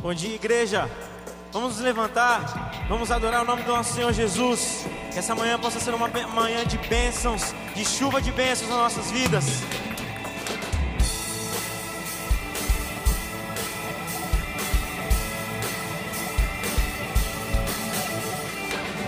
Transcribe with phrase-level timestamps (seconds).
[0.00, 0.88] Bom dia, igreja.
[1.52, 4.86] Vamos nos levantar, vamos adorar o nome do nosso Senhor Jesus.
[5.10, 9.10] Que essa manhã possa ser uma manhã de bênçãos, de chuva de bênçãos nas nossas
[9.10, 9.44] vidas.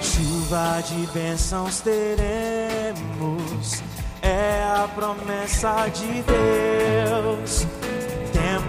[0.02, 3.80] Chuva de bênçãos teremos,
[4.20, 7.79] é a promessa de Deus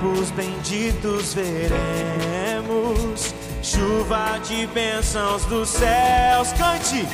[0.02, 3.34] tempos benditos veremos.
[3.62, 7.08] Chuva de bênçãos dos céus, cante.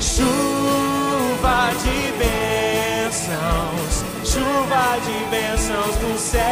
[0.00, 6.42] Chuva de bênçãos, chuva de bênçãos dos céus.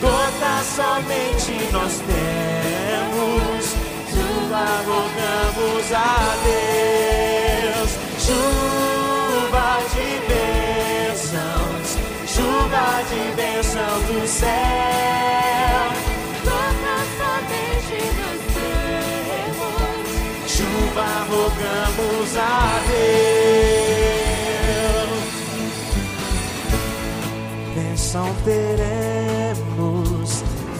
[0.00, 3.64] Gota somente nós temos.
[4.08, 7.90] Chuva rogamos a Deus.
[8.18, 8.59] Chuva
[13.80, 14.50] de bênçãos do céu.
[16.44, 20.06] Toca somente nos temos.
[20.46, 23.00] Chuva rogamos a Deus.
[27.74, 30.30] Bênção teremos,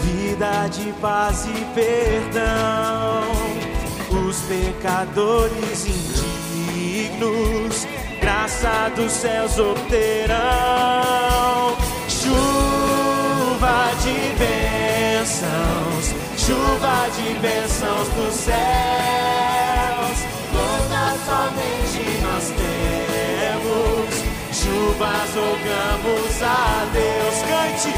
[0.03, 3.25] vida de paz e perdão.
[4.29, 7.87] Os pecadores indignos,
[8.21, 11.10] graça dos céus obterão.
[13.61, 20.19] Chuva de bênçãos, chuva de bênçãos dos céus.
[20.51, 24.09] Toda somente nós temos.
[24.51, 27.37] Chuvas rogamos a Deus.
[27.51, 27.93] Cante.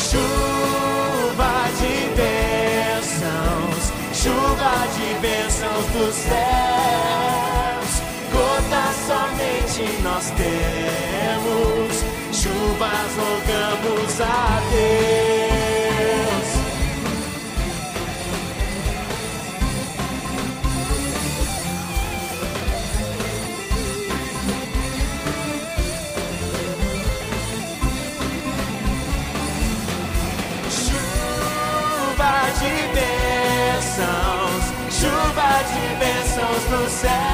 [0.00, 7.92] Chuva de bênçãos, chuva de bênçãos dos céus.
[8.32, 11.97] Gota somente nós temos.
[12.48, 16.48] Chuvas rogamos a Deus.
[30.70, 37.27] Chuva de bênçãos, chuva de bênçãos no céu.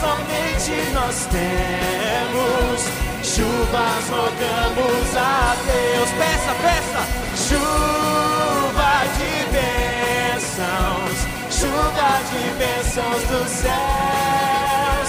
[0.00, 2.80] Somente nós temos.
[3.22, 6.10] Chuvas rogamos a Deus.
[6.18, 7.02] Peça, peça.
[7.48, 11.18] Chuva de bênçãos,
[11.50, 15.08] chuva de bênçãos dos céus.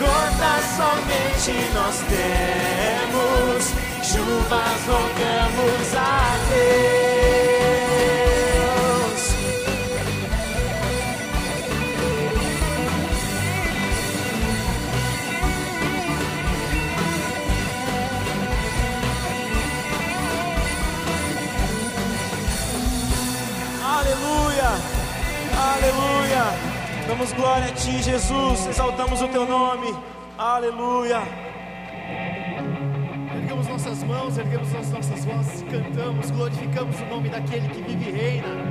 [0.00, 3.62] Gotas somente nós temos.
[4.02, 7.11] Chuvas rogamos a Deus.
[28.66, 29.94] Exaltamos o Teu nome.
[30.38, 31.22] Aleluia.
[33.34, 38.12] Erguemos nossas mãos, erguemos as nossas vozes, cantamos, glorificamos o nome daquele que vive e
[38.12, 38.61] reina.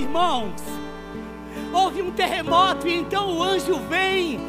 [0.00, 0.60] Irmãos.
[1.72, 4.40] Houve um terremoto e então o anjo vem,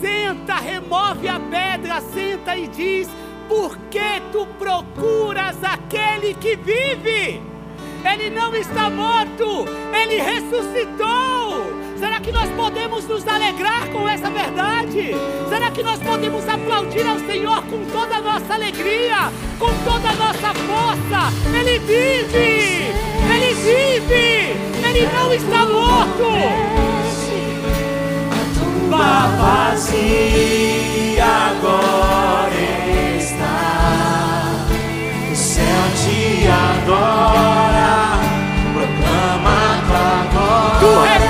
[0.00, 3.08] senta, remove a pedra, senta e diz:
[3.48, 7.42] Por que tu procuras aquele que vive?
[8.04, 11.82] Ele não está morto, ele ressuscitou.
[11.98, 15.12] Será que nós podemos nos alegrar com essa verdade?
[15.48, 20.14] Será que nós podemos aplaudir ao Senhor com toda a nossa alegria, com toda a
[20.14, 21.56] nossa força?
[21.56, 22.92] Ele vive!
[23.32, 24.81] Ele vive!
[24.94, 26.22] Ele não está morto!
[28.54, 32.52] tumba vazia agora
[33.18, 34.52] está.
[35.32, 35.64] O céu
[35.96, 38.20] te adora,
[38.74, 39.58] proclama
[40.30, 41.21] tua glória.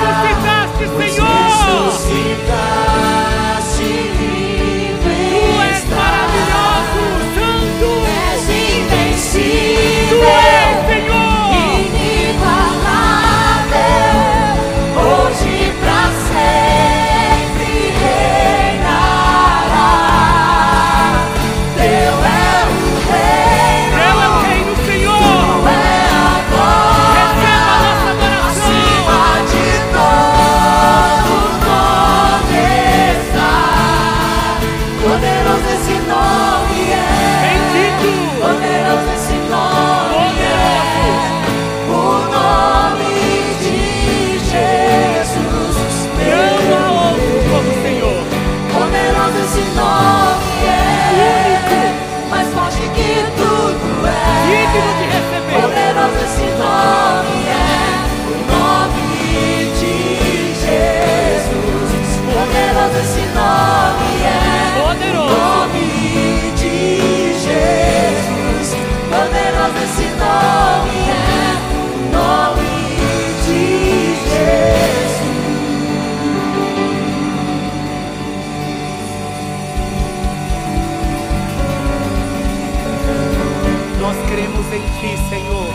[84.73, 85.67] Em Ti, Senhor.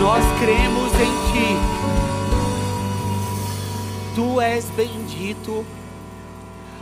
[0.00, 1.56] Nós cremos em Ti.
[4.14, 5.64] Tu és bendito.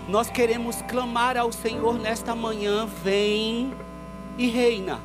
[0.07, 2.87] Nós queremos clamar ao Senhor nesta manhã.
[3.03, 3.73] Vem
[4.37, 5.01] e reina.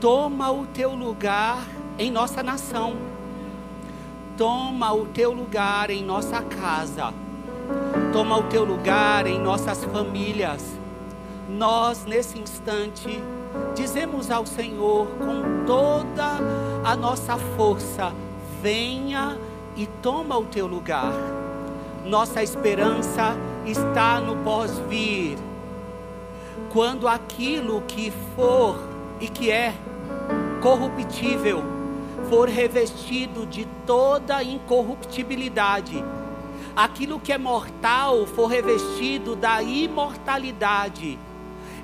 [0.00, 1.64] Toma o teu lugar
[1.98, 2.96] em nossa nação.
[4.36, 7.14] Toma o teu lugar em nossa casa.
[8.12, 10.78] Toma o teu lugar em nossas famílias
[11.48, 13.22] nós nesse instante
[13.74, 16.38] dizemos ao Senhor com toda
[16.84, 18.12] a nossa força:
[18.60, 19.38] venha
[19.76, 21.12] e toma o teu lugar.
[22.04, 25.38] Nossa esperança está no pós-vir.
[26.72, 28.78] Quando aquilo que for
[29.20, 29.74] e que é
[30.60, 31.62] corruptível
[32.28, 36.04] for revestido de toda incorruptibilidade,
[36.74, 41.18] aquilo que é mortal for revestido da imortalidade,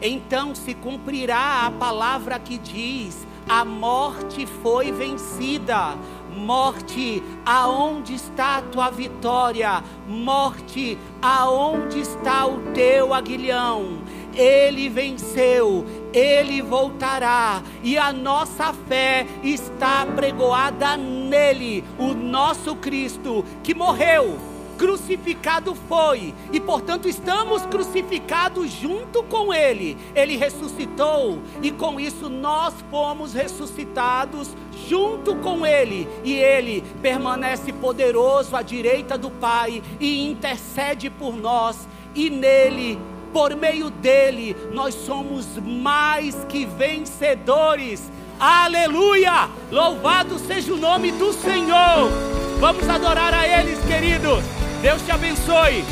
[0.00, 5.96] então se cumprirá a palavra que diz: a morte foi vencida.
[6.34, 9.84] Morte, aonde está a tua vitória?
[10.08, 13.98] Morte, aonde está o teu aguilhão?
[14.34, 23.72] Ele venceu, ele voltará, e a nossa fé está pregoada nele, o nosso Cristo que
[23.72, 29.96] morreu crucificado foi, e portanto estamos crucificados junto com Ele.
[30.14, 34.50] Ele ressuscitou, e com isso nós fomos ressuscitados
[34.88, 41.88] junto com Ele, e Ele permanece poderoso à direita do Pai e intercede por nós,
[42.14, 42.98] e nele.
[43.32, 48.08] Por meio dele, nós somos mais que vencedores.
[48.38, 49.48] Aleluia!
[49.70, 52.10] Louvado seja o nome do Senhor.
[52.58, 54.44] Vamos adorar a eles, queridos.
[54.82, 55.84] Deus te abençoe.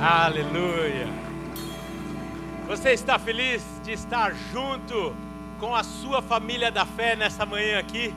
[0.00, 1.08] Aleluia.
[2.66, 5.14] Você está feliz de estar junto
[5.60, 8.14] com a sua família da fé nessa manhã aqui?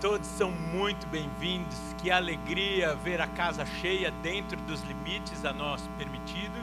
[0.00, 1.78] Todos são muito bem-vindos.
[1.98, 6.58] Que alegria ver a casa cheia dentro dos limites a nós permitido,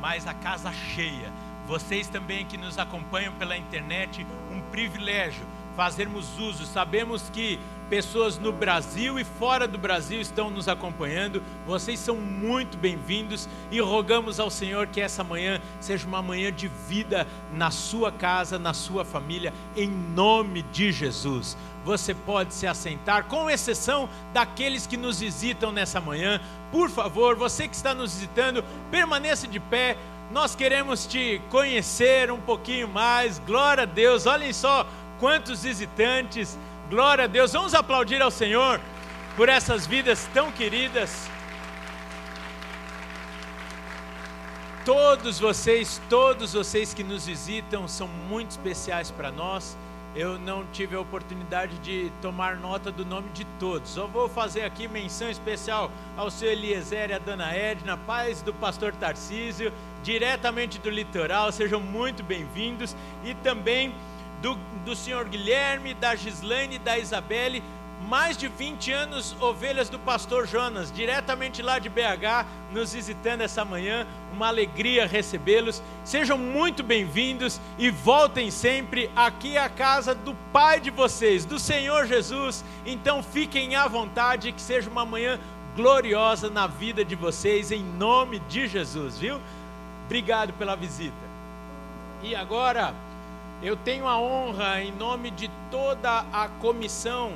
[0.00, 1.32] mas a casa cheia.
[1.66, 5.44] Vocês também que nos acompanham pela internet, um privilégio
[5.76, 6.64] fazermos uso.
[6.64, 7.58] Sabemos que
[7.90, 11.42] pessoas no Brasil e fora do Brasil estão nos acompanhando.
[11.66, 16.68] Vocês são muito bem-vindos e rogamos ao Senhor que essa manhã seja uma manhã de
[16.88, 21.56] vida na sua casa, na sua família, em nome de Jesus.
[21.84, 26.40] Você pode se assentar, com exceção daqueles que nos visitam nessa manhã.
[26.72, 29.98] Por favor, você que está nos visitando, permaneça de pé.
[30.30, 33.38] Nós queremos te conhecer um pouquinho mais.
[33.38, 34.26] Glória a Deus.
[34.26, 34.86] Olhem só
[35.18, 36.58] quantos visitantes.
[36.88, 37.52] Glória a Deus.
[37.52, 38.80] Vamos aplaudir ao Senhor
[39.36, 41.28] por essas vidas tão queridas.
[44.84, 49.76] Todos vocês, todos vocês que nos visitam são muito especiais para nós.
[50.16, 53.90] Eu não tive a oportunidade de tomar nota do nome de todos.
[53.90, 58.54] Só vou fazer aqui menção especial ao seu Eliezer e a dona Edna, pais do
[58.54, 59.72] pastor Tarcísio,
[60.04, 61.50] diretamente do litoral.
[61.50, 62.94] Sejam muito bem-vindos.
[63.24, 63.92] E também
[64.40, 67.60] do, do senhor Guilherme, da Gislaine e da Isabelle,
[68.08, 73.64] mais de 20 anos ovelhas do pastor Jonas, diretamente lá de BH, nos visitando essa
[73.64, 74.06] manhã.
[74.32, 75.82] Uma alegria recebê-los.
[76.04, 79.10] Sejam muito bem-vindos e voltem sempre.
[79.16, 82.64] Aqui é a casa do Pai de vocês, do Senhor Jesus.
[82.84, 85.40] Então fiquem à vontade, que seja uma manhã
[85.74, 89.40] gloriosa na vida de vocês, em nome de Jesus, viu?
[90.04, 91.14] Obrigado pela visita.
[92.22, 92.94] E agora
[93.62, 97.32] eu tenho a honra, em nome de toda a comissão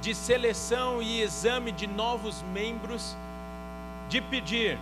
[0.00, 3.16] de seleção e exame de novos membros,
[4.08, 4.78] de pedir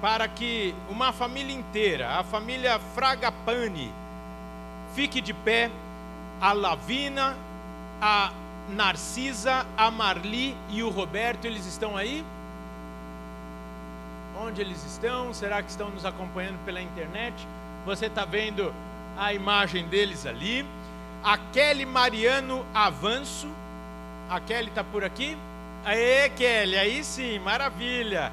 [0.00, 3.92] para que uma família inteira, a família Fragapane,
[4.94, 5.70] fique de pé,
[6.40, 7.36] a Lavina,
[8.00, 8.30] a
[8.68, 12.24] Narcisa, a Marli e o Roberto, eles estão aí?
[14.40, 15.34] Onde eles estão?
[15.34, 17.34] Será que estão nos acompanhando pela internet?
[17.84, 18.72] Você está vendo
[19.16, 20.64] a imagem deles ali.
[21.24, 23.48] A Kelly Mariano Avanço.
[24.28, 25.36] A Kelly está por aqui?
[25.84, 28.30] Aê, Kelly, aí sim, maravilha.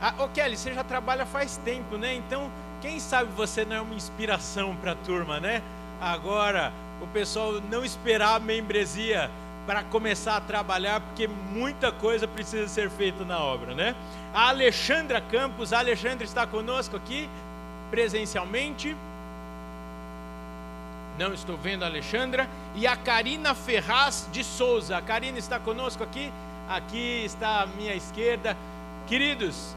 [0.00, 2.14] Ah, ô Kelly, você já trabalha faz tempo, né?
[2.14, 5.62] Então, quem sabe você não é uma inspiração para a turma, né?
[6.00, 9.30] Agora, o pessoal não esperar a membresia
[9.66, 13.94] para começar a trabalhar, porque muita coisa precisa ser feita na obra, né?
[14.32, 17.28] A Alexandra Campos, a Alexandra está conosco aqui
[17.90, 18.96] presencialmente.
[21.18, 22.48] Não estou vendo a Alexandra.
[22.76, 24.96] E a Karina Ferraz de Souza.
[24.96, 26.32] A Karina está conosco aqui.
[26.68, 28.56] Aqui está à minha esquerda.
[29.08, 29.74] Queridos,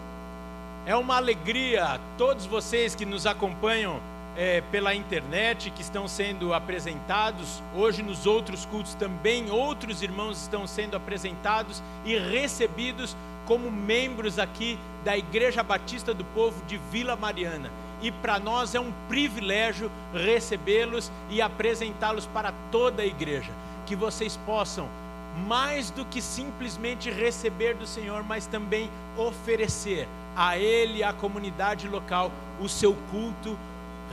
[0.85, 3.99] é uma alegria todos vocês que nos acompanham
[4.37, 7.63] é, pela internet, que estão sendo apresentados.
[7.75, 14.77] Hoje, nos outros cultos, também outros irmãos estão sendo apresentados e recebidos como membros aqui
[15.03, 21.11] da Igreja Batista do Povo de Vila Mariana e para nós é um privilégio recebê-los
[21.29, 23.51] e apresentá-los para toda a igreja.
[23.85, 24.89] Que vocês possam,
[25.47, 32.31] mais do que simplesmente receber do Senhor, mas também oferecer a Ele à comunidade local
[32.59, 33.57] o seu culto,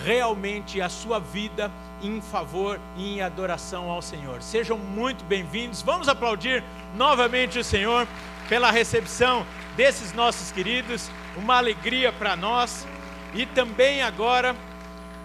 [0.05, 1.71] realmente a sua vida
[2.03, 4.43] em favor e em adoração ao Senhor.
[4.43, 5.83] Sejam muito bem-vindos.
[5.83, 6.63] Vamos aplaudir
[6.95, 8.07] novamente o Senhor
[8.49, 9.45] pela recepção
[9.77, 11.11] desses nossos queridos.
[11.37, 12.87] Uma alegria para nós.
[13.35, 14.57] E também agora,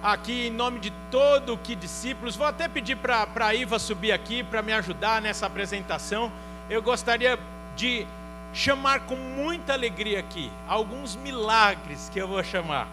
[0.02, 4.44] aqui em nome de todo que discípulos, vou até pedir para a Iva subir aqui
[4.44, 6.32] para me ajudar nessa apresentação.
[6.70, 7.40] Eu gostaria
[7.76, 8.06] de
[8.54, 12.88] chamar com muita alegria aqui alguns milagres que eu vou chamar.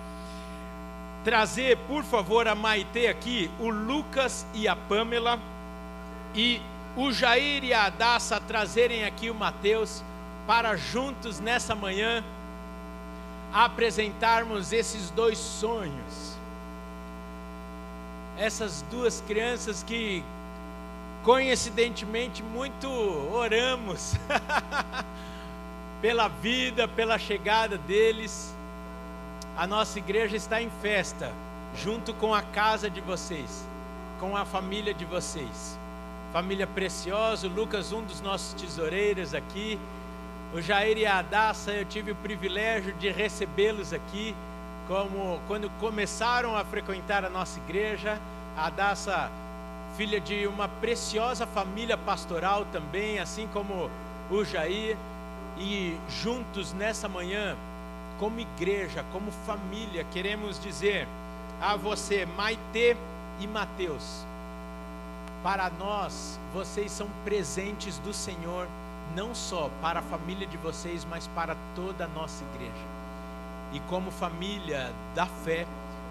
[1.25, 5.39] Trazer, por favor, a Maite aqui, o Lucas e a Pamela,
[6.35, 6.63] e
[6.97, 10.03] o Jair e a Adassa trazerem aqui o Mateus,
[10.47, 12.25] para juntos nessa manhã
[13.53, 16.37] apresentarmos esses dois sonhos.
[18.37, 20.25] Essas duas crianças que
[21.23, 22.89] coincidentemente muito
[23.33, 24.15] oramos
[26.01, 28.55] pela vida, pela chegada deles.
[29.57, 31.33] A nossa igreja está em festa,
[31.77, 33.67] junto com a casa de vocês,
[34.19, 35.79] com a família de vocês.
[36.33, 39.79] Família preciosa, Lucas, um dos nossos tesoureiros aqui,
[40.53, 44.35] o Jair e a Adassa, eu tive o privilégio de recebê-los aqui,
[44.89, 48.19] como quando começaram a frequentar a nossa igreja.
[48.57, 49.31] A Adassa,
[49.97, 53.89] filha de uma preciosa família pastoral também, assim como
[54.29, 54.97] o Jair,
[55.57, 57.57] e juntos nessa manhã,
[58.19, 61.07] como igreja, como família, queremos dizer
[61.61, 62.97] a você, Maite
[63.39, 64.25] e Mateus,
[65.43, 68.67] para nós, vocês são presentes do Senhor
[69.15, 72.87] não só para a família de vocês, mas para toda a nossa igreja.
[73.73, 75.67] E como família da fé,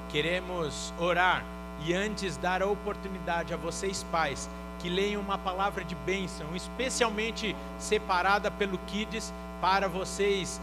[0.10, 1.44] queremos orar
[1.86, 7.56] e antes dar a oportunidade a vocês, pais, que leiam uma palavra de bênção, especialmente
[7.78, 10.60] separada pelo Kids, para vocês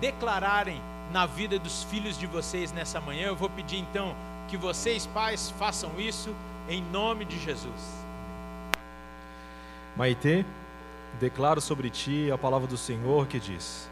[0.00, 0.80] declararem
[1.12, 3.28] na vida dos filhos de vocês nessa manhã.
[3.28, 4.14] Eu vou pedir então
[4.48, 6.34] que vocês, pais, façam isso
[6.68, 8.04] em nome de Jesus.
[9.96, 10.44] Maitê,
[11.18, 13.90] declaro sobre ti a palavra do Senhor que diz: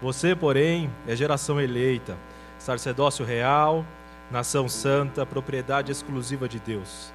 [0.00, 2.16] Você, porém, é geração eleita,
[2.58, 3.84] sacerdócio real,
[4.30, 7.12] nação santa, propriedade exclusiva de Deus.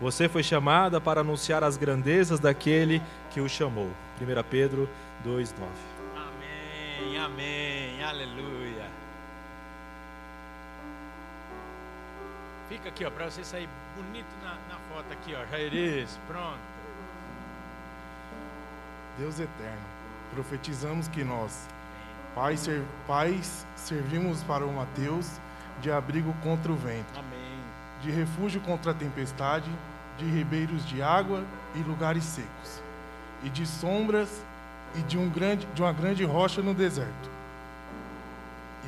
[0.00, 3.90] Você foi chamada para anunciar as grandezas daquele que o chamou.
[4.20, 4.88] 1 Pedro
[5.24, 5.68] 2:9.
[6.16, 8.88] Amém, amém, aleluia.
[12.68, 16.79] Fica aqui, ó, para você sair bonito na, na foto aqui, ó, Jairis, pronto.
[19.20, 19.82] Deus eterno,
[20.32, 21.68] profetizamos que nós,
[22.34, 25.38] pais, ser, pais servimos para o Mateus
[25.82, 27.60] de abrigo contra o vento, Amém.
[28.00, 29.70] de refúgio contra a tempestade,
[30.16, 32.82] de ribeiros de água e lugares secos,
[33.44, 34.42] e de sombras
[34.96, 37.30] e de, um grande, de uma grande rocha no deserto.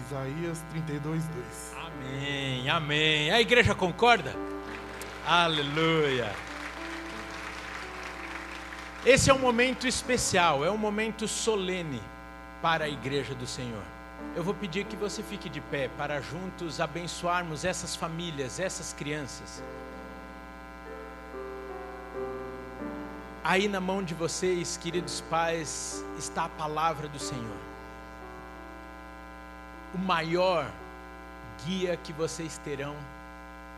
[0.06, 1.76] Isaías 32, 2.
[1.76, 3.30] Amém, amém.
[3.30, 4.34] A igreja concorda?
[5.26, 6.32] Aleluia.
[9.04, 12.00] Esse é um momento especial, é um momento solene
[12.62, 13.82] para a igreja do Senhor.
[14.36, 19.60] Eu vou pedir que você fique de pé para juntos abençoarmos essas famílias, essas crianças.
[23.42, 27.58] Aí na mão de vocês, queridos pais, está a palavra do Senhor.
[29.92, 30.70] O maior
[31.66, 32.94] guia que vocês terão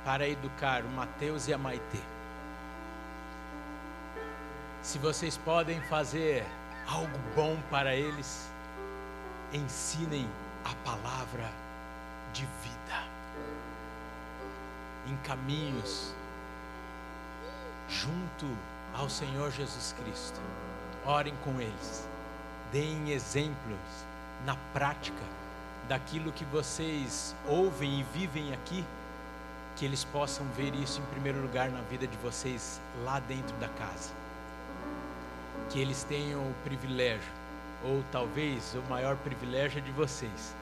[0.04, 2.13] para educar o Mateus e a Maitê.
[4.84, 6.44] Se vocês podem fazer
[6.86, 8.50] algo bom para eles,
[9.50, 10.28] ensinem
[10.62, 11.50] a palavra
[12.34, 13.02] de vida
[15.06, 16.14] em caminhos
[17.88, 18.46] junto
[18.92, 20.38] ao Senhor Jesus Cristo.
[21.06, 22.06] Orem com eles,
[22.70, 24.04] deem exemplos
[24.44, 25.24] na prática
[25.88, 28.84] daquilo que vocês ouvem e vivem aqui,
[29.76, 33.68] que eles possam ver isso em primeiro lugar na vida de vocês lá dentro da
[33.70, 34.23] casa.
[35.70, 37.32] Que eles tenham o privilégio,
[37.84, 40.54] ou talvez o maior privilégio é de vocês,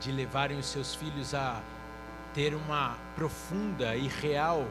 [0.00, 1.60] de levarem os seus filhos a
[2.34, 4.66] ter uma profunda e real,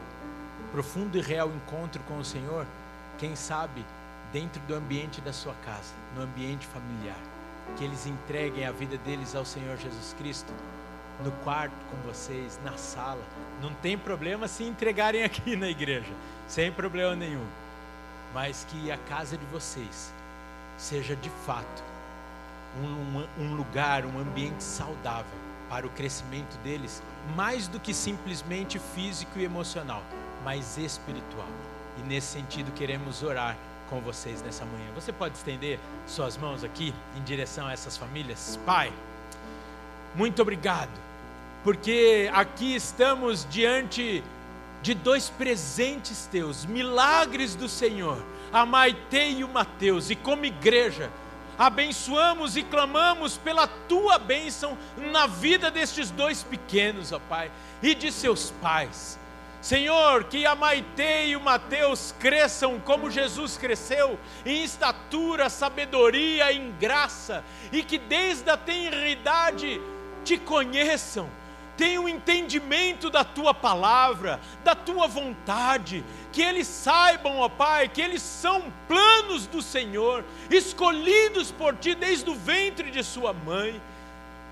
[0.72, 2.66] profundo e real encontro com o Senhor,
[3.18, 3.84] quem sabe
[4.32, 7.18] dentro do ambiente da sua casa, no ambiente familiar
[7.76, 10.52] que eles entreguem a vida deles ao Senhor Jesus Cristo,
[11.22, 13.22] no quarto com vocês, na sala.
[13.60, 16.12] Não tem problema se entregarem aqui na igreja,
[16.46, 17.46] sem problema nenhum.
[18.34, 20.12] Mas que a casa de vocês
[20.76, 21.82] seja de fato
[22.76, 25.38] um, um lugar, um ambiente saudável
[25.68, 27.02] para o crescimento deles,
[27.36, 30.02] mais do que simplesmente físico e emocional,
[30.44, 31.48] mas espiritual.
[31.98, 33.56] E nesse sentido queremos orar
[33.90, 34.86] com vocês nessa manhã.
[34.94, 38.58] Você pode estender suas mãos aqui em direção a essas famílias?
[38.64, 38.92] Pai,
[40.14, 40.90] muito obrigado,
[41.64, 44.22] porque aqui estamos diante
[44.82, 51.10] de dois presentes teus, milagres do Senhor, a Maite e o Mateus, e como igreja,
[51.58, 57.50] abençoamos e clamamos pela tua bênção na vida destes dois pequenos, ó Pai,
[57.82, 59.18] e de seus pais.
[59.60, 66.70] Senhor, que a Maite e o Mateus cresçam como Jesus cresceu, em estatura, sabedoria, em
[66.78, 69.80] graça, e que desde a tenridade
[70.24, 71.28] te conheçam,
[71.78, 78.20] tenham entendimento da tua palavra, da tua vontade, que eles saibam, ó Pai, que eles
[78.20, 83.80] são planos do Senhor, escolhidos por ti desde o ventre de sua mãe.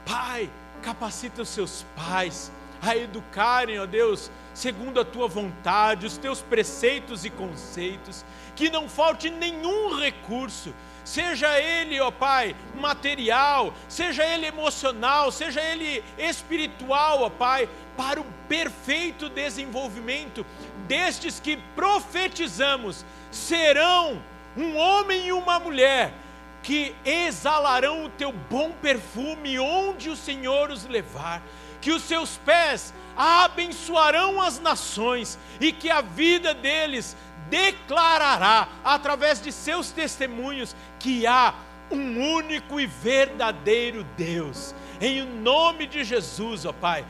[0.07, 0.49] Pai,
[0.83, 7.25] capacita os seus pais a educarem, ó Deus, segundo a tua vontade, os teus preceitos
[7.25, 10.73] e conceitos, que não falte nenhum recurso,
[11.07, 18.27] seja ele, ó Pai, material, seja ele emocional, seja ele espiritual, ó Pai, para o
[18.49, 20.45] perfeito desenvolvimento
[20.89, 24.21] destes que profetizamos, serão
[24.57, 26.13] um homem e uma mulher
[26.61, 31.41] que exalarão o teu bom perfume onde o Senhor os levar,
[31.81, 37.17] que os seus pés abençoarão as nações e que a vida deles
[37.49, 41.55] declarará, através de seus testemunhos, que há
[41.91, 44.75] um único e verdadeiro Deus.
[45.01, 47.05] Em nome de Jesus, ó Pai,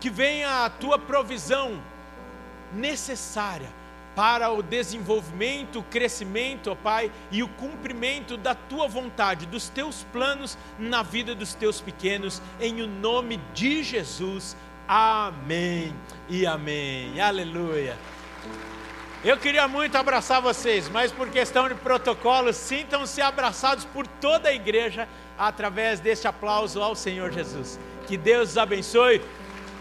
[0.00, 1.80] que venha a tua provisão
[2.72, 3.68] necessária
[4.14, 10.04] para o desenvolvimento, o crescimento, ó Pai, e o cumprimento da tua vontade, dos teus
[10.12, 14.56] planos na vida dos teus pequenos, em o nome de Jesus.
[14.88, 15.94] Amém
[16.28, 17.20] e amém.
[17.20, 17.96] Aleluia.
[19.24, 24.54] Eu queria muito abraçar vocês, mas por questão de protocolo, sintam-se abraçados por toda a
[24.54, 27.80] igreja através deste aplauso ao Senhor Jesus.
[28.06, 29.20] Que Deus os abençoe.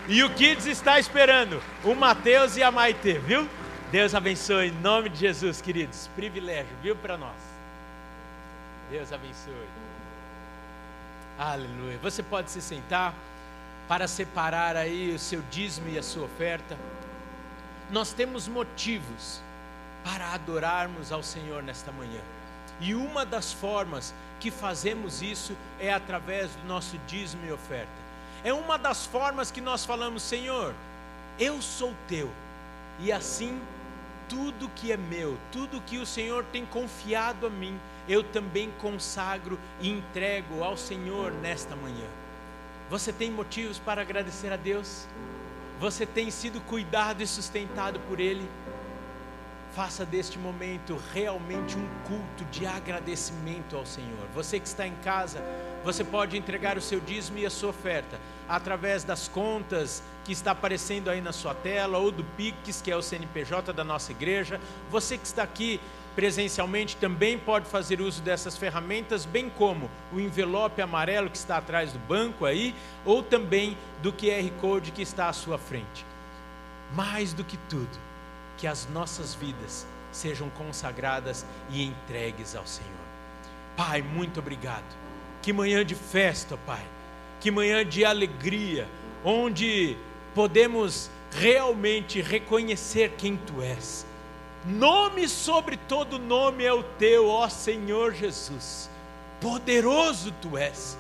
[0.08, 3.48] E o Kids está esperando, o Mateus e a Maite, viu?
[3.92, 6.10] Deus abençoe, em nome de Jesus, queridos.
[6.16, 7.36] Privilégio, viu, para nós.
[8.90, 9.54] Deus abençoe.
[11.38, 12.00] Aleluia.
[12.02, 13.14] Você pode se sentar
[13.88, 16.76] para separar aí o seu dízimo e a sua oferta
[17.92, 19.42] nós temos motivos
[20.04, 22.22] para adorarmos ao Senhor nesta manhã.
[22.80, 28.08] E uma das formas que fazemos isso é através do nosso dízimo e oferta.
[28.44, 30.74] É uma das formas que nós falamos, Senhor,
[31.40, 32.32] eu sou teu.
[33.00, 33.60] E assim,
[34.30, 39.60] tudo que é meu, tudo que o Senhor tem confiado a mim, eu também consagro
[39.82, 42.08] e entrego ao Senhor nesta manhã.
[42.90, 45.06] Você tem motivos para agradecer a Deus?
[45.80, 48.48] Você tem sido cuidado e sustentado por Ele.
[49.76, 54.28] Faça deste momento realmente um culto de agradecimento ao Senhor.
[54.34, 55.44] Você que está em casa,
[55.84, 60.52] você pode entregar o seu dízimo e a sua oferta através das contas que está
[60.52, 64.60] aparecendo aí na sua tela ou do Pix, que é o CNPJ da nossa igreja.
[64.90, 65.80] Você que está aqui
[66.18, 71.92] presencialmente também pode fazer uso dessas ferramentas, bem como o envelope amarelo que está atrás
[71.92, 72.74] do banco aí,
[73.06, 76.04] ou também do QR Code que está à sua frente.
[76.96, 78.00] Mais do que tudo,
[78.58, 82.90] que as nossas vidas sejam consagradas e entregues ao Senhor.
[83.76, 84.98] Pai, muito obrigado.
[85.44, 86.84] Que manhã de festa, Pai.
[87.40, 88.88] Que manhã de alegria,
[89.24, 89.96] onde
[90.34, 94.07] podemos realmente reconhecer quem Tu és
[94.68, 98.90] Nome sobre todo nome é o teu, ó Senhor Jesus.
[99.40, 100.98] Poderoso tu és,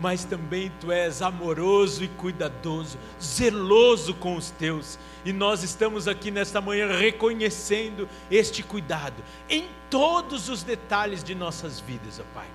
[0.00, 4.98] mas também tu és amoroso e cuidadoso, zeloso com os teus.
[5.22, 11.78] E nós estamos aqui nesta manhã reconhecendo este cuidado em todos os detalhes de nossas
[11.78, 12.48] vidas, ó Pai.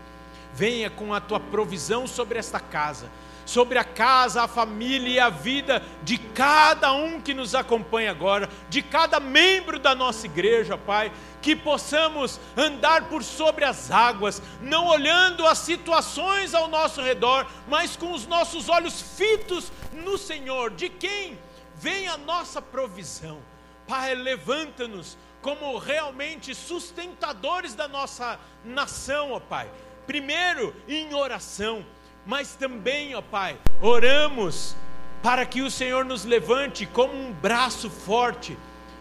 [0.52, 3.08] Venha com a tua provisão sobre esta casa
[3.48, 8.50] sobre a casa, a família e a vida de cada um que nos acompanha agora,
[8.70, 14.88] de cada membro da nossa igreja, Pai, que possamos andar por sobre as águas, não
[14.88, 20.90] olhando as situações ao nosso redor, mas com os nossos olhos fitos no Senhor, de
[20.90, 21.40] quem
[21.76, 23.40] vem a nossa provisão.
[23.88, 29.72] Pai, levanta-nos como realmente sustentadores da nossa nação, ó Pai.
[30.06, 31.86] Primeiro em oração,
[32.28, 34.76] mas também, ó Pai, oramos
[35.24, 38.58] para que o Senhor nos levante como um braço forte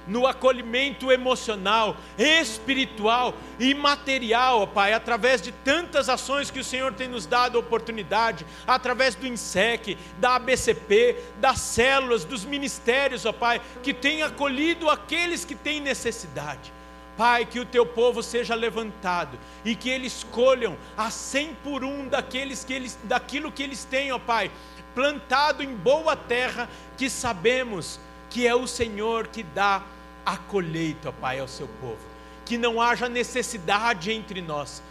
[0.06, 6.92] no acolhimento emocional, espiritual e material, ó Pai, através de tantas ações que o Senhor
[6.92, 13.60] tem nos dado oportunidade, através do INSEC, da ABCP, das células, dos ministérios, ó Pai,
[13.82, 16.75] que tem acolhido aqueles que têm necessidade.
[17.16, 22.08] Pai, que o teu povo seja levantado e que eles escolham a cem por um
[22.08, 24.50] daqueles que eles, daquilo que eles têm, ó Pai,
[24.94, 27.98] plantado em boa terra, que sabemos
[28.28, 29.82] que é o Senhor que dá
[30.24, 31.98] a colheita, ó Pai, ao seu povo.
[32.44, 34.82] Que não haja necessidade entre nós,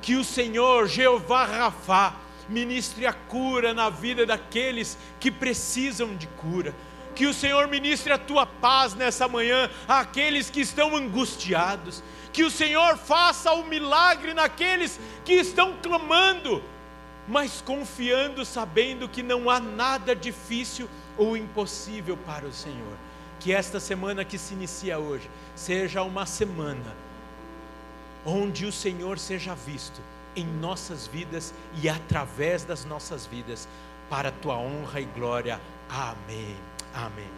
[0.00, 2.14] que o Senhor, Jeová Rafá,
[2.48, 6.74] ministre a cura na vida daqueles que precisam de cura
[7.20, 12.02] que o Senhor ministre a tua paz nessa manhã àqueles que estão angustiados.
[12.32, 16.64] Que o Senhor faça o milagre naqueles que estão clamando,
[17.28, 22.96] mas confiando, sabendo que não há nada difícil ou impossível para o Senhor.
[23.38, 26.96] Que esta semana que se inicia hoje seja uma semana
[28.24, 30.00] onde o Senhor seja visto
[30.34, 31.52] em nossas vidas
[31.82, 33.68] e através das nossas vidas,
[34.08, 35.60] para a tua honra e glória.
[35.90, 36.69] Amém.
[36.94, 37.30] Amém.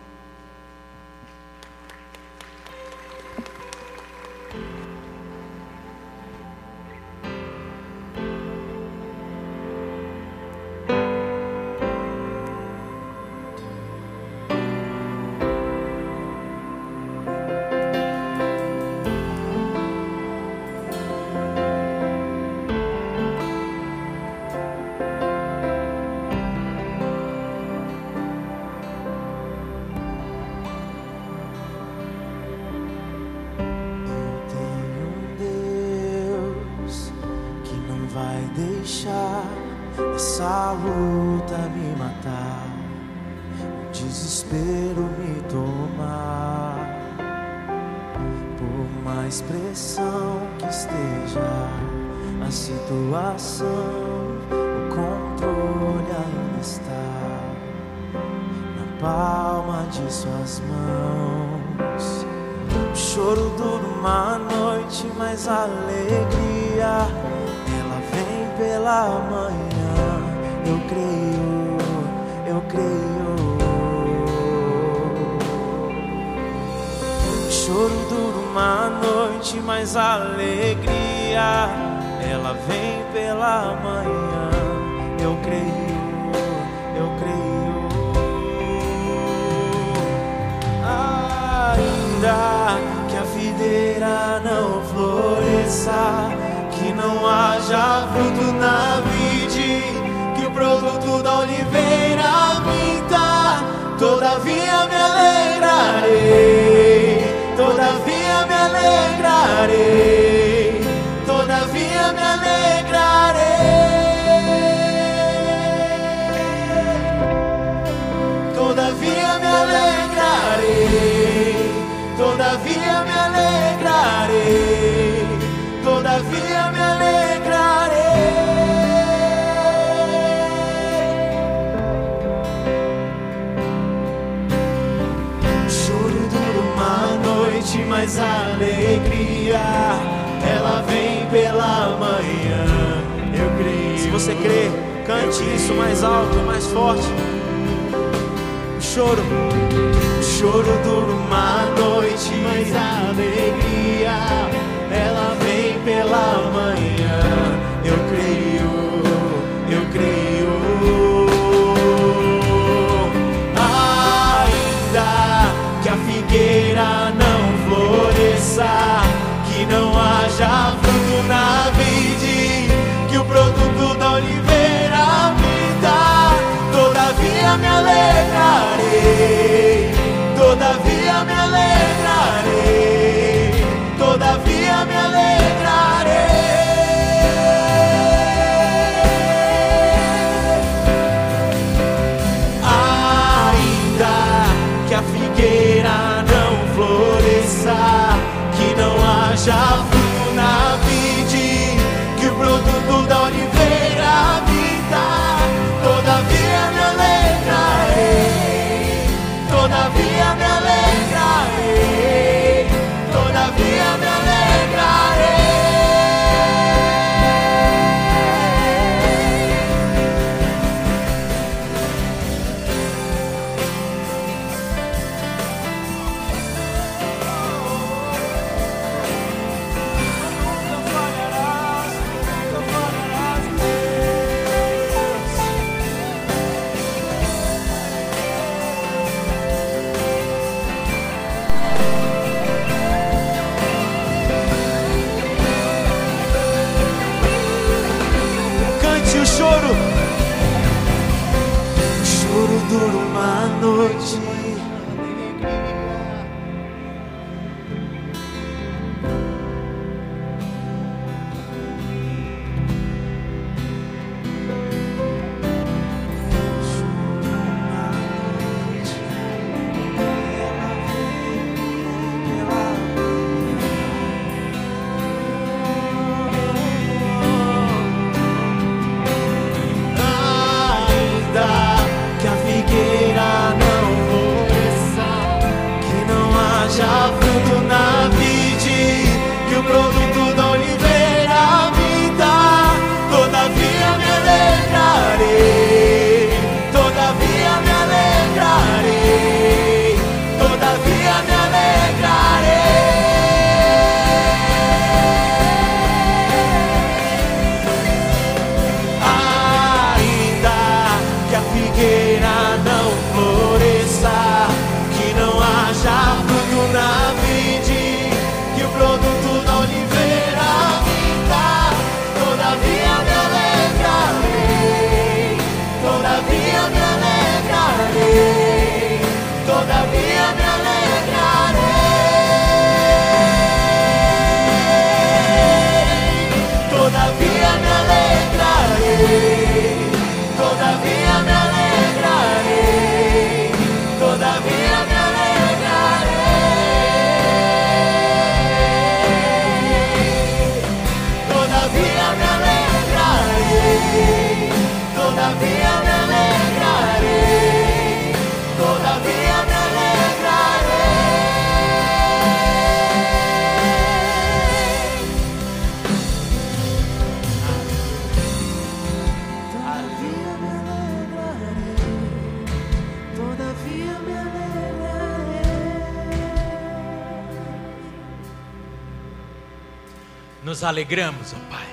[380.72, 381.68] Alegramos, ó Pai,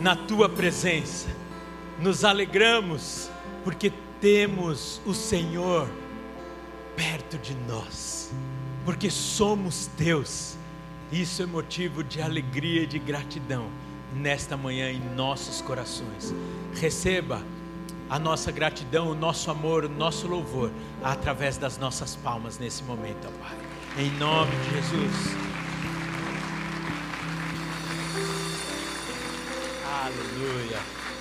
[0.00, 1.28] na tua presença.
[2.00, 3.30] Nos alegramos
[3.62, 5.88] porque temos o Senhor
[6.96, 8.32] perto de nós,
[8.84, 10.56] porque somos Deus.
[11.12, 13.68] Isso é motivo de alegria e de gratidão
[14.12, 16.34] nesta manhã em nossos corações.
[16.74, 17.40] Receba
[18.10, 20.72] a nossa gratidão, o nosso amor, o nosso louvor
[21.04, 23.56] através das nossas palmas nesse momento, ó Pai.
[23.96, 25.33] Em nome de Jesus.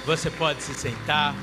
[0.06, 1.34] Você pode se sentar.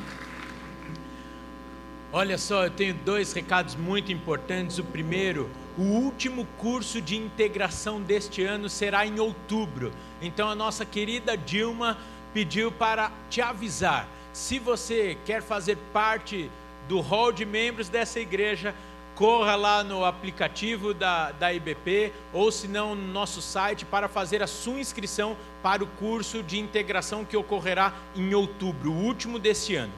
[2.13, 4.79] Olha só, eu tenho dois recados muito importantes.
[4.79, 5.49] O primeiro,
[5.79, 9.91] o último curso de integração deste ano será em outubro.
[10.21, 11.97] Então a nossa querida Dilma
[12.35, 14.07] pediu para te avisar.
[14.31, 16.51] Se você quer fazer parte
[16.87, 18.75] do hall de membros dessa igreja,
[19.21, 24.43] corra lá no aplicativo da, da IBP ou se não no nosso site para fazer
[24.43, 29.77] a sua inscrição para o curso de integração que ocorrerá em outubro, o último desse
[29.77, 29.93] ano.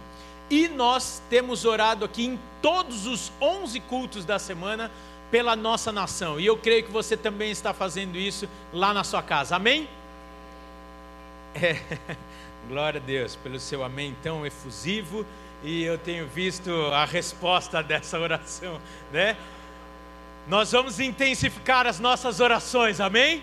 [0.51, 4.91] E nós temos orado aqui em todos os 11 cultos da semana
[5.31, 6.41] pela nossa nação.
[6.41, 9.55] E eu creio que você também está fazendo isso lá na sua casa.
[9.55, 9.89] Amém?
[11.55, 11.81] É,
[12.67, 15.25] glória a Deus pelo seu amém tão efusivo.
[15.63, 18.81] E eu tenho visto a resposta dessa oração,
[19.13, 19.37] né?
[20.49, 23.43] Nós vamos intensificar as nossas orações, amém?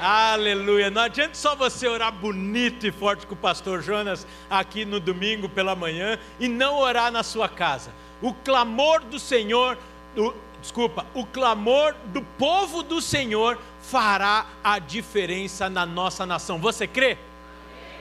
[0.00, 0.90] Aleluia.
[0.90, 5.48] Não adianta só você orar bonito e forte com o pastor Jonas aqui no domingo
[5.48, 7.90] pela manhã e não orar na sua casa.
[8.22, 9.78] O clamor do Senhor,
[10.16, 10.32] o,
[10.62, 16.58] desculpa, o clamor do povo do Senhor fará a diferença na nossa nação.
[16.58, 17.18] Você crê?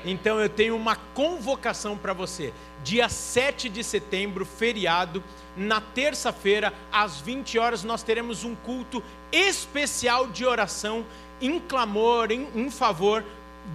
[0.06, 2.54] Então eu tenho uma convocação para você.
[2.84, 5.24] Dia 7 de setembro, feriado,
[5.56, 9.02] na terça-feira, às 20 horas, nós teremos um culto
[9.32, 11.06] especial de oração
[11.40, 13.24] em clamor, em, em favor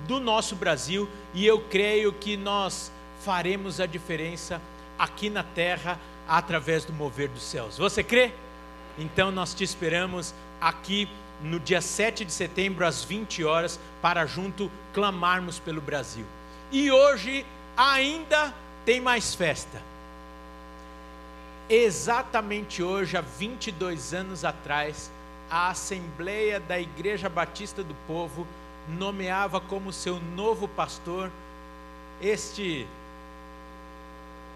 [0.07, 4.61] do nosso Brasil, e eu creio que nós faremos a diferença
[4.99, 7.79] aqui na terra através do mover dos céus.
[7.79, 8.33] Você crê?
[8.99, 11.09] Então nós te esperamos aqui
[11.41, 16.25] no dia 7 de setembro às 20 horas para junto clamarmos pelo Brasil.
[16.71, 17.45] E hoje
[17.77, 18.53] ainda
[18.85, 19.81] tem mais festa.
[21.69, 25.11] Exatamente hoje, há 22 anos atrás,
[25.51, 28.47] a Assembleia da Igreja Batista do Povo
[28.89, 31.31] nomeava como seu novo pastor
[32.21, 32.87] este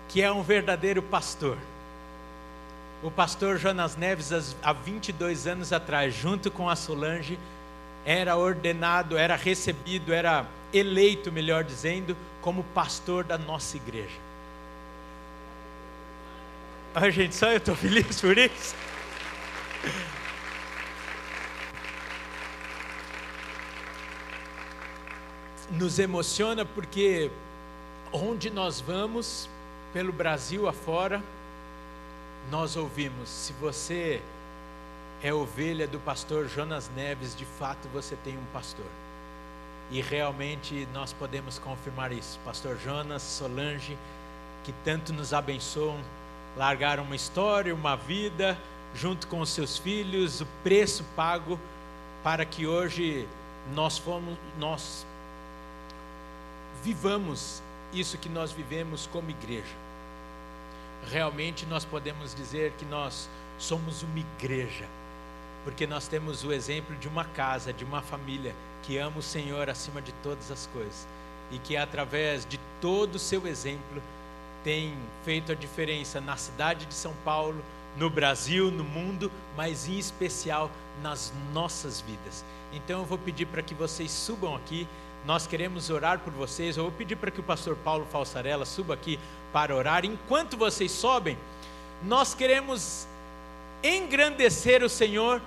[0.08, 1.56] que é um verdadeiro pastor.
[3.02, 7.38] O pastor Jonas Neves, há 22 anos atrás, junto com a Solange,
[8.04, 14.18] era ordenado, era recebido, era eleito, melhor dizendo, como pastor da nossa igreja.
[16.94, 18.74] Ai, gente, só eu estou feliz por isso.
[25.72, 27.30] nos emociona porque
[28.12, 29.48] onde nós vamos,
[29.92, 31.22] pelo Brasil afora,
[32.50, 34.20] nós ouvimos: se você
[35.22, 38.86] é ovelha do pastor Jonas Neves, de fato você tem um pastor.
[39.90, 42.40] E realmente nós podemos confirmar isso.
[42.44, 43.96] Pastor Jonas, Solange,
[44.64, 46.00] que tanto nos abençoam,
[46.56, 48.58] largaram uma história, uma vida,
[48.94, 51.58] junto com os seus filhos, o preço pago
[52.22, 53.28] para que hoje
[53.74, 55.06] nós fomos, nós
[56.82, 57.62] vivamos
[57.92, 59.76] isso que nós vivemos como igreja.
[61.10, 64.86] Realmente nós podemos dizer que nós somos uma igreja,
[65.64, 69.68] porque nós temos o exemplo de uma casa, de uma família que ama o Senhor
[69.70, 71.06] acima de todas as coisas
[71.50, 74.02] e que através de todo o seu exemplo
[74.64, 74.94] tem
[75.24, 77.62] feito a diferença na cidade de São Paulo,
[77.96, 80.70] no Brasil, no mundo, mas em especial
[81.02, 82.44] nas nossas vidas.
[82.72, 84.88] Então eu vou pedir para que vocês subam aqui
[85.24, 86.76] nós queremos orar por vocês.
[86.76, 89.18] Eu vou pedir para que o pastor Paulo Falsarella suba aqui
[89.52, 90.04] para orar.
[90.04, 91.38] Enquanto vocês sobem,
[92.02, 93.06] nós queremos
[93.82, 95.40] engrandecer o Senhor.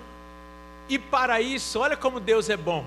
[0.88, 2.86] E para isso, olha como Deus é bom.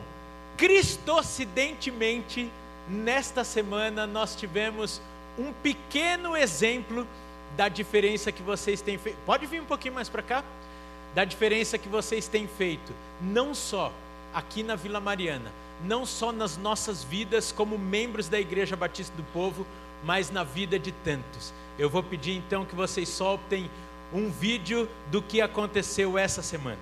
[0.57, 2.51] Cristocidentemente,
[2.89, 5.01] nesta semana, nós tivemos
[5.39, 7.07] um pequeno exemplo
[7.57, 9.19] da diferença que vocês têm feito.
[9.25, 10.45] Pode vir um pouquinho mais para cá?
[11.15, 13.93] Da diferença que vocês têm feito, não só
[14.35, 15.51] aqui na Vila Mariana,
[15.83, 19.67] não só nas nossas vidas como membros da Igreja Batista do Povo,
[20.05, 21.53] mas na vida de tantos.
[21.79, 23.71] Eu vou pedir então que vocês soltem
[24.13, 26.79] um vídeo do que aconteceu essa semana.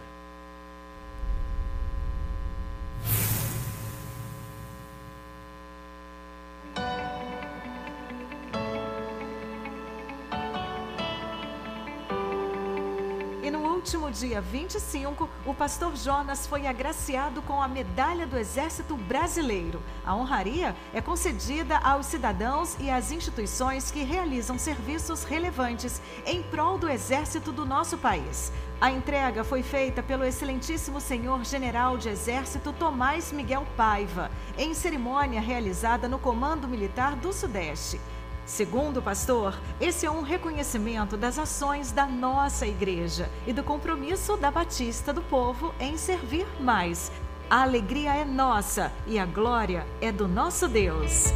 [13.87, 19.81] Último dia 25, o pastor Jonas foi agraciado com a medalha do Exército Brasileiro.
[20.05, 26.77] A honraria é concedida aos cidadãos e às instituições que realizam serviços relevantes em prol
[26.77, 28.53] do Exército do nosso país.
[28.81, 35.41] A entrega foi feita pelo excelentíssimo senhor general de Exército Tomás Miguel Paiva, em cerimônia
[35.41, 38.01] realizada no Comando Militar do Sudeste.
[38.47, 44.37] Segundo o pastor, esse é um reconhecimento das ações da nossa igreja e do compromisso
[44.37, 47.11] da Batista do Povo em servir mais.
[47.51, 51.33] A alegria é nossa e a glória é do nosso Deus.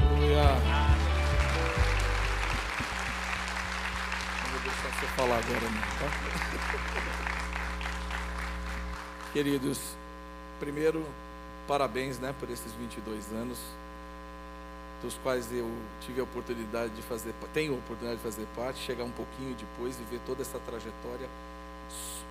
[0.00, 0.82] Aleluia.
[5.16, 6.08] falar agora não, tá?
[9.32, 9.80] Queridos,
[10.58, 11.04] primeiro,
[11.66, 13.58] parabéns, né, por esses 22 anos,
[15.02, 15.68] dos quais eu
[16.00, 19.98] tive a oportunidade de fazer, tenho a oportunidade de fazer parte, chegar um pouquinho depois
[19.98, 21.28] e ver toda essa trajetória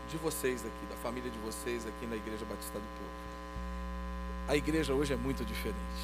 [0.10, 3.22] de vocês aqui, da família de vocês aqui na Igreja Batista do Povo.
[4.48, 6.04] A igreja hoje é muito diferente,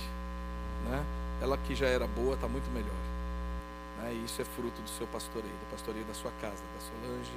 [0.90, 1.04] né?
[1.42, 3.18] Ela que já era boa está muito melhor.
[4.00, 4.14] Né?
[4.14, 7.32] E isso é fruto do seu pastoreio, do pastoreio da sua casa, da Solange,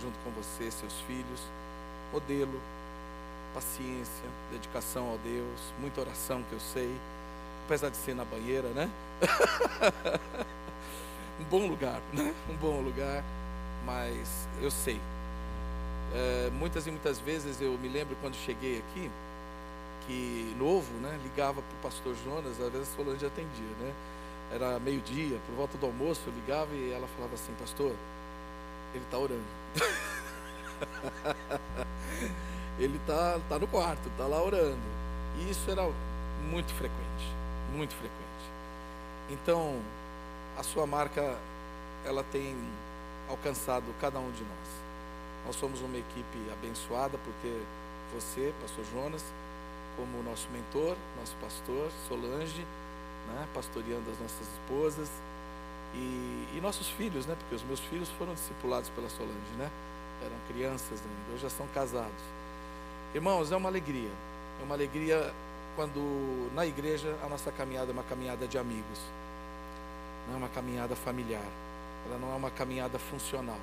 [0.00, 1.40] junto com você, seus filhos.
[2.12, 2.60] Modelo,
[3.54, 6.90] paciência, dedicação ao Deus, muita oração que eu sei,
[7.70, 8.90] apesar de ser na banheira, né?
[11.38, 12.34] um bom lugar, né?
[12.48, 13.22] Um bom lugar,
[13.86, 15.00] mas eu sei.
[16.12, 19.08] É, muitas e muitas vezes eu me lembro quando cheguei aqui,
[20.04, 21.16] que novo, né?
[21.22, 23.94] Ligava para o pastor Jonas, às vezes a Solange atendia, né?
[24.52, 27.94] era meio-dia, por volta do almoço, eu ligava e ela falava assim, pastor,
[28.92, 29.44] ele está orando.
[32.80, 34.76] ele está tá no quarto, está lá orando.
[35.38, 35.88] E isso era
[36.50, 37.39] muito frequente,
[37.72, 38.20] muito frequente.
[39.30, 39.80] Então,
[40.58, 41.36] a sua marca,
[42.04, 42.56] ela tem
[43.28, 44.68] alcançado cada um de nós.
[45.46, 47.62] Nós somos uma equipe abençoada por ter
[48.14, 49.24] você, pastor Jonas,
[49.96, 52.64] como nosso mentor, nosso pastor, Solange,
[53.28, 55.08] né, pastoreando as nossas esposas
[55.94, 59.70] e, e, nossos filhos, né, porque os meus filhos foram discipulados pela Solange, né,
[60.22, 62.22] eram crianças ainda, hoje já são casados.
[63.14, 64.10] Irmãos, é uma alegria,
[64.60, 65.32] é uma alegria
[65.76, 68.98] quando na igreja a nossa caminhada é uma caminhada de amigos,
[70.26, 71.46] não é uma caminhada familiar,
[72.06, 73.58] ela não é uma caminhada funcional,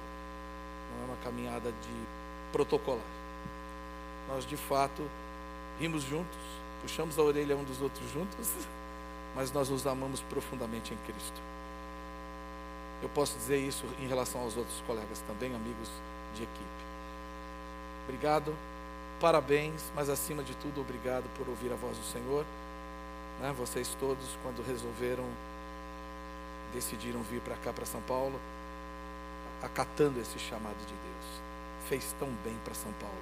[0.91, 2.99] não é uma caminhada de protocolar.
[4.27, 5.03] Nós de fato
[5.79, 6.37] rimos juntos,
[6.81, 8.49] puxamos a orelha um dos outros juntos
[9.35, 11.39] mas nós nos amamos profundamente em Cristo.
[13.03, 15.89] Eu posso dizer isso em relação aos outros colegas também, amigos
[16.35, 16.87] de equipe.
[18.05, 18.55] Obrigado,
[19.19, 22.45] parabéns, mas acima de tudo, obrigado por ouvir a voz do Senhor.
[23.41, 23.53] Né?
[23.57, 25.25] Vocês todos, quando resolveram,
[26.73, 28.39] decidiram vir para cá, para São Paulo,
[29.61, 31.41] acatando esse chamado de Deus.
[31.89, 33.15] Fez tão bem para São Paulo.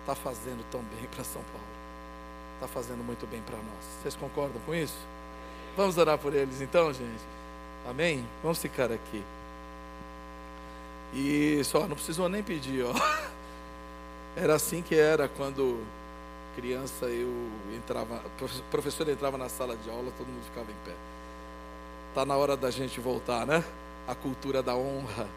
[0.00, 1.80] Está fazendo tão bem para São Paulo
[2.60, 3.84] está fazendo muito bem para nós.
[4.02, 4.98] Vocês concordam com isso?
[5.76, 7.22] Vamos orar por eles então, gente.
[7.88, 8.26] Amém?
[8.42, 9.22] Vamos ficar aqui.
[11.14, 12.92] E só, não precisou nem pedir, ó.
[14.36, 15.84] Era assim que era quando
[16.54, 17.32] criança eu
[17.74, 20.94] entrava, o professor entrava na sala de aula, todo mundo ficava em pé.
[22.14, 23.64] Tá na hora da gente voltar, né?
[24.06, 25.28] A cultura da honra.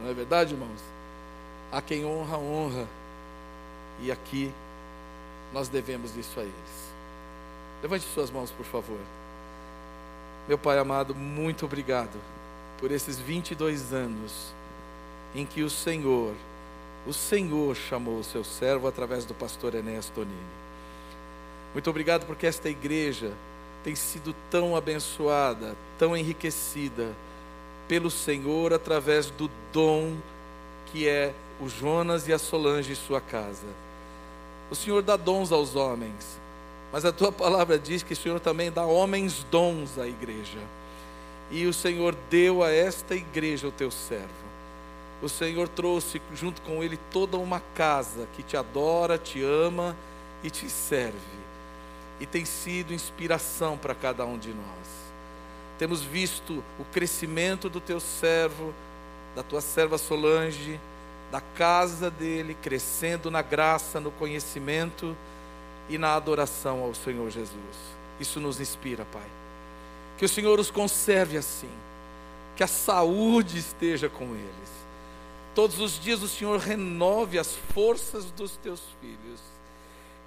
[0.00, 0.80] Não é verdade, irmãos?
[1.70, 2.86] A quem honra, honra.
[4.00, 4.52] E aqui
[5.52, 6.92] nós devemos isso a eles.
[7.82, 8.98] Levante suas mãos, por favor.
[10.48, 12.18] Meu Pai amado, muito obrigado
[12.78, 14.52] por esses 22 anos
[15.34, 16.34] em que o Senhor,
[17.06, 20.36] o Senhor chamou o seu servo através do pastor Enéas Tonini.
[21.72, 23.32] Muito obrigado porque esta igreja
[23.82, 27.12] tem sido tão abençoada, tão enriquecida
[27.88, 30.16] pelo Senhor através do dom
[30.86, 33.66] que é o Jonas e a Solange e sua casa.
[34.70, 36.38] O Senhor dá dons aos homens,
[36.92, 40.58] mas a tua palavra diz que o Senhor também dá homens dons à igreja.
[41.50, 44.41] E o Senhor deu a esta igreja o teu servo.
[45.22, 49.96] O Senhor trouxe junto com ele toda uma casa que te adora, te ama
[50.42, 51.16] e te serve.
[52.18, 55.02] E tem sido inspiração para cada um de nós.
[55.78, 58.74] Temos visto o crescimento do teu servo,
[59.36, 60.78] da tua serva Solange,
[61.30, 65.16] da casa dele, crescendo na graça, no conhecimento
[65.88, 67.76] e na adoração ao Senhor Jesus.
[68.20, 69.26] Isso nos inspira, Pai.
[70.18, 71.70] Que o Senhor os conserve assim,
[72.56, 74.81] que a saúde esteja com eles.
[75.54, 79.40] Todos os dias o Senhor renove as forças dos teus filhos.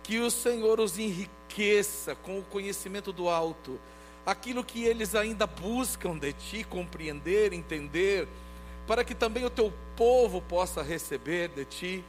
[0.04, 3.80] Que o Senhor os enriqueça com o conhecimento do alto,
[4.26, 8.28] aquilo que eles ainda buscam de ti compreender, entender
[8.86, 12.04] para que também o teu povo possa receber de ti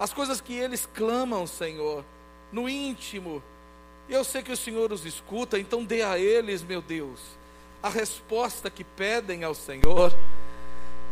[0.00, 2.04] as coisas que eles clamam, Senhor,
[2.50, 3.42] no íntimo.
[4.08, 7.20] Eu sei que o Senhor os escuta, então dê a eles, meu Deus,
[7.82, 10.12] a resposta que pedem ao Senhor.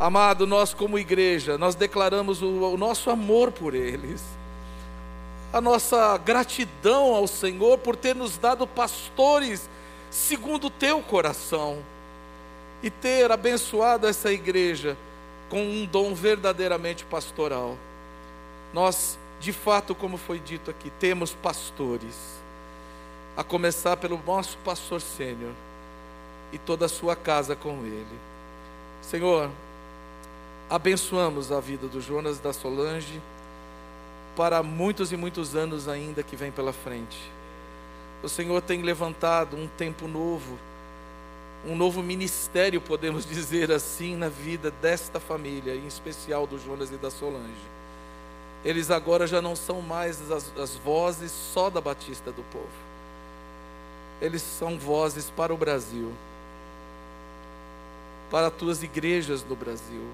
[0.01, 4.23] Amado, nós como igreja, nós declaramos o, o nosso amor por eles,
[5.53, 9.69] a nossa gratidão ao Senhor por ter nos dado pastores
[10.11, 11.81] segundo o teu coração
[12.83, 14.97] e ter abençoado essa igreja
[15.51, 17.77] com um dom verdadeiramente pastoral.
[18.73, 22.17] Nós, de fato, como foi dito aqui, temos pastores,
[23.37, 25.53] a começar pelo nosso pastor sênior
[26.55, 28.19] e toda a sua casa com ele.
[29.03, 29.51] Senhor,
[30.71, 33.21] abençoamos a vida do Jonas e da Solange
[34.37, 37.19] para muitos e muitos anos ainda que vem pela frente.
[38.23, 40.57] O Senhor tem levantado um tempo novo,
[41.67, 46.97] um novo ministério, podemos dizer assim, na vida desta família, em especial do Jonas e
[46.97, 47.69] da Solange.
[48.65, 52.69] Eles agora já não são mais as, as vozes só da Batista do povo.
[54.23, 56.13] Eles são vozes para o Brasil,
[58.31, 60.07] para as tuas igrejas no Brasil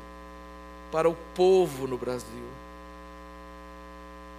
[0.91, 2.45] para o povo no Brasil.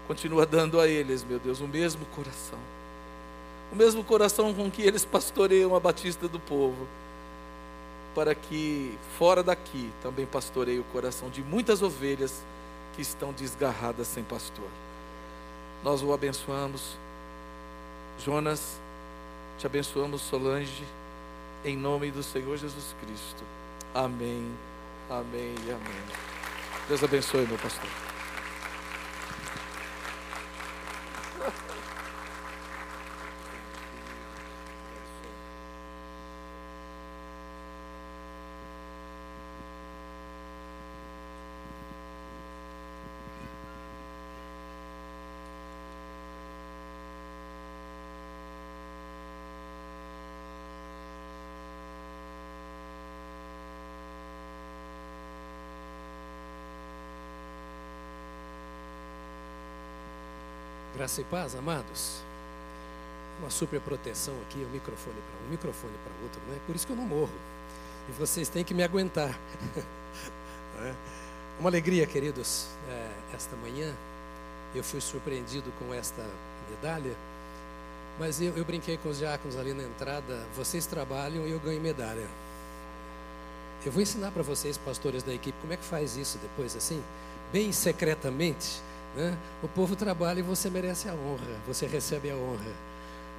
[0.07, 2.59] Continua dando a eles, meu Deus, o mesmo coração.
[3.71, 6.87] O mesmo coração com que eles pastoreiam a batista do povo.
[8.15, 12.41] Para que fora daqui também pastoreie o coração de muitas ovelhas
[12.95, 14.69] que estão desgarradas sem pastor.
[15.83, 16.97] Nós o abençoamos.
[18.23, 18.79] Jonas,
[19.59, 20.83] te abençoamos, Solange,
[21.63, 23.43] em nome do Senhor Jesus Cristo.
[23.93, 24.49] Amém,
[25.09, 26.36] amém e amém.
[26.87, 28.16] Deus abençoe, meu pastor.
[61.07, 62.17] Graça e paz, amados.
[63.39, 66.59] Uma super proteção aqui, um microfone para um, microfone para outro, né?
[66.67, 67.31] Por isso que eu não morro.
[68.09, 69.39] E vocês têm que me aguentar.
[70.83, 70.93] é?
[71.61, 73.95] Uma alegria, queridos, é, esta manhã
[74.75, 76.25] eu fui surpreendido com esta
[76.69, 77.15] medalha,
[78.19, 80.45] mas eu, eu brinquei com os diáconos ali na entrada.
[80.57, 82.27] Vocês trabalham e eu ganho medalha.
[83.85, 87.01] Eu vou ensinar para vocês, pastores da equipe, como é que faz isso depois, assim,
[87.53, 88.81] bem secretamente
[89.17, 89.35] né?
[89.63, 92.71] O povo trabalha e você merece a honra, você recebe a honra.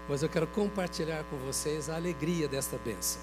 [0.08, 3.20] Mas eu quero compartilhar com vocês a alegria desta bênção.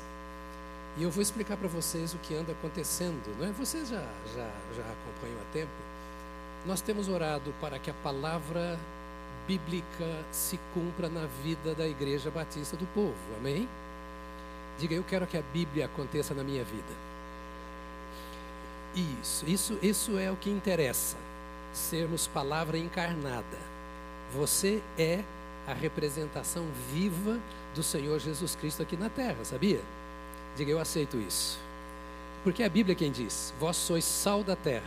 [0.97, 3.35] E eu vou explicar para vocês o que anda acontecendo.
[3.37, 3.51] Não é?
[3.51, 4.03] Vocês já,
[4.33, 5.71] já, já acompanham há tempo.
[6.65, 8.79] Nós temos orado para que a palavra
[9.45, 13.13] bíblica se cumpra na vida da Igreja Batista do Povo.
[13.37, 13.67] Amém?
[14.79, 17.05] Diga, eu quero que a Bíblia aconteça na minha vida.
[18.95, 21.17] Isso, isso, isso é o que interessa
[21.77, 23.57] sermos palavra encarnada.
[24.33, 25.23] Você é
[25.67, 27.39] a representação viva
[27.73, 29.81] do Senhor Jesus Cristo aqui na terra, sabia?
[30.55, 31.59] Diga, eu aceito isso.
[32.43, 34.83] Porque é a Bíblia quem diz: Vós sois sal da terra,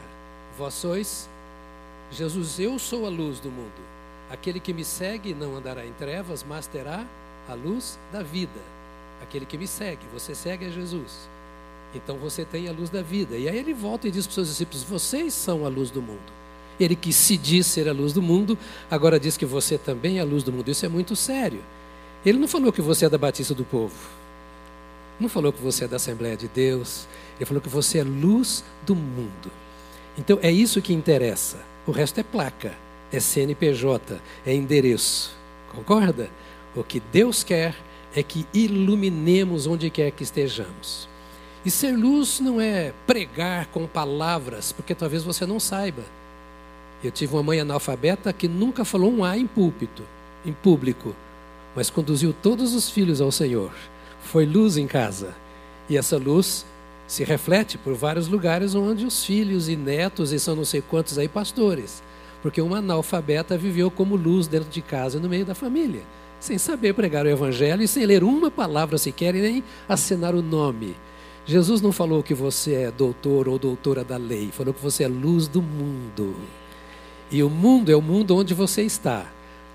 [0.56, 1.28] vós sois
[2.10, 3.98] Jesus, eu sou a luz do mundo.
[4.30, 7.04] Aquele que me segue não andará em trevas, mas terá
[7.48, 8.60] a luz da vida.
[9.22, 11.28] Aquele que me segue, você segue a Jesus.
[11.94, 13.36] Então você tem a luz da vida.
[13.36, 16.00] E aí ele volta e diz para os seus discípulos: Vocês são a luz do
[16.00, 16.38] mundo.
[16.78, 18.56] Ele que se diz ser a luz do mundo,
[18.90, 20.70] agora diz que você também é a luz do mundo.
[20.70, 21.60] Isso é muito sério.
[22.24, 23.94] Ele não falou que você é da Batista do Povo.
[25.18, 27.06] Não falou que você é da Assembleia de Deus.
[27.36, 29.50] Ele falou que você é luz do mundo.
[30.16, 31.58] Então é isso que interessa.
[31.86, 32.74] O resto é placa,
[33.12, 35.36] é CNPJ, é endereço.
[35.74, 36.30] Concorda?
[36.74, 37.74] O que Deus quer
[38.14, 41.08] é que iluminemos onde quer que estejamos.
[41.64, 46.02] E ser luz não é pregar com palavras, porque talvez você não saiba.
[47.02, 50.02] Eu tive uma mãe analfabeta que nunca falou um A em púlpito,
[50.44, 51.14] em público,
[51.74, 53.70] mas conduziu todos os filhos ao Senhor.
[54.20, 55.34] Foi luz em casa.
[55.88, 56.66] E essa luz
[57.06, 61.18] se reflete por vários lugares onde os filhos e netos, e são não sei quantos
[61.18, 62.02] aí pastores.
[62.42, 66.02] Porque uma analfabeta viveu como luz dentro de casa, no meio da família,
[66.40, 70.42] sem saber pregar o evangelho e sem ler uma palavra sequer e nem assinar o
[70.42, 70.96] nome.
[71.46, 75.08] Jesus não falou que você é doutor ou doutora da lei, falou que você é
[75.08, 76.34] luz do mundo.
[77.30, 79.26] E o mundo é o mundo onde você está.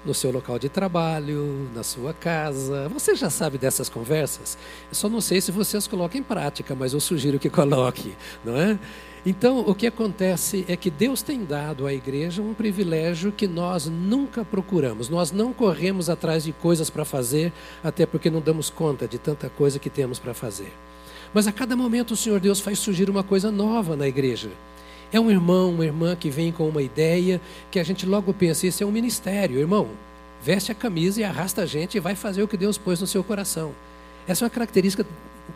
[0.05, 2.89] no seu local de trabalho, na sua casa.
[2.89, 4.57] Você já sabe dessas conversas?
[4.89, 8.57] Eu só não sei se vocês colocam em prática, mas eu sugiro que coloque, não
[8.57, 8.77] é?
[9.25, 13.85] Então, o que acontece é que Deus tem dado à igreja um privilégio que nós
[13.85, 15.07] nunca procuramos.
[15.07, 19.49] Nós não corremos atrás de coisas para fazer, até porque não damos conta de tanta
[19.49, 20.73] coisa que temos para fazer.
[21.33, 24.49] Mas a cada momento o Senhor Deus faz surgir uma coisa nova na igreja.
[25.13, 27.39] É um irmão, uma irmã que vem com uma ideia
[27.69, 29.87] que a gente logo pensa, isso é um ministério, irmão.
[30.41, 33.05] Veste a camisa e arrasta a gente e vai fazer o que Deus pôs no
[33.05, 33.75] seu coração.
[34.27, 35.05] Essa é uma característica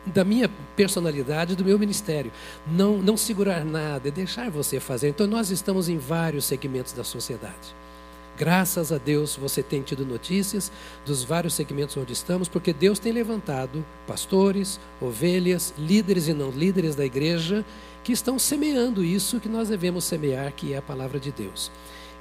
[0.05, 2.31] da minha personalidade, do meu ministério.
[2.67, 5.09] Não, não segurar nada, é deixar você fazer.
[5.09, 7.75] Então, nós estamos em vários segmentos da sociedade.
[8.37, 10.71] Graças a Deus você tem tido notícias
[11.03, 16.95] dos vários segmentos onde estamos, porque Deus tem levantado pastores, ovelhas, líderes e não líderes
[16.95, 17.65] da igreja
[18.07, 21.69] que estão semeando isso que nós devemos semear, que é a palavra de Deus.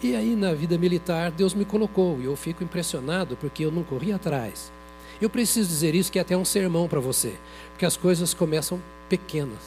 [0.03, 3.84] E aí na vida militar Deus me colocou e eu fico impressionado porque eu não
[3.84, 4.72] corri atrás.
[5.20, 7.34] Eu preciso dizer isso que é até um sermão para você,
[7.70, 9.61] porque as coisas começam pequenas.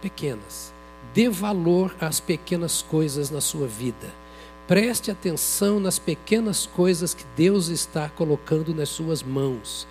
[0.00, 0.72] Pequenas.
[1.12, 4.10] Dê valor às pequenas coisas na sua vida.
[4.66, 9.86] Preste atenção nas pequenas coisas que Deus está colocando nas suas mãos.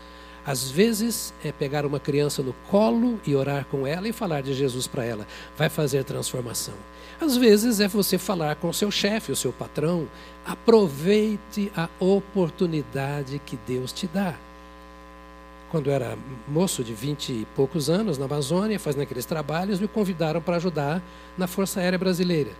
[0.47, 4.53] Às vezes é pegar uma criança no colo e orar com ela e falar de
[4.53, 5.27] Jesus para ela.
[5.57, 6.73] Vai fazer transformação.
[7.19, 10.07] Às vezes é você falar com o seu chefe, o seu patrão.
[10.45, 14.35] Aproveite a oportunidade que Deus te dá.
[15.69, 16.17] Quando eu era
[16.47, 21.03] moço de vinte e poucos anos na Amazônia, fazendo aqueles trabalhos, me convidaram para ajudar
[21.37, 22.51] na Força Aérea Brasileira.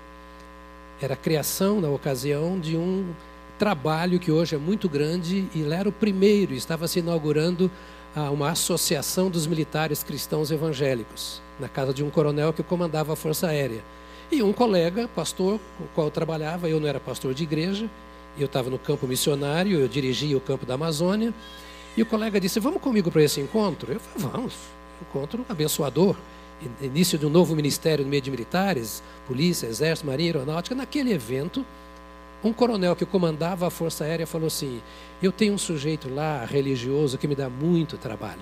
[1.01, 3.13] Era a criação, na ocasião, de um
[3.57, 7.69] trabalho que hoje é muito grande e ele era o primeiro, estava se inaugurando
[8.15, 13.15] ah, uma associação dos militares cristãos evangélicos, na casa de um coronel que comandava a
[13.15, 13.83] Força Aérea.
[14.31, 17.89] E um colega, pastor, com o qual eu trabalhava, eu não era pastor de igreja,
[18.37, 21.33] eu estava no campo missionário, eu dirigia o campo da Amazônia,
[21.95, 23.91] e o colega disse: Vamos comigo para esse encontro?
[23.91, 24.53] Eu falei: Vamos,
[25.01, 26.15] encontro abençoador.
[26.81, 30.75] Início de um novo ministério no meio de militares, polícia, exército, marinha, aeronáutica.
[30.75, 31.65] Naquele evento,
[32.43, 34.81] um coronel que comandava a Força Aérea falou assim:
[35.21, 38.41] Eu tenho um sujeito lá, religioso, que me dá muito trabalho.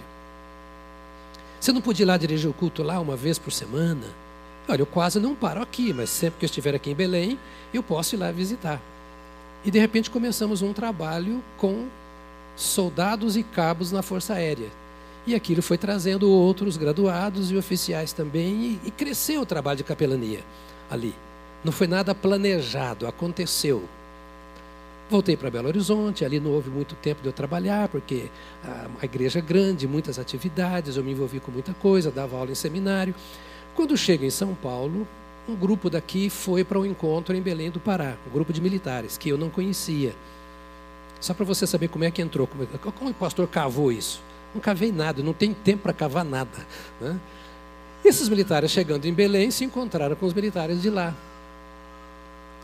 [1.59, 4.05] Você não podia ir lá dirigir o culto lá uma vez por semana?
[4.67, 7.39] Olha, eu quase não paro aqui, mas sempre que eu estiver aqui em Belém,
[7.73, 8.81] eu posso ir lá visitar.
[9.63, 11.87] E de repente começamos um trabalho com
[12.55, 14.69] soldados e cabos na Força Aérea.
[15.25, 19.83] E aquilo foi trazendo outros graduados e oficiais também, e, e cresceu o trabalho de
[19.83, 20.41] capelania
[20.89, 21.15] ali.
[21.66, 23.84] Não foi nada planejado, aconteceu.
[25.09, 28.30] Voltei para Belo Horizonte, ali não houve muito tempo de eu trabalhar, porque
[28.63, 32.55] a, igreja é grande, muitas atividades, eu me envolvi com muita coisa, dava aula em
[32.55, 33.16] seminário.
[33.76, 35.07] Quando chego em São Paulo,
[35.49, 39.18] um grupo daqui foi para um encontro em Belém do Pará, um grupo de militares,
[39.18, 40.13] que eu não conhecia.
[41.20, 44.22] Só para você saber como é que entrou, como, como o pastor cavou isso.
[44.53, 46.63] Não cavei nada, não tem tempo para cavar nada.
[47.01, 47.20] Né?
[48.03, 51.11] Esses militares chegando em Belém se encontraram com os militares de lá.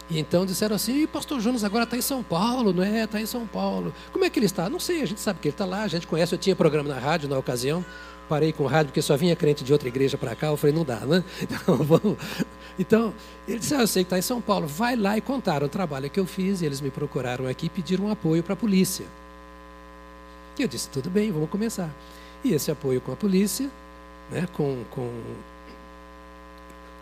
[0.10, 3.04] E então disseram assim: pastor Jonas agora está em São Paulo, não é?
[3.04, 3.94] Está em São Paulo.
[4.12, 4.70] Como é que ele está?
[4.70, 6.34] Não sei, a gente sabe que ele está lá, a gente conhece.
[6.34, 7.86] Eu tinha programa na rádio na ocasião,
[8.28, 10.48] parei com o rádio porque só vinha crente de outra igreja para cá.
[10.48, 11.24] Eu falei: não dá, né?
[11.42, 12.18] Então, vamos.
[12.80, 13.14] Então,
[13.48, 15.70] ele disse: ah, Eu sei que está em São Paulo, vai lá e contaram o
[15.70, 16.62] trabalho que eu fiz.
[16.62, 19.06] E eles me procuraram aqui e pediram um apoio para a polícia.
[20.58, 21.90] E eu disse: Tudo bem, vamos começar.
[22.44, 23.70] E esse apoio com a polícia,
[24.32, 25.10] né, com, com,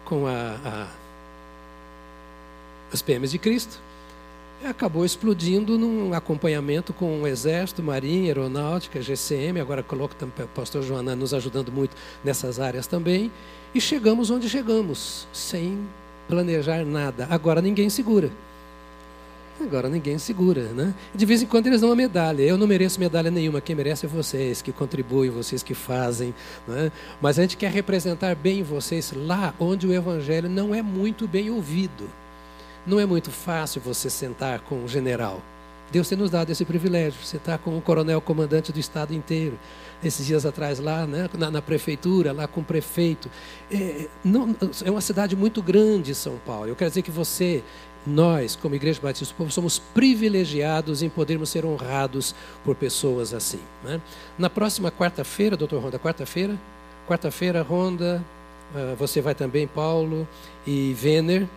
[0.06, 0.88] com a, a
[2.92, 3.80] as PMs de Cristo,
[4.64, 10.84] acabou explodindo num acompanhamento com o Exército, Marinha, Aeronáutica, GCM, agora coloco também o pastor
[10.84, 13.32] Joana nos ajudando muito nessas áreas também,
[13.74, 15.88] e chegamos onde chegamos, sem
[16.28, 17.28] planejar nada.
[17.30, 18.30] Agora ninguém segura.
[19.62, 20.94] Agora ninguém segura, né?
[21.14, 22.44] De vez em quando eles dão uma medalha.
[22.44, 23.60] Eu não mereço medalha nenhuma.
[23.60, 26.34] Quem merece é vocês que contribuem, vocês que fazem.
[26.66, 26.90] Né?
[27.22, 31.50] Mas a gente quer representar bem vocês lá onde o evangelho não é muito bem
[31.50, 32.10] ouvido.
[32.90, 35.44] Não é muito fácil você sentar com um general.
[35.92, 37.20] Deus tem nos dado esse privilégio.
[37.22, 39.60] Está com um coronel comandante do estado inteiro.
[40.04, 43.30] Esses dias atrás lá, né, na, na prefeitura, lá com o prefeito.
[43.72, 46.68] É, não, é uma cidade muito grande, São Paulo.
[46.68, 47.64] Eu quero dizer que você,
[48.08, 52.34] nós, como Igreja Batista do Povo, somos privilegiados em podermos ser honrados
[52.66, 53.62] por pessoas assim.
[53.84, 54.02] Né?
[54.36, 56.58] Na próxima quarta-feira, doutor Ronda, quarta-feira,
[57.08, 58.26] quarta-feira, Ronda,
[58.74, 60.28] uh, você vai também, Paulo
[60.66, 61.48] e Venner,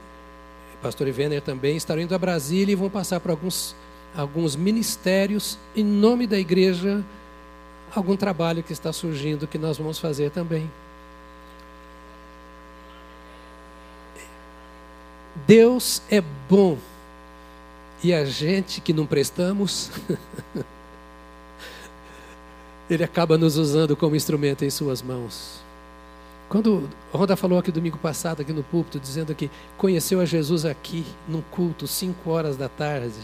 [0.82, 3.74] pastor Ivener também, estarão indo a Brasília e vão passar por alguns,
[4.14, 7.02] alguns ministérios em nome da igreja,
[7.94, 10.68] algum trabalho que está surgindo que nós vamos fazer também.
[15.46, 16.76] Deus é bom
[18.02, 19.90] E a gente que não prestamos,
[22.90, 25.62] Ele acaba nos usando como instrumento em Suas mãos.
[26.52, 30.66] Quando a Ronda falou aqui domingo passado, aqui no púlpito, dizendo que conheceu a Jesus
[30.66, 33.14] aqui, num culto, 5 horas da tarde,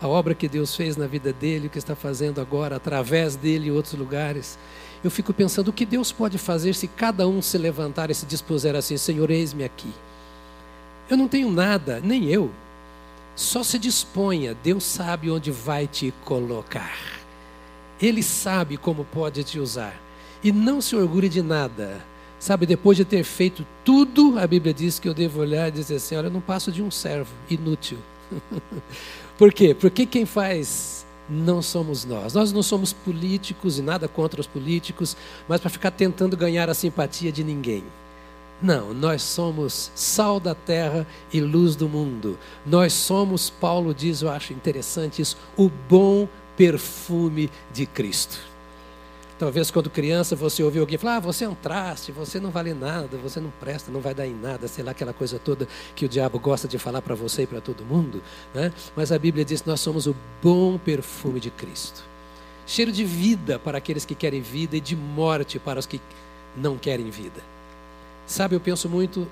[0.00, 3.68] a obra que Deus fez na vida dele, o que está fazendo agora, através dele
[3.68, 4.58] em outros lugares,
[5.04, 8.26] eu fico pensando o que Deus pode fazer se cada um se levantar e se
[8.26, 9.94] dispuser assim: Senhor, eis-me aqui.
[11.08, 12.50] Eu não tenho nada, nem eu.
[13.36, 16.98] Só se disponha, Deus sabe onde vai te colocar.
[18.02, 19.94] Ele sabe como pode te usar.
[20.42, 22.04] E não se orgulhe de nada.
[22.38, 25.96] Sabe, depois de ter feito tudo, a Bíblia diz que eu devo olhar e dizer
[25.96, 27.98] assim: olha, eu não passo de um servo inútil.
[29.36, 29.74] Por quê?
[29.74, 32.34] Porque quem faz não somos nós.
[32.34, 35.16] Nós não somos políticos e nada contra os políticos,
[35.48, 37.84] mas para ficar tentando ganhar a simpatia de ninguém.
[38.60, 42.36] Não, nós somos sal da terra e luz do mundo.
[42.66, 48.40] Nós somos, Paulo diz, eu acho interessante isso, o bom perfume de Cristo.
[49.38, 52.74] Talvez quando criança você ouviu alguém falar: ah, você é um traste, você não vale
[52.74, 56.04] nada, você não presta, não vai dar em nada, sei lá, aquela coisa toda que
[56.04, 58.20] o diabo gosta de falar para você e para todo mundo.
[58.52, 58.72] Né?
[58.96, 62.02] Mas a Bíblia diz nós somos o bom perfume de Cristo.
[62.66, 66.00] Cheiro de vida para aqueles que querem vida e de morte para os que
[66.56, 67.40] não querem vida.
[68.26, 69.26] Sabe, eu penso muito,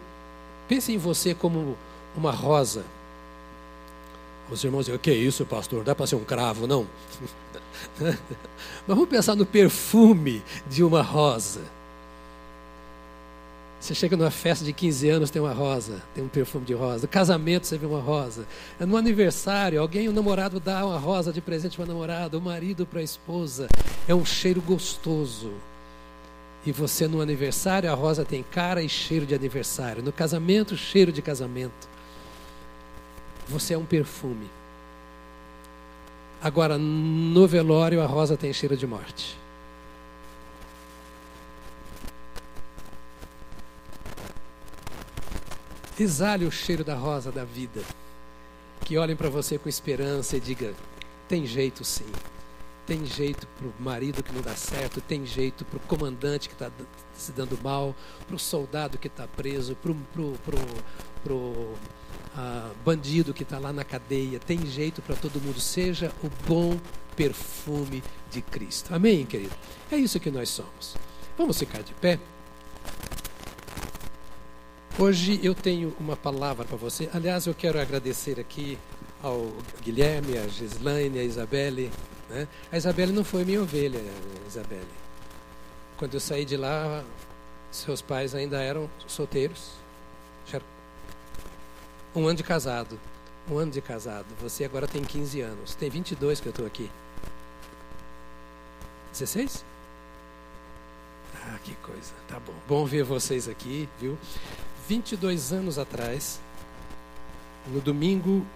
[0.69, 1.77] pense em você como
[2.17, 2.85] uma rosa.
[4.51, 5.83] Os irmãos dizem, o que é isso, pastor?
[5.83, 6.87] Dá para ser um cravo, não?
[7.99, 8.17] Mas
[8.87, 11.63] vamos pensar no perfume de uma rosa.
[13.81, 17.03] Você chega numa festa de 15 anos, tem uma rosa, tem um perfume de rosa.
[17.03, 18.47] No casamento, você vê uma rosa.
[18.81, 22.87] No aniversário, alguém, o namorado dá uma rosa de presente para a namorada, o marido
[22.87, 23.69] para a esposa.
[24.09, 25.53] É um cheiro gostoso.
[26.65, 30.03] E você, no aniversário, a rosa tem cara e cheiro de aniversário.
[30.03, 31.96] No casamento, cheiro de casamento.
[33.49, 34.51] Você é um perfume.
[36.43, 39.37] Agora, no velório, a rosa tem cheiro de morte.
[45.99, 47.83] Exale o cheiro da rosa da vida.
[48.85, 50.75] Que olhem para você com esperança e digam:
[51.29, 52.11] tem jeito sim.
[52.87, 56.55] Tem jeito para o marido que não dá certo, tem jeito para o comandante que
[56.55, 56.71] está
[57.17, 61.75] se dando mal, para o soldado que está preso, para o
[62.37, 65.61] ah, bandido que está lá na cadeia, tem jeito para todo mundo.
[65.61, 66.79] Seja o bom
[67.15, 68.95] perfume de Cristo.
[68.95, 69.55] Amém, querido?
[69.91, 70.97] É isso que nós somos.
[71.37, 72.19] Vamos ficar de pé.
[74.99, 77.09] Hoje eu tenho uma palavra para você.
[77.13, 78.79] Aliás, eu quero agradecer aqui
[79.23, 79.53] ao
[79.83, 81.91] Guilherme, a Gislaine, a Isabelle.
[82.31, 82.49] Né?
[82.73, 84.01] A Isabelle não foi minha ovelha,
[84.49, 84.87] Isabelle.
[85.99, 87.05] Quando eu saí de lá,
[87.71, 89.73] seus pais ainda eram solteiros.
[92.17, 92.99] Um ano de casado.
[93.47, 94.25] Um ano de casado.
[94.41, 95.75] Você agora tem 15 anos.
[95.75, 96.91] Tem 22 que eu estou aqui.
[99.13, 99.63] 16?
[101.35, 102.15] Ah, que coisa.
[102.27, 102.55] Tá bom.
[102.67, 104.17] Bom ver vocês aqui, viu?
[104.89, 106.41] 22 anos atrás,
[107.67, 108.47] no domingo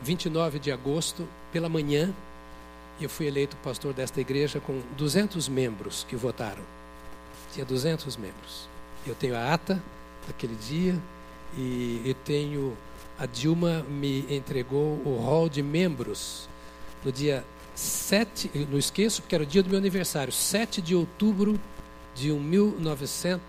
[0.00, 2.14] 29 de agosto, pela manhã,
[3.00, 6.62] eu fui eleito pastor desta igreja com 200 membros que votaram.
[7.52, 8.68] Tinha 200 membros.
[9.04, 9.82] Eu tenho a ata
[10.28, 10.96] daquele dia,
[11.56, 12.76] e eu tenho
[13.18, 16.48] a Dilma me entregou o hall de membros
[17.04, 17.44] no dia
[17.74, 21.58] 7, não esqueço porque era o dia do meu aniversário, 7 de outubro
[22.14, 23.40] de 1900,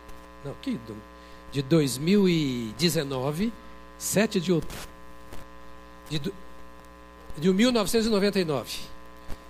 [0.45, 0.79] não, que
[1.51, 3.53] de 2019,
[3.97, 4.93] 7 de outubro
[6.09, 6.19] de,
[7.37, 8.71] de 1999.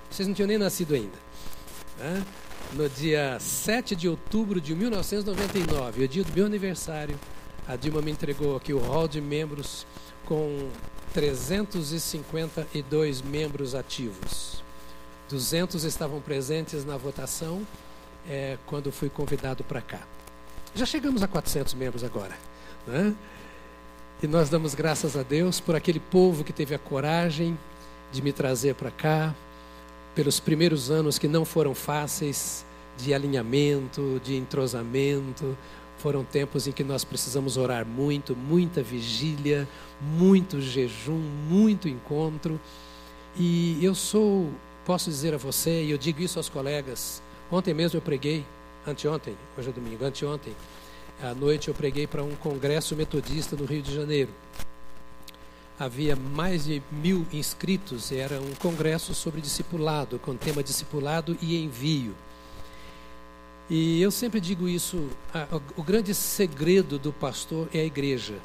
[0.09, 1.17] Vocês não tinham nem nascido ainda.
[1.97, 2.23] Né?
[2.73, 7.19] No dia 7 de outubro de 1999, o dia do meu aniversário,
[7.68, 9.86] a Dilma me entregou aqui o hall de membros
[10.26, 10.70] com
[11.14, 14.64] 352 membros ativos.
[15.30, 17.61] 200 estavam presentes na votação
[18.28, 20.01] é, quando fui convidado para cá.
[20.76, 22.36] Já chegamos a 400 membros agora.
[22.86, 23.16] Né?
[24.22, 27.57] E nós damos graças a Deus por aquele povo que teve a coragem
[28.11, 29.34] de me trazer para cá,
[30.16, 32.66] pelos primeiros anos que não foram fáceis
[32.97, 35.57] de alinhamento, de entrosamento,
[36.03, 39.65] foram tempos em que nós precisamos orar muito, muita vigília,
[40.01, 41.17] muito jejum,
[41.49, 42.59] muito encontro.
[43.37, 44.51] E eu sou,
[44.85, 48.45] posso dizer a você, e eu digo isso aos colegas, ontem mesmo eu preguei,
[48.85, 50.53] anteontem, hoje é domingo, anteontem,
[51.21, 54.31] à noite eu preguei para um congresso metodista no Rio de Janeiro.
[55.79, 62.13] Havia mais de mil inscritos, era um congresso sobre discipulado, com tema discipulado e envio.
[63.70, 65.47] E eu sempre digo isso: a,
[65.78, 68.36] o grande segredo do pastor é a igreja.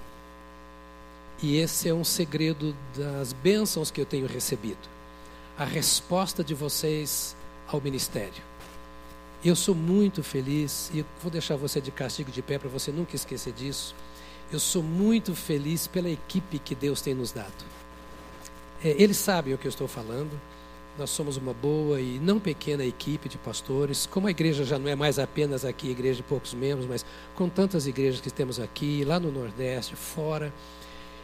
[1.43, 4.89] E esse é um segredo das bênçãos que eu tenho recebido.
[5.57, 8.43] A resposta de vocês ao ministério.
[9.45, 13.15] Eu sou muito feliz, e vou deixar você de castigo de pé para você nunca
[13.15, 13.95] esquecer disso.
[14.51, 17.65] Eu sou muito feliz pela equipe que Deus tem nos dado.
[18.83, 20.31] É, eles sabem o que eu estou falando.
[20.99, 24.05] Nós somos uma boa e não pequena equipe de pastores.
[24.05, 27.49] Como a igreja já não é mais apenas aqui, igreja de poucos membros, mas com
[27.49, 30.53] tantas igrejas que temos aqui, lá no Nordeste, fora.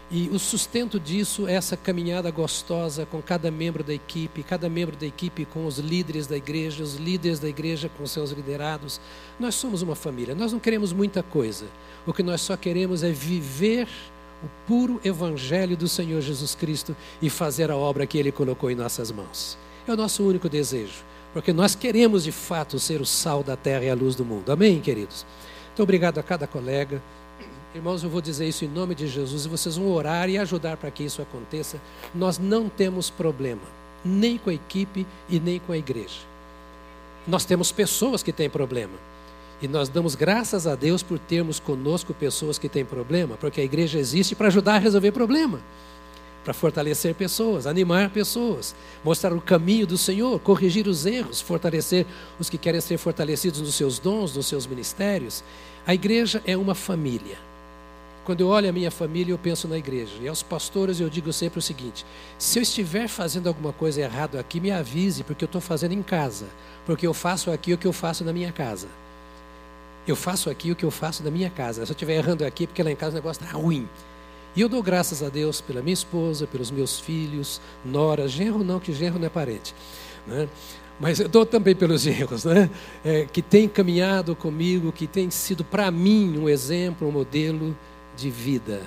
[0.08, 4.94] E o sustento disso é essa caminhada gostosa com cada membro da equipe, cada membro
[4.96, 9.00] da equipe com os líderes da igreja, os líderes da igreja com seus liderados.
[9.40, 11.66] Nós somos uma família, nós não queremos muita coisa.
[12.06, 13.88] O que nós só queremos é viver
[14.40, 18.76] o puro evangelho do Senhor Jesus Cristo e fazer a obra que ele colocou em
[18.76, 19.63] nossas mãos.
[19.86, 21.04] É o nosso único desejo,
[21.34, 24.50] porque nós queremos de fato ser o sal da terra e a luz do mundo.
[24.50, 25.26] Amém, queridos?
[25.68, 27.02] Muito obrigado a cada colega.
[27.74, 30.78] Irmãos, eu vou dizer isso em nome de Jesus e vocês vão orar e ajudar
[30.78, 31.78] para que isso aconteça.
[32.14, 33.60] Nós não temos problema,
[34.02, 36.20] nem com a equipe e nem com a igreja.
[37.26, 38.94] Nós temos pessoas que têm problema.
[39.60, 43.64] E nós damos graças a Deus por termos conosco pessoas que têm problema, porque a
[43.64, 45.60] igreja existe para ajudar a resolver problema
[46.44, 52.06] para fortalecer pessoas, animar pessoas, mostrar o caminho do Senhor, corrigir os erros, fortalecer
[52.38, 55.42] os que querem ser fortalecidos nos seus dons, nos seus ministérios.
[55.86, 57.38] A igreja é uma família.
[58.24, 60.12] Quando eu olho a minha família, eu penso na igreja.
[60.20, 62.06] E aos pastores eu digo sempre o seguinte:
[62.38, 66.02] se eu estiver fazendo alguma coisa errada aqui, me avise, porque eu estou fazendo em
[66.02, 66.46] casa.
[66.86, 68.88] Porque eu faço aqui o que eu faço na minha casa.
[70.06, 71.84] Eu faço aqui o que eu faço na minha casa.
[71.84, 73.88] Se eu estiver errando aqui, porque lá em casa o negócio está ruim.
[74.56, 78.78] E eu dou graças a Deus pela minha esposa, pelos meus filhos, nora, genro não,
[78.78, 79.74] que genro não é parente.
[80.26, 80.48] Né?
[81.00, 82.70] Mas eu dou também pelos genros, né?
[83.04, 87.76] É, que tem caminhado comigo, que tem sido para mim um exemplo, um modelo
[88.16, 88.82] de vida.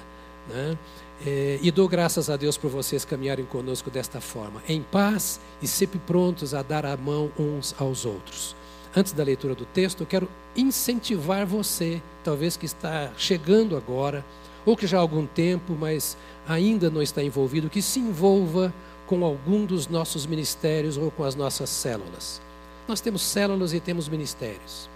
[0.48, 0.78] Né?
[1.26, 5.68] É, e dou graças a Deus por vocês caminharem conosco desta forma, em paz e
[5.68, 8.56] sempre prontos a dar a mão uns aos outros.
[8.96, 14.24] Antes da leitura do texto, eu quero incentivar você, talvez que está chegando agora,
[14.68, 18.74] ou que já há algum tempo, mas ainda não está envolvido, que se envolva
[19.08, 22.42] com algum dos nossos ministérios ou com as nossas células.
[22.86, 24.90] Nós temos células e temos ministérios.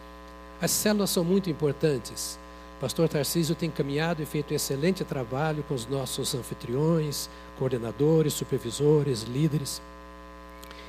[0.61, 2.37] As células são muito importantes.
[2.77, 8.33] O pastor Tarcísio tem caminhado e feito um excelente trabalho com os nossos anfitriões, coordenadores,
[8.33, 9.81] supervisores, líderes.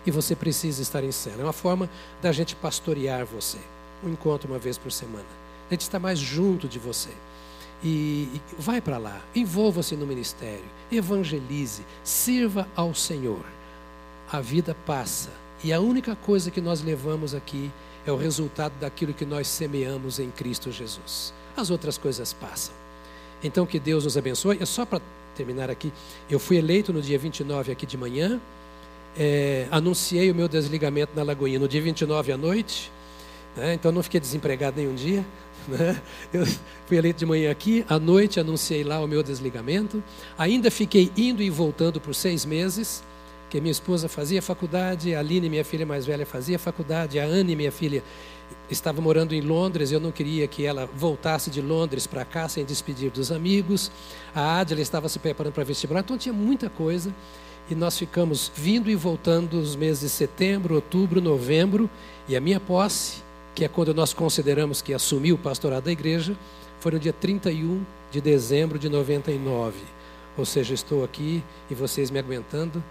[0.04, 1.42] E você precisa estar em célula.
[1.42, 1.88] É uma forma
[2.20, 3.59] da gente pastorear você.
[4.04, 5.24] Um encontro uma vez por semana.
[5.70, 7.10] A gente está mais junto de você.
[7.82, 13.44] E, e vai para lá, envolva-se no ministério, evangelize, sirva ao Senhor.
[14.30, 15.30] A vida passa
[15.64, 17.70] e a única coisa que nós levamos aqui
[18.06, 21.32] é o resultado daquilo que nós semeamos em Cristo Jesus.
[21.56, 22.74] As outras coisas passam.
[23.42, 24.59] Então que Deus nos abençoe.
[24.60, 25.00] É só para
[25.36, 25.92] terminar aqui,
[26.28, 28.40] eu fui eleito no dia 29 aqui de manhã,
[29.16, 32.90] é, anunciei o meu desligamento na Lagoinha no dia 29 à noite,
[33.56, 35.24] né, então não fiquei desempregado nenhum dia.
[35.68, 36.01] Né?
[36.32, 36.47] Eu
[36.86, 40.02] fui eleito de manhã aqui, à noite anunciei lá o meu desligamento.
[40.36, 43.02] Ainda fiquei indo e voltando por seis meses,
[43.51, 47.55] que minha esposa fazia faculdade, a Aline, minha filha mais velha, fazia faculdade, a Anne,
[47.55, 48.02] minha filha,
[48.70, 52.64] estava morando em Londres, eu não queria que ela voltasse de Londres para cá sem
[52.64, 53.90] despedir dos amigos.
[54.34, 57.14] A Adela estava se preparando para vestibular, então tinha muita coisa.
[57.70, 61.89] E nós ficamos vindo e voltando os meses de setembro, outubro, novembro,
[62.28, 63.22] e a minha posse
[63.55, 66.37] que é quando nós consideramos que assumiu o pastorado da igreja,
[66.81, 69.79] foi no dia 31 de dezembro de 99.
[70.37, 72.83] Ou seja, estou aqui e vocês me aguentando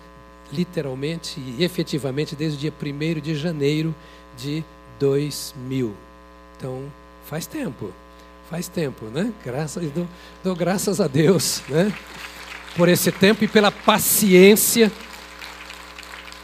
[0.52, 3.96] literalmente e efetivamente desde o dia 1 de janeiro
[4.38, 4.64] de
[5.00, 5.94] 2000.
[6.58, 6.84] Então,
[7.26, 7.92] faz tempo,
[8.50, 9.34] faz tempo, né?
[9.44, 10.08] Graças, dou,
[10.44, 11.92] dou graças a Deus, né?
[12.76, 14.92] Por esse tempo e pela paciência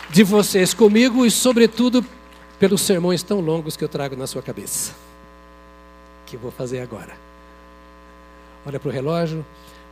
[0.10, 2.04] de vocês comigo e, sobretudo,
[2.60, 4.94] pelos sermões tão longos que eu trago na sua cabeça.
[6.26, 7.16] Que eu vou fazer agora.
[8.66, 9.46] Olha para o relógio,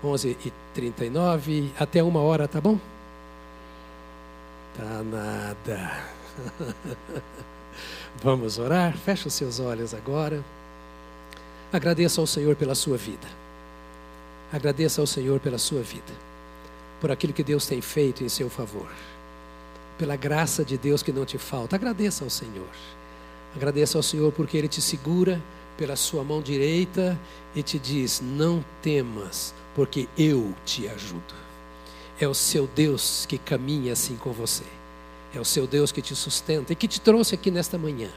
[0.04, 2.78] 11h39, até uma hora, tá bom?
[4.78, 6.04] Tá nada.
[8.22, 8.98] Vamos orar?
[8.98, 10.44] Fecha os seus olhos agora.
[11.72, 13.28] Agradeça ao Senhor pela sua vida.
[14.52, 16.14] Agradeça ao Senhor pela sua vida.
[17.00, 18.90] Por aquilo que Deus tem feito em seu favor
[19.98, 21.76] pela graça de Deus que não te falta.
[21.76, 22.70] Agradeça ao Senhor.
[23.56, 25.42] Agradeça ao Senhor porque Ele te segura
[25.78, 27.20] pela sua mão direita
[27.56, 31.34] e te diz: Não temas, porque eu te ajudo.
[32.20, 34.64] É o seu Deus que caminha assim com você.
[35.34, 38.10] É o seu Deus que te sustenta e que te trouxe aqui nesta manhã.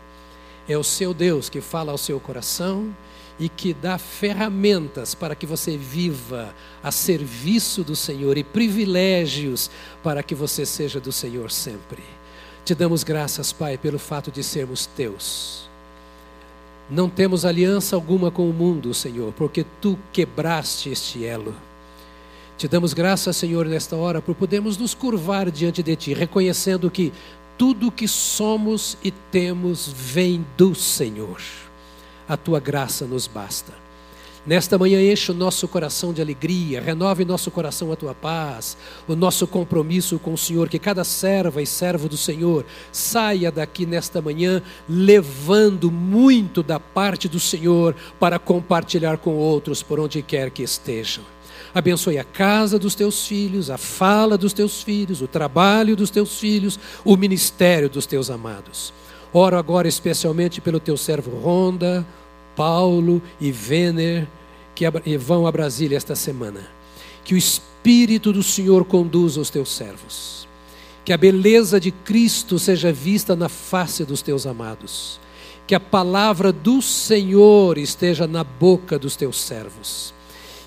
[0.69, 2.95] É o seu Deus que fala ao seu coração
[3.39, 9.71] e que dá ferramentas para que você viva a serviço do Senhor e privilégios
[10.03, 12.03] para que você seja do Senhor sempre.
[12.65, 15.69] Te damos graças, Pai, pelo fato de sermos teus.
[16.91, 21.55] Não temos aliança alguma com o mundo, Senhor, porque tu quebraste este elo.
[22.57, 27.13] Te damos graças, Senhor, nesta hora, por podermos nos curvar diante de Ti, reconhecendo que
[27.57, 31.41] tudo que somos e temos vem do Senhor.
[32.29, 33.73] A Tua graça nos basta.
[34.49, 39.15] Nesta manhã, enche o nosso coração de alegria, renove nosso coração a tua paz, o
[39.15, 44.23] nosso compromisso com o Senhor, que cada serva e servo do Senhor saia daqui nesta
[44.23, 50.63] manhã levando muito da parte do Senhor para compartilhar com outros por onde quer que
[50.63, 51.25] estejam.
[51.75, 56.41] Abençoe a casa dos teus filhos, a fala dos teus filhos, o trabalho dos teus
[56.41, 58.95] filhos, o ministério dos teus amados.
[59.31, 62.07] Oro agora especialmente pelo teu servo Ronda,
[62.59, 64.27] Paulo e Vener,
[64.75, 64.85] que
[65.17, 66.69] vão a Brasília esta semana.
[67.25, 70.49] Que o Espírito do Senhor conduza os teus servos.
[71.05, 75.21] Que a beleza de Cristo seja vista na face dos teus amados.
[75.69, 80.13] Que a palavra do Senhor esteja na boca dos teus servos.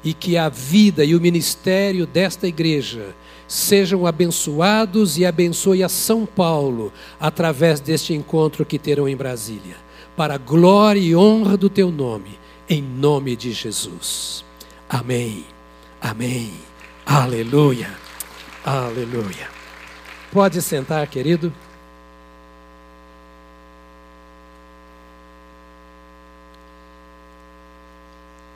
[0.01, 3.13] E que a vida e o ministério desta igreja
[3.49, 9.90] sejam abençoados e abençoe a São Paulo através deste encontro que terão em Brasília.
[10.21, 12.37] Para a glória e honra do teu nome
[12.69, 14.45] em nome de Jesus.
[14.87, 15.43] Amém.
[15.99, 16.53] Amém.
[17.03, 17.91] Aleluia.
[18.63, 19.49] Aleluia.
[20.31, 21.51] Pode sentar, querido.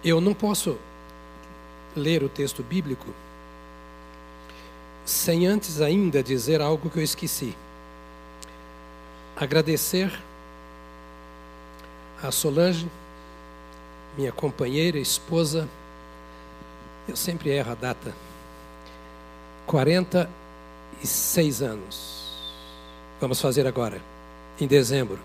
[0.03, 0.77] Eu não posso
[1.95, 3.07] ler o texto bíblico
[5.03, 7.57] sem antes ainda dizer algo que eu esqueci.
[9.35, 10.13] Agradecer
[12.21, 12.87] a Solange
[14.17, 15.67] minha companheira, esposa,
[17.07, 18.15] eu sempre erro a data,
[19.67, 22.15] 46 anos.
[23.19, 24.01] Vamos fazer agora,
[24.59, 25.19] em dezembro.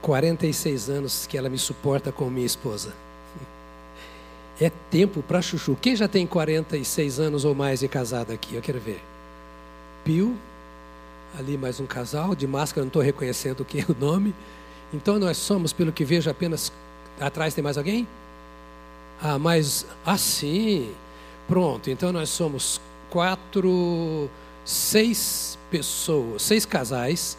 [0.00, 2.92] 46 anos que ela me suporta como minha esposa.
[4.60, 5.76] É tempo para chuchu.
[5.80, 8.54] Quem já tem 46 anos ou mais de casado aqui?
[8.54, 9.00] Eu quero ver.
[10.04, 10.36] Pio,
[11.38, 14.34] ali mais um casal, de máscara, não estou reconhecendo o que é o nome.
[14.92, 16.72] Então nós somos, pelo que vejo, apenas
[17.20, 18.06] Atrás tem mais alguém?
[19.20, 20.92] Ah, mas assim.
[21.46, 24.28] Pronto, então nós somos quatro,
[24.64, 27.36] seis pessoas, seis casais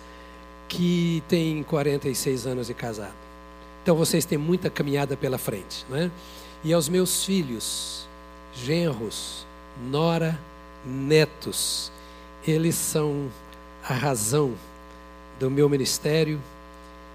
[0.67, 3.13] que têm 46 anos de casado.
[3.81, 6.11] Então vocês têm muita caminhada pela frente, não é?
[6.63, 8.07] E aos meus filhos,
[8.55, 9.45] genros,
[9.89, 10.39] nora,
[10.85, 11.91] netos,
[12.47, 13.29] eles são
[13.83, 14.53] a razão
[15.39, 16.39] do meu ministério,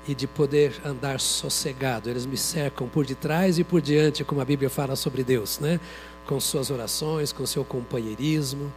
[0.08, 2.08] e de poder andar sossegado.
[2.08, 5.78] Eles me cercam por detrás e por diante, como a Bíblia fala sobre Deus, né?
[6.26, 8.72] Com suas orações, com seu companheirismo,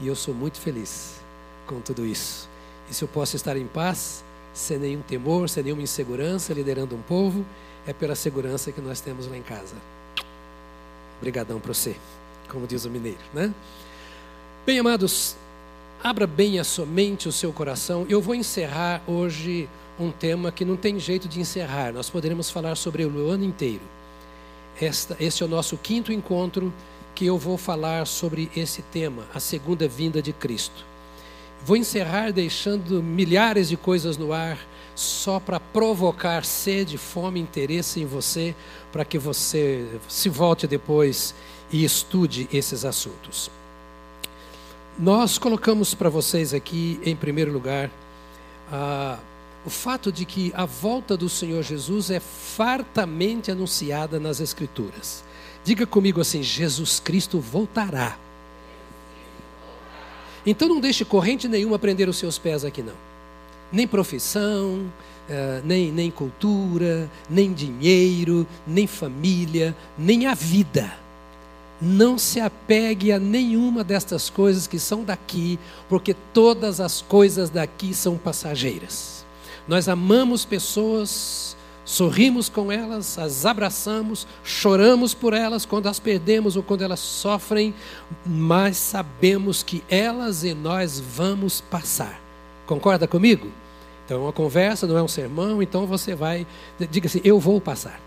[0.00, 1.20] e eu sou muito feliz
[1.66, 2.48] com tudo isso.
[2.88, 7.02] E se eu posso estar em paz, sem nenhum temor, sem nenhuma insegurança, liderando um
[7.02, 7.44] povo,
[7.84, 9.74] é pela segurança que nós temos lá em casa.
[11.18, 11.96] Obrigadão para você,
[12.48, 13.52] como diz o mineiro, né?
[14.64, 15.36] Bem, amados,
[16.02, 18.06] abra bem a sua mente, o seu coração.
[18.08, 19.68] Eu vou encerrar hoje
[19.98, 21.92] um tema que não tem jeito de encerrar.
[21.92, 23.82] Nós poderemos falar sobre o ano inteiro.
[24.80, 26.72] Esta, este é o nosso quinto encontro
[27.14, 30.84] que eu vou falar sobre esse tema, a segunda vinda de Cristo.
[31.64, 34.58] Vou encerrar deixando milhares de coisas no ar,
[34.94, 38.54] só para provocar sede, fome, interesse em você,
[38.92, 41.34] para que você se volte depois
[41.70, 43.50] e estude esses assuntos.
[44.98, 47.90] Nós colocamos para vocês aqui, em primeiro lugar,
[48.70, 49.18] a
[49.66, 55.24] o fato de que a volta do Senhor Jesus é fartamente anunciada nas Escrituras.
[55.64, 58.16] Diga comigo assim: Jesus Cristo voltará.
[60.46, 62.94] Então não deixe corrente nenhuma prender os seus pés aqui, não.
[63.72, 64.88] Nem profissão,
[65.28, 70.96] uh, nem, nem cultura, nem dinheiro, nem família, nem a vida.
[71.82, 77.92] Não se apegue a nenhuma destas coisas que são daqui, porque todas as coisas daqui
[77.92, 79.15] são passageiras.
[79.68, 86.62] Nós amamos pessoas, sorrimos com elas, as abraçamos, choramos por elas quando as perdemos ou
[86.62, 87.74] quando elas sofrem,
[88.24, 92.20] mas sabemos que elas e nós vamos passar.
[92.66, 93.50] Concorda comigo?
[94.04, 96.46] Então, é uma conversa, não é um sermão, então você vai,
[96.90, 98.00] diga assim: eu vou passar.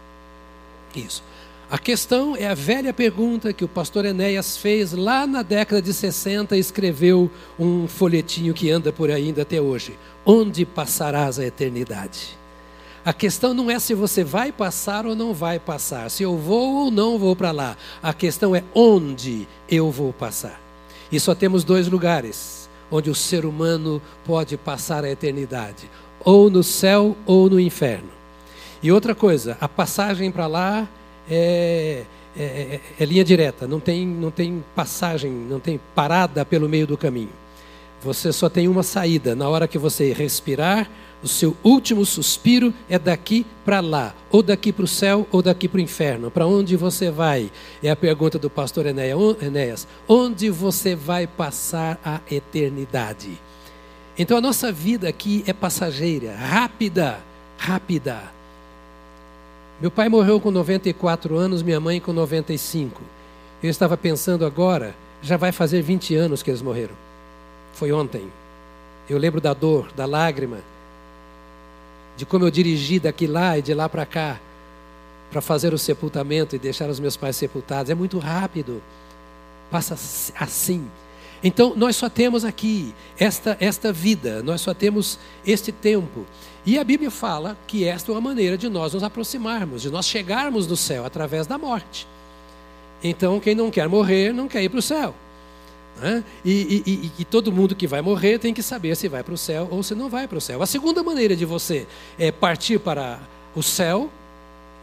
[0.95, 1.21] Isso.
[1.71, 5.93] A questão é a velha pergunta que o pastor Enéas fez lá na década de
[5.93, 7.29] 60 e escreveu
[7.59, 9.95] um folhetinho que anda por aí ainda até hoje.
[10.25, 12.35] Onde passarás a eternidade?
[13.05, 16.85] A questão não é se você vai passar ou não vai passar, se eu vou
[16.85, 17.77] ou não vou para lá.
[18.01, 20.59] A questão é onde eu vou passar.
[21.11, 25.87] E só temos dois lugares onde o ser humano pode passar a eternidade:
[26.21, 28.09] ou no céu ou no inferno.
[28.81, 30.87] E outra coisa, a passagem para lá
[31.29, 32.03] é,
[32.37, 36.87] é, é, é, linha direta, não tem, não tem passagem, não tem parada pelo meio
[36.87, 37.29] do caminho.
[38.01, 39.35] Você só tem uma saída.
[39.35, 40.89] Na hora que você respirar,
[41.21, 45.67] o seu último suspiro é daqui para lá, ou daqui para o céu, ou daqui
[45.67, 46.31] para o inferno.
[46.31, 47.51] Para onde você vai?
[47.83, 49.85] É a pergunta do pastor Enéas.
[50.07, 53.37] Onde você vai passar a eternidade?
[54.17, 57.19] Então a nossa vida aqui é passageira, rápida,
[57.57, 58.38] rápida.
[59.81, 63.01] Meu pai morreu com 94 anos, minha mãe com 95.
[63.63, 66.95] Eu estava pensando agora, já vai fazer 20 anos que eles morreram.
[67.73, 68.29] Foi ontem.
[69.09, 70.59] Eu lembro da dor, da lágrima,
[72.17, 74.37] de como eu dirigi daqui lá e de lá para cá
[75.31, 77.89] para fazer o sepultamento e deixar os meus pais sepultados.
[77.89, 78.81] É muito rápido.
[79.71, 79.93] Passa
[80.37, 80.85] assim.
[81.43, 86.25] Então, nós só temos aqui esta, esta vida, nós só temos este tempo.
[86.65, 90.05] E a Bíblia fala que esta é uma maneira de nós nos aproximarmos, de nós
[90.05, 92.05] chegarmos no céu através da morte.
[93.03, 95.15] Então, quem não quer morrer, não quer ir para o céu.
[96.01, 96.23] Né?
[96.43, 99.33] E, e, e, e, todo mundo que vai morrer tem que saber se vai para
[99.33, 100.61] o céu ou se não vai para o céu.
[100.61, 101.87] A segunda maneira de você
[102.17, 103.19] é, partir para
[103.55, 104.09] o céu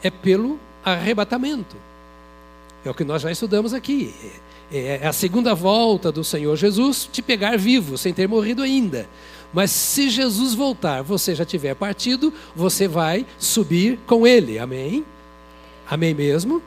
[0.03, 1.77] é pelo arrebatamento.
[2.85, 4.15] É o que nós já estudamos aqui.
[4.71, 9.09] É, é a segunda volta do Senhor Jesus te pegar vivo, sem ter morrido ainda.
[9.53, 14.59] Mas se Jesus voltar, você já tiver partido, você vai subir com ele.
[14.59, 15.05] Amém?
[15.89, 16.61] Amém mesmo?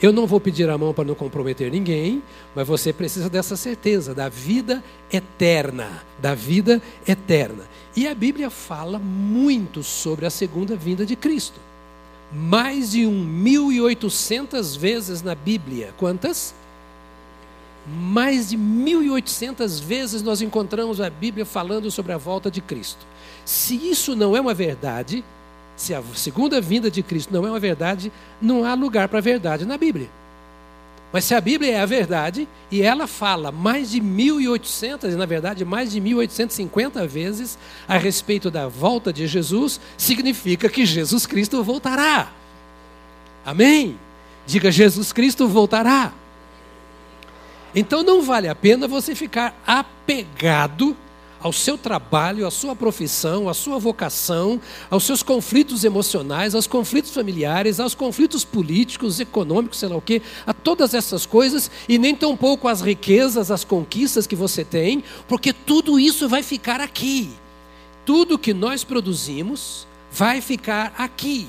[0.00, 2.20] Eu não vou pedir a mão para não comprometer ninguém,
[2.56, 7.68] mas você precisa dessa certeza da vida eterna, da vida eterna.
[7.94, 11.60] E a Bíblia fala muito sobre a segunda vinda de Cristo.
[12.32, 15.94] Mais de 1.800 vezes na Bíblia.
[15.96, 16.52] Quantas?
[17.86, 23.04] Mais de 1.800 vezes nós encontramos a Bíblia falando sobre a volta de Cristo.
[23.44, 25.24] Se isso não é uma verdade,
[25.76, 29.22] se a segunda vinda de Cristo não é uma verdade, não há lugar para a
[29.22, 30.08] verdade na Bíblia.
[31.12, 35.64] Mas se a Bíblia é a verdade, e ela fala mais de 1.800, na verdade
[35.64, 42.32] mais de 1.850 vezes a respeito da volta de Jesus, significa que Jesus Cristo voltará.
[43.44, 43.98] Amém?
[44.46, 46.12] Diga, Jesus Cristo voltará.
[47.74, 50.96] Então não vale a pena você ficar apegado
[51.42, 57.12] ao seu trabalho, à sua profissão, à sua vocação, aos seus conflitos emocionais, aos conflitos
[57.12, 62.14] familiares, aos conflitos políticos, econômicos, sei lá o quê, a todas essas coisas e nem
[62.14, 67.30] tampouco as riquezas, as conquistas que você tem, porque tudo isso vai ficar aqui.
[68.04, 71.48] Tudo que nós produzimos vai ficar aqui.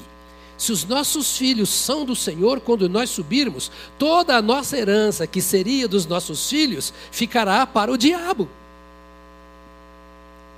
[0.63, 3.69] Se os nossos filhos são do Senhor, quando nós subirmos,
[3.99, 8.47] toda a nossa herança, que seria dos nossos filhos, ficará para o diabo.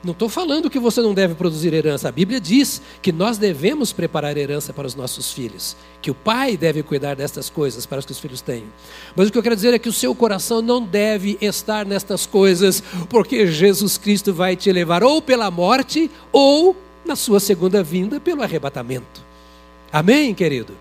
[0.03, 2.07] Não estou falando que você não deve produzir herança.
[2.07, 5.76] A Bíblia diz que nós devemos preparar herança para os nossos filhos.
[6.03, 8.68] Que o pai deve cuidar destas coisas para que os filhos tenham.
[9.15, 12.27] Mas o que eu quero dizer é que o seu coração não deve estar nestas
[12.27, 18.19] coisas, porque Jesus Cristo vai te levar ou pela morte, ou, na sua segunda vinda,
[18.19, 19.26] pelo arrebatamento.
[19.91, 20.74] Amém, querido?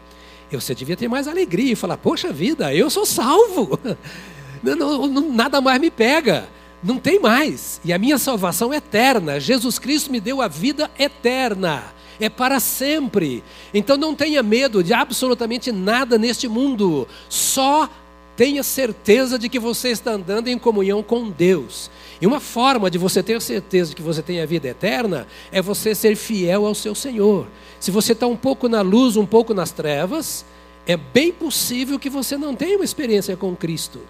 [0.51, 3.79] Você devia ter mais alegria e falar: Poxa vida, eu sou salvo.
[4.63, 6.49] Não, não, nada mais me pega.
[6.83, 7.83] Não tem mais.
[7.85, 9.39] E a minha salvação é eterna.
[9.39, 11.85] Jesus Cristo me deu a vida eterna.
[12.19, 13.45] É para sempre.
[13.75, 17.07] Então não tenha medo de absolutamente nada neste mundo.
[17.29, 17.91] Só
[18.37, 21.91] tenha certeza de que você está andando em comunhão com Deus.
[22.21, 25.61] E uma forma de você ter certeza de que você tem a vida eterna é
[25.61, 27.47] você ser fiel ao seu Senhor.
[27.85, 30.43] Se você está um pouco na luz, um pouco nas trevas,
[30.87, 34.01] é bem possível que você não tenha uma experiência com Cristo.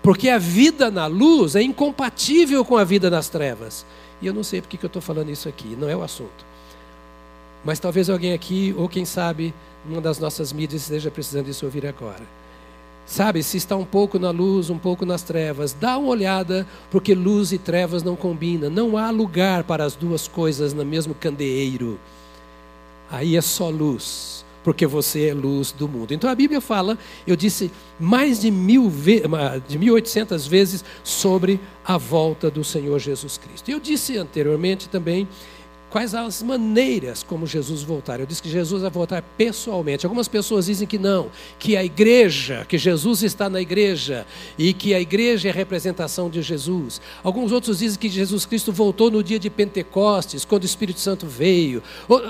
[0.00, 3.84] Porque a vida na luz é incompatível com a vida nas trevas.
[4.22, 6.46] E eu não sei porque que eu estou falando isso aqui, não é o assunto.
[7.64, 9.52] Mas talvez alguém aqui, ou quem sabe,
[9.84, 12.22] numa das nossas mídias esteja precisando disso ouvir agora.
[13.04, 17.12] Sabe, se está um pouco na luz, um pouco nas trevas, dá uma olhada, porque
[17.12, 18.70] luz e trevas não combinam.
[18.70, 21.98] Não há lugar para as duas coisas no mesmo candeeiro.
[23.10, 26.12] Aí é só luz porque você é luz do mundo.
[26.12, 27.70] Então a Bíblia fala, eu disse
[28.00, 28.92] mais de mil
[29.68, 33.70] de 1800 vezes sobre a volta do Senhor Jesus Cristo.
[33.70, 35.28] Eu disse anteriormente também
[35.88, 38.18] Quais as maneiras como Jesus voltar?
[38.18, 40.04] Eu disse que Jesus vai voltar pessoalmente.
[40.04, 41.30] Algumas pessoas dizem que não,
[41.60, 44.26] que a igreja, que Jesus está na igreja
[44.58, 47.00] e que a igreja é a representação de Jesus.
[47.22, 51.24] Alguns outros dizem que Jesus Cristo voltou no dia de Pentecostes, quando o Espírito Santo
[51.24, 51.80] veio.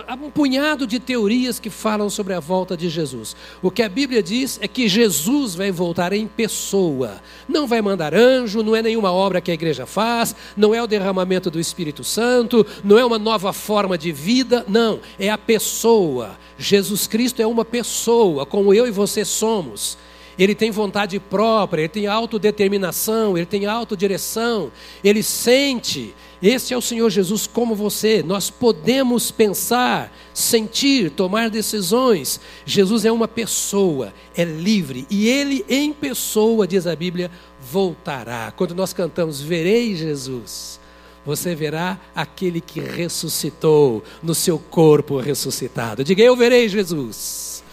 [0.07, 3.35] Há um punhado de teorias que falam sobre a volta de Jesus.
[3.63, 7.23] O que a Bíblia diz é que Jesus vai voltar em pessoa.
[7.49, 10.87] Não vai mandar anjo, não é nenhuma obra que a igreja faz, não é o
[10.87, 16.39] derramamento do Espírito Santo, não é uma nova forma de vida, não, é a pessoa.
[16.59, 19.99] Jesus Cristo é uma pessoa, como eu e você somos.
[20.39, 24.71] Ele tem vontade própria, ele tem autodeterminação, ele tem autodireção,
[25.03, 26.15] ele sente.
[26.43, 28.23] Esse é o Senhor Jesus como você.
[28.23, 32.39] Nós podemos pensar, sentir, tomar decisões.
[32.67, 35.07] Jesus é uma pessoa, é livre.
[35.09, 38.53] E ele, em pessoa, diz a Bíblia, voltará.
[38.55, 40.79] Quando nós cantamos, verei Jesus
[41.27, 46.05] você verá aquele que ressuscitou no seu corpo ressuscitado.
[46.05, 47.65] Diga, eu verei Jesus.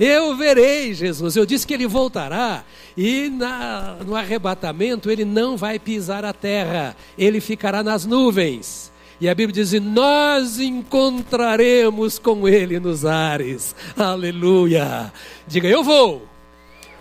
[0.00, 1.36] Eu verei Jesus.
[1.36, 2.64] Eu disse que ele voltará
[2.96, 8.90] e na, no arrebatamento ele não vai pisar a terra, ele ficará nas nuvens.
[9.20, 13.74] E a Bíblia diz: Nós encontraremos com Ele nos ares.
[13.96, 15.12] Aleluia.
[15.46, 16.22] Diga, eu vou.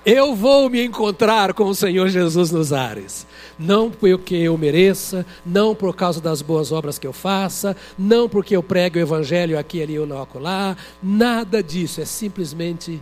[0.03, 3.27] Eu vou me encontrar com o Senhor Jesus nos ares.
[3.57, 8.55] Não porque eu mereça, não por causa das boas obras que eu faça, não porque
[8.55, 11.99] eu prego o evangelho aqui, ali ou lá, nada disso.
[12.01, 13.01] É simplesmente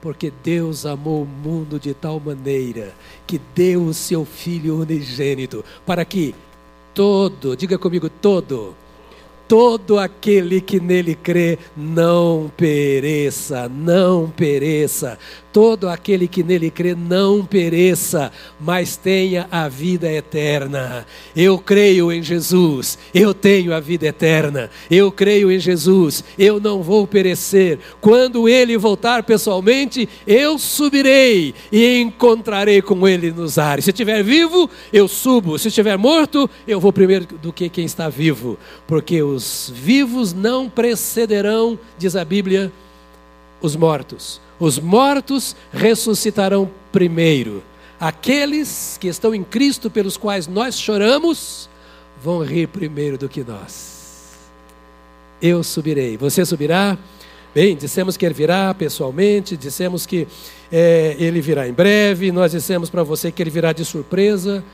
[0.00, 2.92] porque Deus amou o mundo de tal maneira
[3.24, 6.34] que deu o seu Filho unigênito para que
[6.92, 8.74] todo, diga comigo, todo,
[9.46, 15.18] todo aquele que nele crê não pereça, não pereça,
[15.52, 21.06] todo aquele que nele crê não pereça, mas tenha a vida eterna.
[21.36, 24.70] Eu creio em Jesus, eu tenho a vida eterna.
[24.90, 27.78] Eu creio em Jesus, eu não vou perecer.
[28.00, 33.84] Quando ele voltar pessoalmente, eu subirei e encontrarei com ele nos ares.
[33.84, 35.58] Se estiver vivo, eu subo.
[35.58, 40.68] Se estiver morto, eu vou primeiro do que quem está vivo, porque os vivos não
[40.68, 42.72] precederão, diz a Bíblia,
[43.62, 44.40] os mortos.
[44.58, 47.62] Os mortos ressuscitarão primeiro.
[47.98, 51.70] Aqueles que estão em Cristo, pelos quais nós choramos,
[52.22, 54.32] vão rir primeiro do que nós.
[55.40, 56.16] Eu subirei.
[56.16, 56.98] Você subirá?
[57.54, 60.26] Bem, dissemos que ele virá pessoalmente, dissemos que
[60.70, 64.64] é, ele virá em breve, nós dissemos para você que ele virá de surpresa.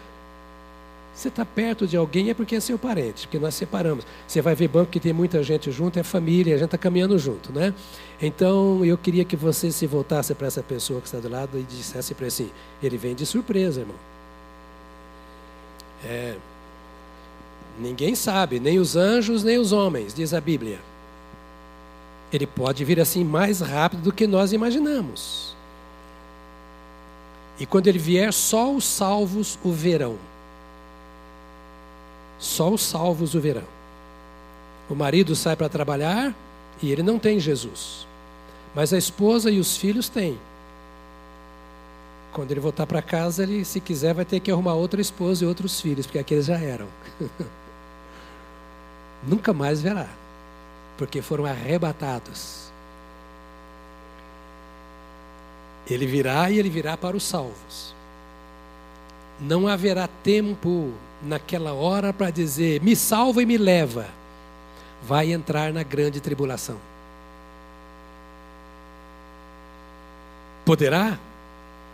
[1.19, 4.07] Você está perto de alguém é porque é seu parente, porque nós separamos.
[4.25, 7.19] Você vai ver banco que tem muita gente junto, é família, a gente está caminhando
[7.19, 7.75] junto, né?
[8.23, 11.65] Então eu queria que você se voltasse para essa pessoa que está do lado e
[11.65, 13.97] dissesse para assim: ele vem de surpresa, irmão.
[16.05, 16.37] É,
[17.81, 20.79] ninguém sabe, nem os anjos, nem os homens, diz a Bíblia.
[22.33, 25.53] Ele pode vir assim mais rápido do que nós imaginamos.
[27.59, 30.28] E quando ele vier, só os salvos o verão.
[32.39, 33.65] Só os salvos o verão.
[34.89, 36.35] O marido sai para trabalhar
[36.81, 38.07] e ele não tem Jesus.
[38.75, 40.39] Mas a esposa e os filhos têm.
[42.33, 45.47] Quando ele voltar para casa, ele, se quiser, vai ter que arrumar outra esposa e
[45.47, 46.87] outros filhos, porque aqueles já eram.
[49.27, 50.09] Nunca mais verá,
[50.97, 52.71] porque foram arrebatados.
[55.91, 57.95] Ele virá e ele virá para os salvos.
[59.41, 60.93] Não haverá tempo
[61.23, 64.07] naquela hora para dizer: me salva e me leva,
[65.03, 66.77] vai entrar na grande tribulação.
[70.65, 71.19] Poderá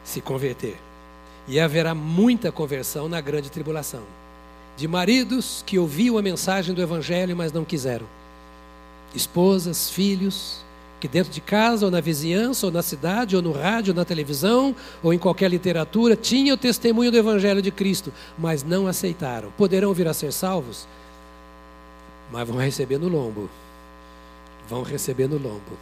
[0.02, 0.76] se converter.
[1.46, 4.02] E haverá muita conversão na grande tribulação.
[4.76, 8.06] De maridos que ouviam a mensagem do Evangelho, mas não quiseram.
[9.14, 10.63] Esposas, filhos,
[11.00, 14.04] que dentro de casa, ou na vizinhança, ou na cidade, ou no rádio, ou na
[14.04, 19.50] televisão, ou em qualquer literatura, tinham o testemunho do Evangelho de Cristo, mas não aceitaram.
[19.56, 20.88] Poderão vir a ser salvos,
[22.32, 23.50] mas vão receber no lombo.
[24.68, 25.76] Vão receber no lombo.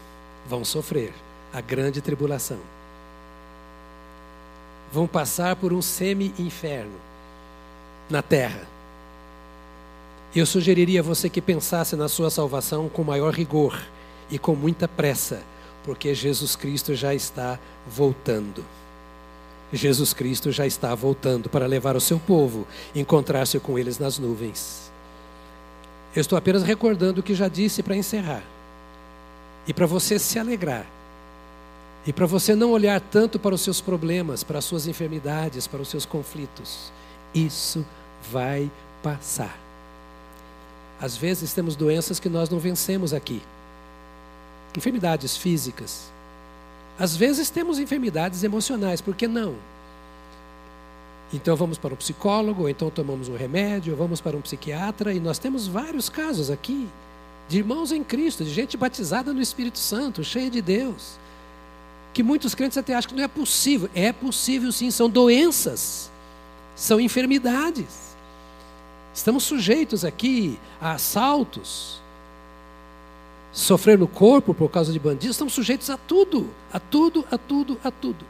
[0.49, 1.13] Vão sofrer
[1.53, 2.59] a grande tribulação.
[4.93, 6.99] Vão passar por um semi-inferno
[8.11, 8.67] na terra.
[10.35, 13.79] Eu sugeriria a você que pensasse na sua salvação com maior rigor
[14.33, 15.43] e com muita pressa,
[15.85, 18.65] porque Jesus Cristo já está voltando.
[19.71, 24.91] Jesus Cristo já está voltando para levar o seu povo, encontrar-se com eles nas nuvens.
[26.17, 28.43] Eu estou apenas recordando o que já disse para encerrar.
[29.67, 30.87] E para você se alegrar.
[32.07, 35.83] E para você não olhar tanto para os seus problemas, para as suas enfermidades, para
[35.83, 36.91] os seus conflitos.
[37.35, 37.85] Isso
[38.31, 38.71] vai
[39.03, 39.59] passar.
[40.99, 43.43] Às vezes temos doenças que nós não vencemos aqui.
[44.77, 46.11] Enfermidades físicas.
[46.99, 49.55] Às vezes temos enfermidades emocionais, por que não?
[51.33, 55.15] Então vamos para um psicólogo, ou então tomamos um remédio, ou vamos para um psiquiatra,
[55.15, 56.87] e nós temos vários casos aqui
[57.49, 61.17] de irmãos em Cristo, de gente batizada no Espírito Santo, cheia de Deus.
[62.13, 63.89] Que muitos crentes até acham que não é possível.
[63.95, 66.11] É possível sim, são doenças,
[66.77, 68.13] são enfermidades.
[69.15, 72.02] Estamos sujeitos aqui a assaltos,
[73.53, 77.79] sofrer no corpo por causa de bandidos, estamos sujeitos a tudo, a tudo, a tudo,
[77.85, 78.25] a tudo.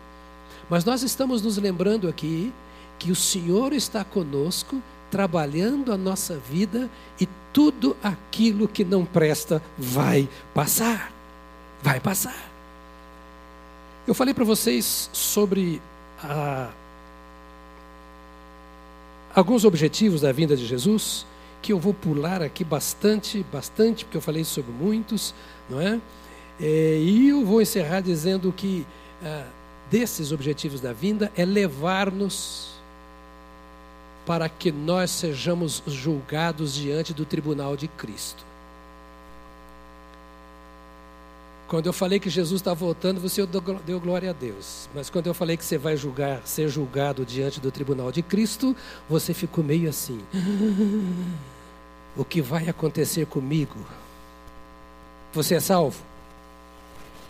[0.68, 2.52] Mas nós estamos nos lembrando aqui
[2.98, 6.88] que o Senhor está conosco, trabalhando a nossa vida
[7.20, 11.12] e tudo aquilo que não presta vai passar.
[11.82, 12.50] Vai passar.
[14.06, 15.80] Eu falei para vocês sobre
[16.22, 16.70] ah,
[19.34, 21.26] alguns objetivos da vinda de Jesus,
[21.62, 25.32] que eu vou pular aqui bastante, bastante, porque eu falei sobre muitos,
[25.70, 26.00] não é?
[26.60, 28.84] é e eu vou encerrar dizendo que
[29.24, 29.46] ah,
[29.90, 32.72] desses objetivos da vinda é levar-nos
[34.26, 38.44] para que nós sejamos julgados diante do tribunal de Cristo.
[41.68, 43.46] Quando eu falei que Jesus está voltando, você
[43.86, 44.90] deu glória a Deus.
[44.94, 48.76] Mas quando eu falei que você vai julgar, ser julgado diante do tribunal de Cristo,
[49.08, 50.20] você ficou meio assim.
[52.16, 53.76] O que vai acontecer comigo?
[55.32, 56.02] Você é salvo?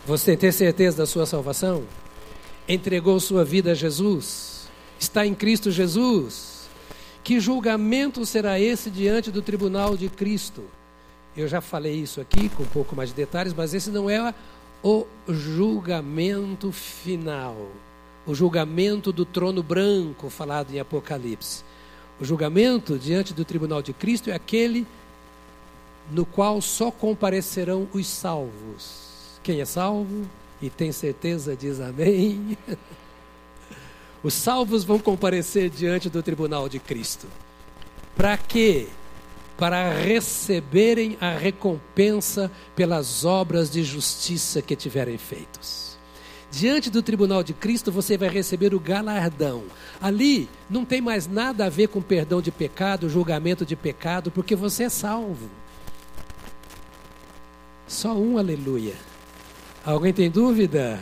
[0.05, 1.83] Você tem certeza da sua salvação?
[2.67, 4.67] Entregou sua vida a Jesus?
[4.99, 6.67] Está em Cristo Jesus?
[7.23, 10.63] Que julgamento será esse diante do tribunal de Cristo?
[11.35, 14.33] Eu já falei isso aqui com um pouco mais de detalhes, mas esse não é
[14.83, 17.55] o julgamento final.
[18.27, 21.63] O julgamento do trono branco falado em Apocalipse.
[22.23, 24.87] O julgamento diante do tribunal de Cristo é aquele
[26.09, 29.41] no qual só comparecerão os salvos.
[29.43, 30.25] Quem é salvo
[30.61, 32.57] e tem certeza diz amém.
[34.23, 37.27] Os salvos vão comparecer diante do tribunal de Cristo.
[38.15, 38.87] Para quê?
[39.57, 45.82] Para receberem a recompensa pelas obras de justiça que tiverem feitos.
[46.53, 49.63] Diante do tribunal de Cristo você vai receber o galardão.
[49.99, 54.55] Ali não tem mais nada a ver com perdão de pecado, julgamento de pecado, porque
[54.55, 55.49] você é salvo.
[57.87, 58.93] Só um aleluia.
[59.83, 60.99] Alguém tem dúvida?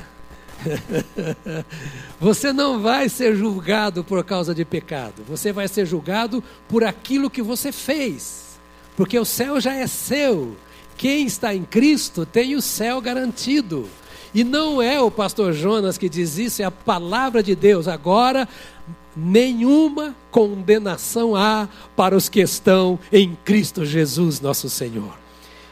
[2.18, 7.30] você não vai ser julgado por causa de pecado, você vai ser julgado por aquilo
[7.30, 8.58] que você fez,
[8.96, 10.56] porque o céu já é seu.
[10.96, 13.90] Quem está em Cristo tem o céu garantido.
[14.34, 17.88] E não é o pastor Jonas que diz isso, é a palavra de Deus.
[17.88, 18.48] Agora,
[19.16, 25.20] nenhuma condenação há para os que estão em Cristo Jesus, nosso Senhor.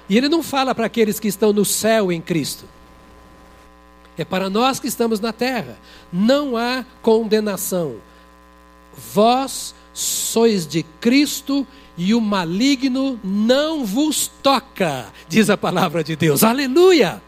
[0.09, 2.65] E ele não fala para aqueles que estão no céu em Cristo
[4.21, 5.77] é para nós que estamos na terra.
[6.11, 7.95] Não há condenação.
[9.13, 11.65] Vós sois de Cristo
[11.97, 16.43] e o maligno não vos toca, diz a palavra de Deus.
[16.43, 17.21] Aleluia!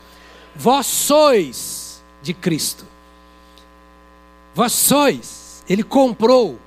[0.56, 2.86] Vós sois de Cristo.
[4.54, 5.64] Vós sois.
[5.70, 6.60] Ele comprou.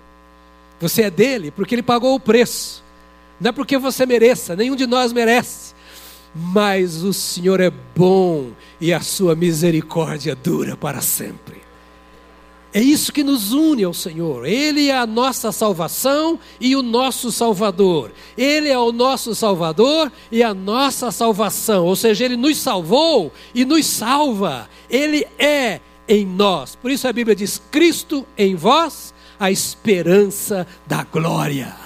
[0.81, 2.83] Você é dele porque ele pagou o preço.
[3.41, 5.75] Não é porque você mereça, nenhum de nós merece
[6.35, 8.51] mas o Senhor é bom
[8.81, 11.63] e a sua misericórdia dura para sempre.
[12.77, 14.45] É isso que nos une ao Senhor.
[14.45, 18.11] Ele é a nossa salvação e o nosso Salvador.
[18.37, 21.87] Ele é o nosso Salvador e a nossa salvação.
[21.87, 24.69] Ou seja, Ele nos salvou e nos salva.
[24.91, 26.75] Ele é em nós.
[26.75, 31.84] Por isso a Bíblia diz: Cristo em vós, a esperança da glória.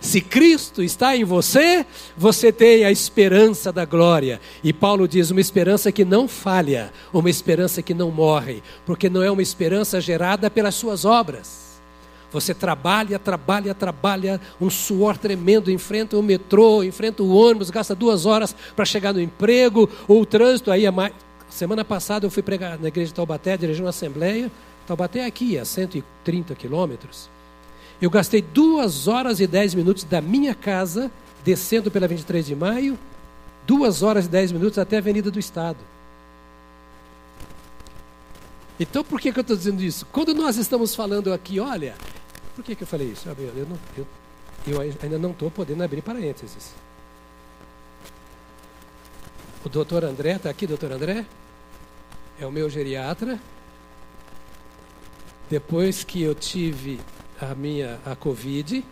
[0.00, 1.84] Se Cristo está em você,
[2.16, 4.40] você tem a esperança da glória.
[4.64, 9.22] E Paulo diz: uma esperança que não falha, uma esperança que não morre, porque não
[9.22, 11.60] é uma esperança gerada pelas suas obras.
[12.32, 18.24] Você trabalha, trabalha, trabalha, um suor tremendo, enfrenta o metrô, enfrenta o ônibus, gasta duas
[18.24, 20.90] horas para chegar no emprego, ou o trânsito aí.
[20.90, 21.12] Mais...
[21.50, 24.50] Semana passada eu fui pregar na igreja de Taubaté, dirigindo uma assembleia.
[24.86, 27.28] Taubaté é aqui, a 130 quilômetros.
[28.00, 31.10] Eu gastei duas horas e dez minutos da minha casa,
[31.44, 32.98] descendo pela 23 de maio,
[33.66, 35.78] duas horas e dez minutos até a Avenida do Estado.
[38.78, 40.06] Então, por que, que eu estou dizendo isso?
[40.10, 41.94] Quando nós estamos falando aqui, olha,
[42.56, 43.28] por que, que eu falei isso?
[43.28, 44.06] Eu, não, eu,
[44.66, 46.72] eu ainda não estou podendo abrir parênteses.
[49.62, 51.26] O doutor André, está aqui, doutor André?
[52.40, 53.38] É o meu geriatra.
[55.50, 56.98] Depois que eu tive
[57.40, 58.84] a minha a Covid,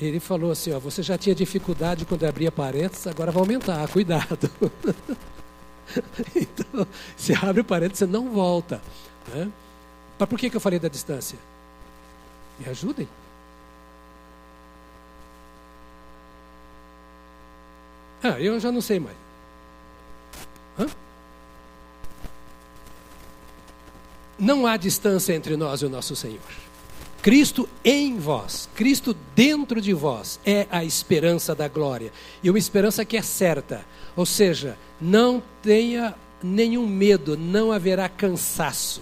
[0.00, 4.50] Ele falou assim: ó, você já tinha dificuldade quando abria parênteses, agora vai aumentar, cuidado.
[6.34, 6.86] então,
[7.16, 8.80] se abre parênteses, você não volta.
[9.28, 9.50] Né?
[10.18, 11.38] Mas por que, que eu falei da distância?
[12.58, 13.08] Me ajudem.
[18.22, 19.16] Ah, eu já não sei mais.
[20.78, 20.86] Hã?
[24.38, 26.63] Não há distância entre nós e o nosso Senhor.
[27.24, 32.12] Cristo em vós, Cristo dentro de vós é a esperança da glória.
[32.42, 33.82] E uma esperança que é certa.
[34.14, 39.00] Ou seja, não tenha nenhum medo, não haverá cansaço.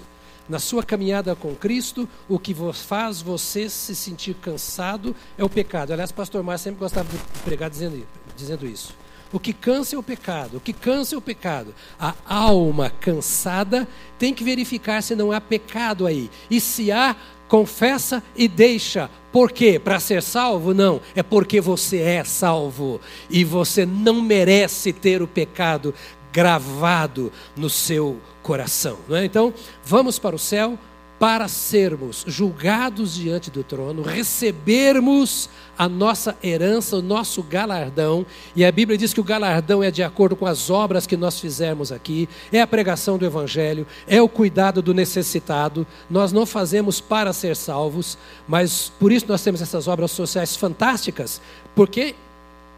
[0.48, 5.92] Na sua caminhada com Cristo, o que faz você se sentir cansado é o pecado.
[5.92, 8.94] Aliás, o pastor Márcio sempre gostava de pregar dizendo, dizendo isso.
[9.32, 10.58] O que cansa é o pecado.
[10.58, 11.74] O que cansa é o pecado.
[11.98, 13.88] A alma cansada
[14.18, 16.30] tem que verificar se não há pecado aí.
[16.50, 17.16] E se há,
[17.52, 19.10] confessa e deixa.
[19.30, 19.78] Por quê?
[19.78, 20.72] Para ser salvo?
[20.72, 21.02] Não.
[21.14, 22.98] É porque você é salvo.
[23.28, 25.94] E você não merece ter o pecado
[26.32, 28.96] gravado no seu coração.
[29.06, 29.26] Não é?
[29.26, 29.52] Então,
[29.84, 30.78] vamos para o céu
[31.22, 38.26] para sermos julgados diante do trono, recebermos a nossa herança, o nosso galardão,
[38.56, 41.38] e a Bíblia diz que o galardão é de acordo com as obras que nós
[41.38, 45.86] fizermos aqui, é a pregação do Evangelho, é o cuidado do necessitado.
[46.10, 48.18] Nós não fazemos para ser salvos,
[48.48, 51.40] mas por isso nós temos essas obras sociais fantásticas,
[51.72, 52.16] porque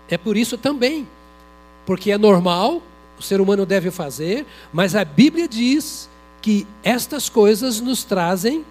[0.06, 1.08] é por isso também,
[1.86, 2.82] porque é normal,
[3.18, 6.10] o ser humano deve fazer, mas a Bíblia diz
[6.44, 8.66] que estas coisas nos trazem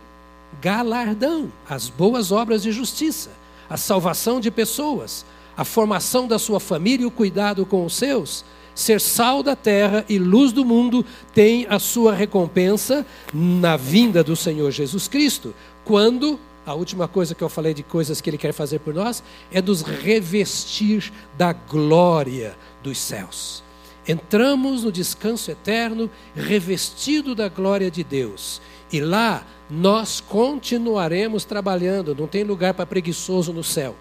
[0.61, 3.31] galardão, as boas obras de justiça,
[3.67, 5.25] a salvação de pessoas,
[5.57, 8.45] a formação da sua família e o cuidado com os seus.
[8.75, 14.35] Ser sal da terra e luz do mundo tem a sua recompensa na vinda do
[14.35, 15.51] Senhor Jesus Cristo,
[15.83, 19.23] quando a última coisa que eu falei de coisas que Ele quer fazer por nós
[19.51, 23.63] é nos revestir da glória dos céus.
[24.07, 28.61] Entramos no descanso eterno, revestido da glória de Deus.
[28.91, 33.95] E lá nós continuaremos trabalhando, não tem lugar para preguiçoso no céu.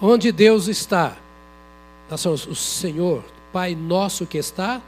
[0.00, 1.16] Onde Deus está?
[2.10, 4.80] Nós somos o Senhor, Pai nosso que está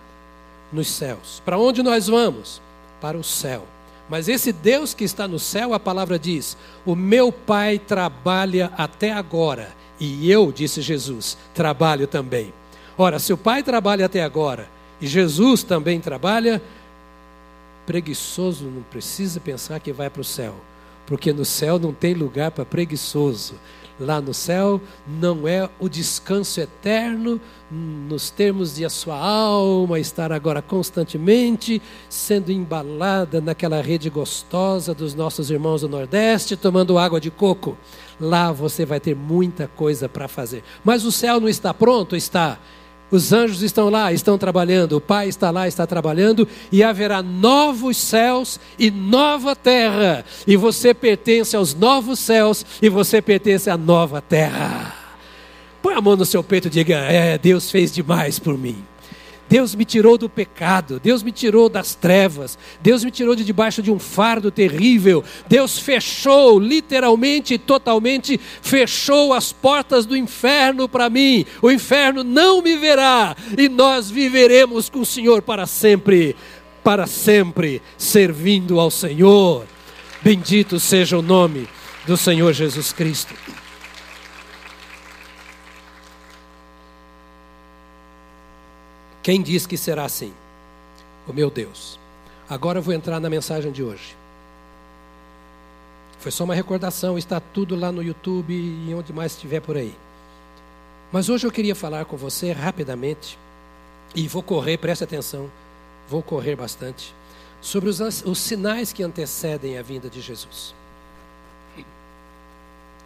[0.72, 1.42] nos céus.
[1.44, 2.60] Para onde nós vamos?
[3.00, 3.66] Para o céu.
[4.08, 9.12] Mas esse Deus que está no céu, a palavra diz: O meu Pai trabalha até
[9.12, 12.52] agora, e eu, disse Jesus, trabalho também.
[13.00, 14.68] Ora, se o Pai trabalha até agora
[15.00, 16.60] e Jesus também trabalha,
[17.86, 20.54] preguiçoso não precisa pensar que vai para o céu,
[21.06, 23.54] porque no céu não tem lugar para preguiçoso.
[23.98, 24.78] Lá no céu
[25.18, 27.40] não é o descanso eterno,
[27.70, 35.14] nos termos de a sua alma estar agora constantemente sendo embalada naquela rede gostosa dos
[35.14, 37.78] nossos irmãos do Nordeste, tomando água de coco.
[38.20, 40.62] Lá você vai ter muita coisa para fazer.
[40.84, 42.14] Mas o céu não está pronto?
[42.14, 42.58] Está.
[43.10, 47.96] Os anjos estão lá, estão trabalhando, o Pai está lá, está trabalhando, e haverá novos
[47.96, 50.24] céus e nova terra.
[50.46, 54.94] E você pertence aos novos céus e você pertence à nova terra.
[55.82, 58.89] Põe a mão no seu peito e diga: É, Deus fez demais por mim.
[59.50, 63.82] Deus me tirou do pecado, Deus me tirou das trevas, Deus me tirou de debaixo
[63.82, 65.24] de um fardo terrível.
[65.48, 71.44] Deus fechou, literalmente e totalmente, fechou as portas do inferno para mim.
[71.60, 76.36] O inferno não me verá e nós viveremos com o Senhor para sempre,
[76.84, 79.66] para sempre, servindo ao Senhor.
[80.22, 81.68] Bendito seja o nome
[82.06, 83.34] do Senhor Jesus Cristo.
[89.22, 90.32] Quem diz que será assim?
[91.26, 91.98] O meu Deus.
[92.48, 94.16] Agora eu vou entrar na mensagem de hoje.
[96.18, 99.94] Foi só uma recordação, está tudo lá no YouTube e onde mais estiver por aí.
[101.12, 103.38] Mas hoje eu queria falar com você rapidamente,
[104.14, 105.50] e vou correr, preste atenção,
[106.08, 107.14] vou correr bastante,
[107.60, 110.74] sobre os, os sinais que antecedem a vinda de Jesus.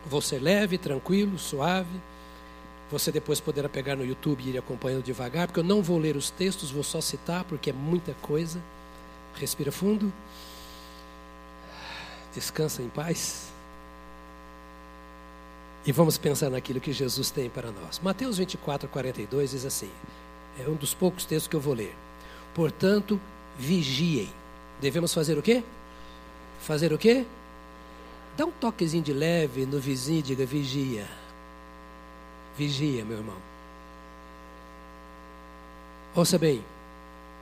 [0.07, 2.01] Vou ser leve, tranquilo, suave
[2.95, 6.17] você depois poderá pegar no YouTube e ir acompanhando devagar, porque eu não vou ler
[6.17, 8.63] os textos, vou só citar, porque é muita coisa.
[9.35, 10.13] Respira fundo.
[12.33, 13.53] Descansa em paz.
[15.85, 17.99] E vamos pensar naquilo que Jesus tem para nós.
[17.99, 19.91] Mateus 24, 42 diz assim:
[20.65, 21.95] é um dos poucos textos que eu vou ler.
[22.55, 23.21] Portanto,
[23.59, 24.31] vigiem.
[24.81, 25.65] Devemos fazer o quê?
[26.61, 27.27] Fazer o quê?
[28.37, 31.24] Dá um toquezinho de leve no vizinho e diga: vigia.
[32.57, 33.37] Vigia, meu irmão.
[36.15, 36.65] Ouça bem,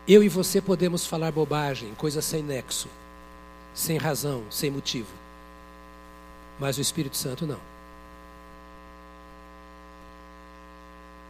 [0.08, 2.88] eu e você podemos falar bobagem, coisas sem nexo,
[3.74, 5.12] sem razão, sem motivo.
[6.58, 7.60] Mas o Espírito Santo não.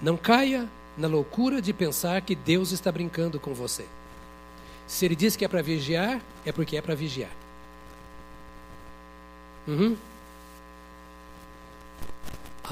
[0.01, 3.87] Não caia na loucura de pensar que Deus está brincando com você.
[4.87, 7.31] Se ele diz que é para vigiar, é porque é para vigiar.
[9.67, 9.97] Uhum.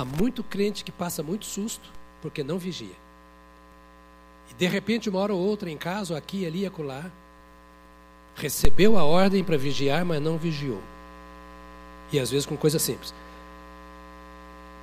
[0.01, 2.97] Há muito crente que passa muito susto porque não vigia.
[4.51, 7.05] E de repente, uma hora ou outra, em casa, aqui, ali, acolá,
[8.35, 10.81] recebeu a ordem para vigiar, mas não vigiou.
[12.11, 13.13] E às vezes com coisa simples.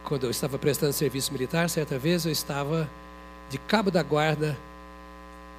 [0.04, 2.88] Quando eu estava prestando serviço militar, certa vez eu estava
[3.50, 4.56] de cabo da guarda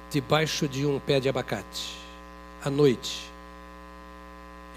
[0.09, 1.97] debaixo de um pé de abacate,
[2.63, 3.29] à noite.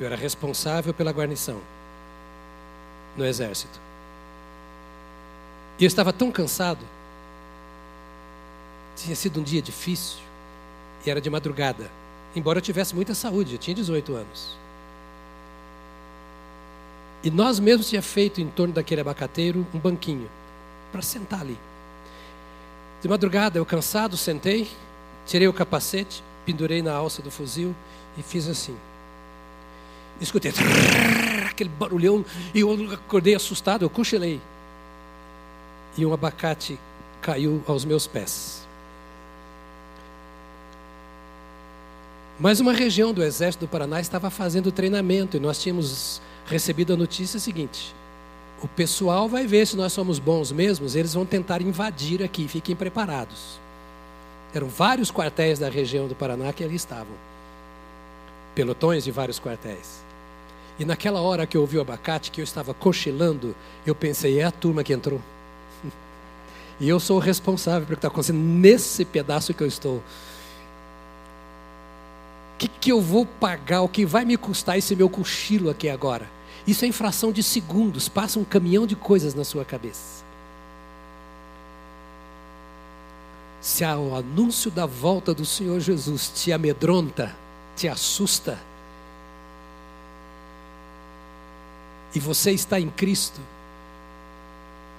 [0.01, 1.61] Eu era responsável pela guarnição
[3.17, 3.91] no exército.
[5.83, 6.79] E eu estava tão cansado.
[8.95, 10.21] Tinha sido um dia difícil
[11.05, 11.91] e era de madrugada.
[12.37, 14.57] Embora eu tivesse muita saúde, eu tinha 18 anos.
[17.25, 20.31] E nós mesmos tinha feito em torno daquele abacateiro um banquinho
[20.93, 21.59] para sentar ali.
[23.03, 24.71] De madrugada, eu cansado, sentei,
[25.27, 27.75] tirei o capacete, pendurei na alça do fuzil
[28.17, 28.77] e fiz assim.
[30.21, 30.53] Escutei
[31.51, 34.41] aquele barulhão e eu acordei assustado, eu cochilei.
[35.97, 36.78] E um abacate
[37.20, 38.66] caiu aos meus pés.
[42.39, 46.97] Mas uma região do Exército do Paraná estava fazendo treinamento e nós tínhamos recebido a
[46.97, 47.94] notícia seguinte:
[48.62, 52.74] o pessoal vai ver se nós somos bons mesmos, eles vão tentar invadir aqui, fiquem
[52.74, 53.60] preparados.
[54.55, 57.14] Eram vários quartéis da região do Paraná que ali estavam.
[58.55, 60.02] Pelotões de vários quartéis.
[60.78, 63.55] E naquela hora que eu ouvi o abacate, que eu estava cochilando,
[63.86, 65.20] eu pensei, é a turma que entrou.
[66.83, 69.99] E eu sou o responsável pelo que está acontecendo nesse pedaço que eu estou.
[69.99, 70.03] O
[72.59, 73.83] que, que eu vou pagar?
[73.83, 76.29] O que vai me custar esse meu cochilo aqui agora?
[76.67, 80.25] Isso é infração de segundos, passa um caminhão de coisas na sua cabeça.
[83.61, 87.33] Se o anúncio da volta do Senhor Jesus te amedronta,
[87.77, 88.59] te assusta,
[92.13, 93.41] e você está em Cristo,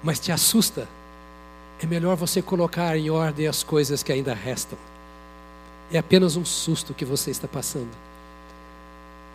[0.01, 0.87] mas te assusta,
[1.83, 4.77] é melhor você colocar em ordem as coisas que ainda restam.
[5.91, 7.91] É apenas um susto que você está passando.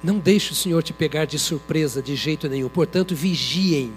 [0.02, 2.70] Não deixe o Senhor te pegar de surpresa de jeito nenhum.
[2.70, 3.92] Portanto, vigiem,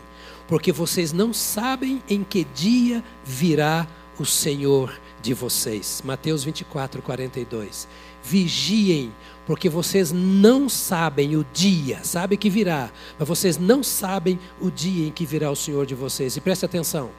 [0.49, 3.87] porque vocês não sabem em que dia virá
[4.19, 6.01] o Senhor de vocês.
[6.03, 7.87] Mateus 24, 42.
[8.21, 9.13] Vigiem,
[9.47, 15.07] porque vocês não sabem o dia, sabe que virá, mas vocês não sabem o dia
[15.07, 16.35] em que virá o Senhor de vocês.
[16.35, 17.09] E preste atenção: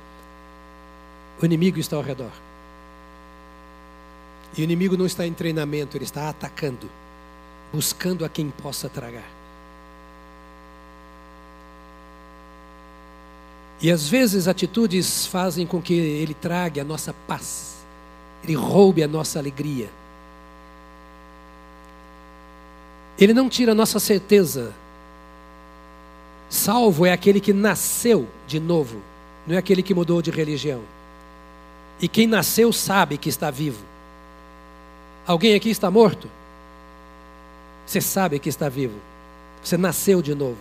[1.42, 2.30] o inimigo está ao redor.
[4.56, 6.88] E o inimigo não está em treinamento, ele está atacando,
[7.72, 9.28] buscando a quem possa tragar.
[13.80, 17.78] E às vezes atitudes fazem com que ele trague a nossa paz,
[18.44, 19.90] ele roube a nossa alegria.
[23.18, 24.72] Ele não tira a nossa certeza.
[26.48, 29.00] Salvo é aquele que nasceu de novo,
[29.46, 30.82] não é aquele que mudou de religião.
[32.02, 33.78] E quem nasceu sabe que está vivo.
[35.24, 36.28] Alguém aqui está morto?
[37.86, 38.98] Você sabe que está vivo.
[39.62, 40.58] Você nasceu de novo.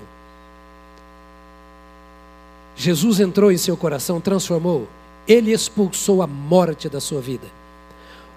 [2.75, 4.87] Jesus entrou em seu coração, transformou.
[5.27, 7.47] Ele expulsou a morte da sua vida.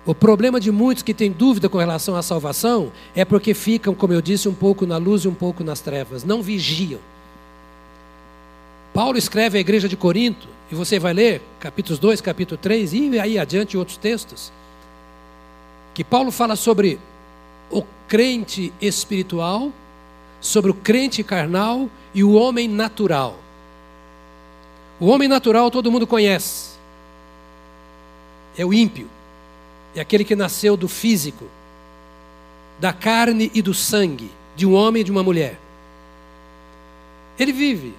[0.06, 4.12] O problema de muitos que têm dúvida com relação à salvação é porque ficam, como
[4.12, 7.00] eu disse, um pouco na luz e um pouco nas trevas, não vigiam.
[8.92, 13.20] Paulo escreve à igreja de Corinto, e você vai ler capítulos 2, capítulo 3 e
[13.20, 14.52] aí adiante outros textos,
[15.92, 16.98] que Paulo fala sobre
[17.70, 19.72] o crente espiritual,
[20.40, 23.38] sobre o crente carnal e o homem natural.
[24.98, 26.74] O homem natural todo mundo conhece,
[28.56, 29.08] é o ímpio
[29.94, 31.44] é aquele que nasceu do físico,
[32.80, 35.58] da carne e do sangue, de um homem e de uma mulher.
[37.38, 37.94] Ele vive,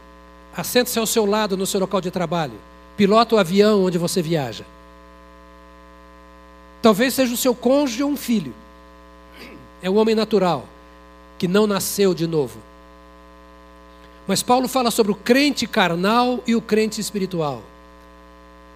[0.55, 2.53] assenta-se ao seu lado no seu local de trabalho,
[2.95, 4.65] pilota o avião onde você viaja.
[6.81, 8.53] Talvez seja o seu cônjuge ou um filho.
[9.81, 10.65] É o homem natural,
[11.37, 12.59] que não nasceu de novo.
[14.27, 17.61] Mas Paulo fala sobre o crente carnal e o crente espiritual.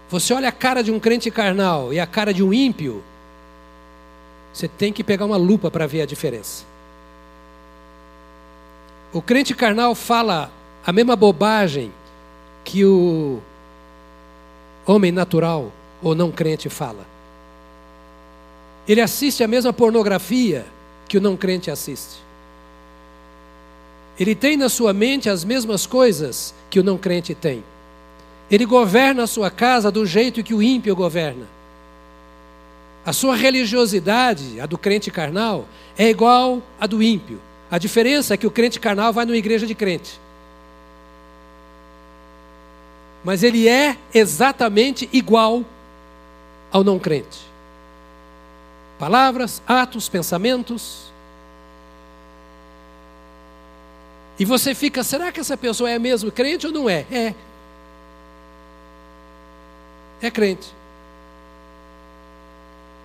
[0.10, 3.04] Você olha a cara de um crente carnal e a cara de um ímpio,
[4.54, 6.66] você tem que pegar uma lupa para ver a diferença.
[9.14, 10.52] O crente carnal fala
[10.86, 11.92] a mesma bobagem
[12.64, 13.40] que o
[14.86, 17.06] homem natural ou não crente fala.
[18.88, 20.66] Ele assiste a mesma pornografia
[21.08, 22.20] que o não crente assiste.
[24.20, 27.64] Ele tem na sua mente as mesmas coisas que o não crente tem.
[28.50, 31.46] Ele governa a sua casa do jeito que o ímpio governa.
[33.06, 37.40] A sua religiosidade, a do crente carnal, é igual à do ímpio.
[37.72, 40.20] A diferença é que o crente carnal vai numa igreja de crente.
[43.24, 45.64] Mas ele é exatamente igual
[46.72, 47.40] ao não crente.
[48.98, 51.12] Palavras, atos, pensamentos.
[54.38, 57.06] E você fica, será que essa pessoa é mesmo crente ou não é?
[57.12, 57.34] É.
[60.22, 60.74] É crente.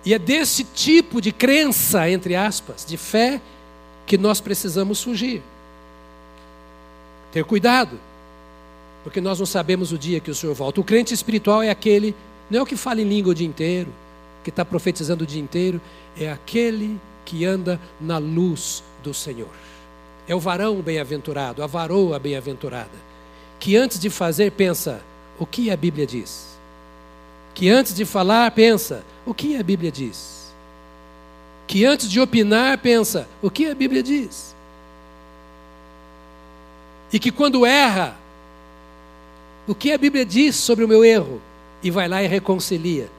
[0.05, 3.41] E é desse tipo de crença, entre aspas, de fé,
[4.05, 5.41] que nós precisamos fugir.
[7.31, 7.99] Ter cuidado,
[9.05, 10.81] porque nós não sabemos o dia que o Senhor volta.
[10.81, 12.15] O crente espiritual é aquele,
[12.49, 13.93] não é o que fala em língua o dia inteiro,
[14.43, 15.79] que está profetizando o dia inteiro,
[16.19, 19.51] é aquele que anda na luz do Senhor.
[20.27, 22.97] É o varão bem-aventurado, a varoa bem-aventurada,
[23.59, 25.03] que antes de fazer pensa
[25.37, 26.57] o que a Bíblia diz.
[27.53, 30.51] Que antes de falar pensa o que a Bíblia diz.
[31.67, 34.55] Que antes de opinar pensa o que a Bíblia diz.
[37.13, 38.24] E que quando erra,
[39.67, 41.41] o que a Bíblia diz sobre o meu erro
[41.81, 43.09] e vai lá e reconcilia.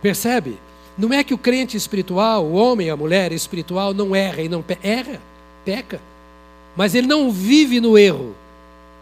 [0.00, 0.58] Percebe?
[0.96, 4.62] Não é que o crente espiritual, o homem, a mulher espiritual, não erra e não
[4.62, 5.20] pe erra,
[5.64, 6.00] peca.
[6.76, 8.34] Mas ele não vive no erro.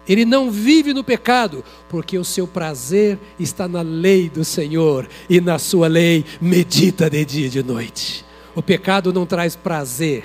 [0.09, 5.40] Ele não vive no pecado, porque o seu prazer está na lei do Senhor e
[5.40, 8.24] na sua lei medita de dia e de noite.
[8.55, 10.24] O pecado não traz prazer.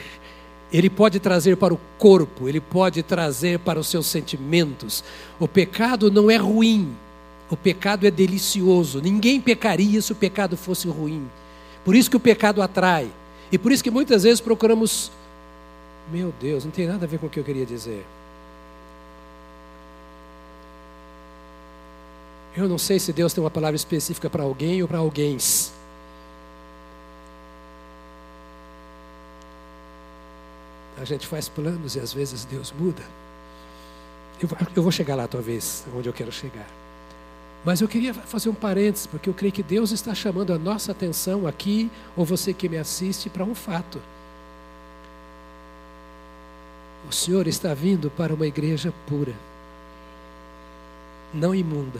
[0.71, 5.03] Ele pode trazer para o corpo, ele pode trazer para os seus sentimentos.
[5.39, 6.95] O pecado não é ruim,
[7.49, 9.01] o pecado é delicioso.
[9.01, 11.27] Ninguém pecaria se o pecado fosse ruim.
[11.83, 13.09] Por isso que o pecado atrai.
[13.51, 15.11] E por isso que muitas vezes procuramos.
[16.11, 18.05] Meu Deus, não tem nada a ver com o que eu queria dizer.
[22.55, 25.37] Eu não sei se Deus tem uma palavra específica para alguém ou para alguém.
[31.01, 33.01] A gente faz planos e às vezes Deus muda.
[34.75, 36.67] Eu vou chegar lá, talvez, onde eu quero chegar.
[37.65, 40.91] Mas eu queria fazer um parênteses, porque eu creio que Deus está chamando a nossa
[40.91, 43.99] atenção aqui, ou você que me assiste, para um fato.
[47.09, 49.33] O Senhor está vindo para uma igreja pura,
[51.33, 51.99] não imunda.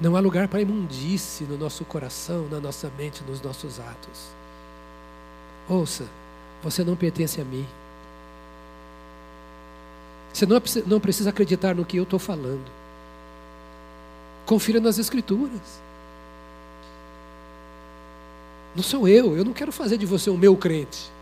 [0.00, 4.28] Não há lugar para imundície no nosso coração, na nossa mente, nos nossos atos.
[5.68, 6.06] Ouça,
[6.64, 7.66] você não pertence a mim.
[10.32, 10.46] Você
[10.86, 12.64] não precisa acreditar no que eu estou falando.
[14.46, 15.80] Confira nas Escrituras.
[18.74, 21.12] Não sou eu, eu não quero fazer de você o meu crente.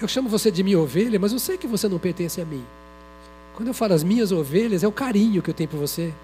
[0.00, 2.64] Eu chamo você de minha ovelha, mas eu sei que você não pertence a mim.
[3.54, 6.14] Quando eu falo as minhas ovelhas, é o carinho que eu tenho por você.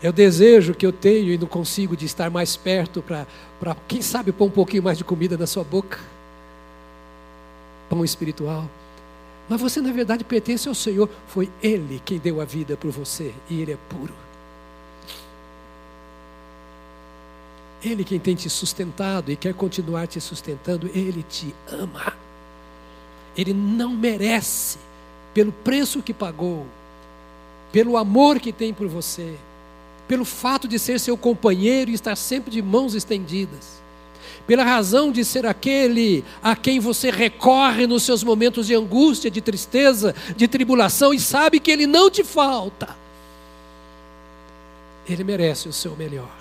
[0.00, 3.26] É o desejo que eu tenho e não consigo de estar mais perto para,
[3.88, 5.98] quem sabe, pôr um pouquinho mais de comida na sua boca.
[7.90, 8.68] Pão espiritual.
[9.48, 11.08] Mas você, na verdade, pertence ao Senhor.
[11.26, 14.14] Foi Ele quem deu a vida por você e Ele é puro.
[17.82, 22.12] Ele quem tem te sustentado e quer continuar te sustentando, Ele te ama.
[23.36, 24.78] Ele não merece,
[25.32, 26.66] pelo preço que pagou,
[27.72, 29.36] pelo amor que tem por você,
[30.08, 33.78] pelo fato de ser seu companheiro e estar sempre de mãos estendidas
[34.48, 39.42] pela razão de ser aquele a quem você recorre nos seus momentos de angústia, de
[39.42, 42.96] tristeza, de tribulação e sabe que ele não te falta.
[45.06, 46.34] Ele merece o seu melhor.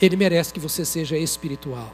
[0.00, 1.92] Ele merece que você seja espiritual.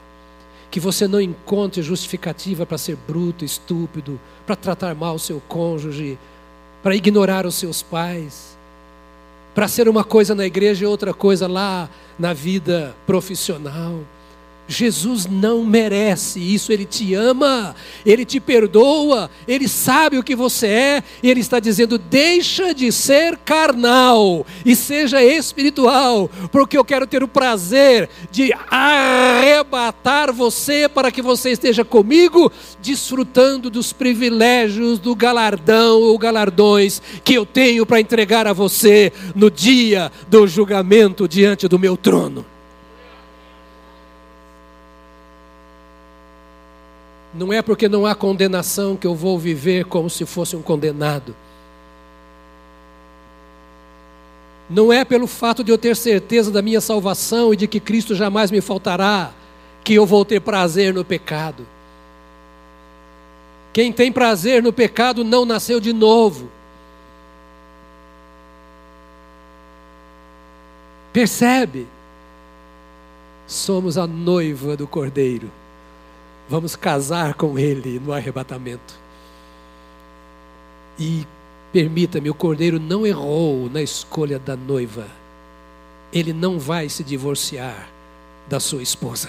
[0.71, 6.17] Que você não encontre justificativa para ser bruto, estúpido, para tratar mal o seu cônjuge,
[6.81, 8.58] para ignorar os seus pais,
[9.55, 11.89] para ser uma coisa na igreja e outra coisa lá
[12.19, 14.01] na vida profissional.
[14.69, 17.75] Jesus não merece isso, Ele te ama,
[18.05, 22.93] Ele te perdoa, Ele sabe o que você é, e Ele está dizendo: deixa de
[22.93, 31.11] ser carnal e seja espiritual, porque eu quero ter o prazer de arrebatar você para
[31.11, 38.01] que você esteja comigo, desfrutando dos privilégios, do galardão ou galardões que eu tenho para
[38.01, 42.58] entregar a você no dia do julgamento diante do meu trono.
[47.35, 51.35] Não é porque não há condenação que eu vou viver como se fosse um condenado.
[54.71, 58.15] Não é pelo fato de eu ter certeza da minha salvação e de que Cristo
[58.15, 59.33] jamais me faltará
[59.83, 61.67] que eu vou ter prazer no pecado.
[63.73, 66.51] Quem tem prazer no pecado não nasceu de novo.
[71.13, 71.87] Percebe?
[73.47, 75.51] Somos a noiva do Cordeiro.
[76.49, 78.95] Vamos casar com Ele no arrebatamento.
[80.99, 81.27] E
[81.73, 85.07] permita-me, o Cordeiro não errou na escolha da noiva.
[86.13, 87.89] Ele não vai se divorciar
[88.49, 89.29] da sua esposa.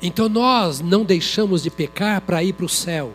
[0.00, 3.12] Então nós não deixamos de pecar para ir para o céu.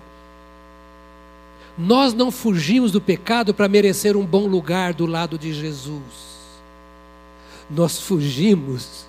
[1.78, 6.40] Nós não fugimos do pecado para merecer um bom lugar do lado de Jesus.
[7.70, 9.06] Nós fugimos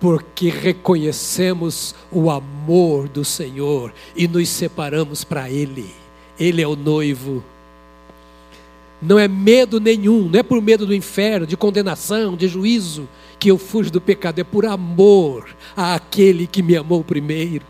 [0.00, 5.90] porque reconhecemos o amor do Senhor e nos separamos para Ele.
[6.38, 7.42] Ele é o noivo.
[9.00, 13.08] Não é medo nenhum, não é por medo do inferno, de condenação, de juízo,
[13.38, 17.64] que eu fujo do pecado, é por amor àquele que me amou primeiro.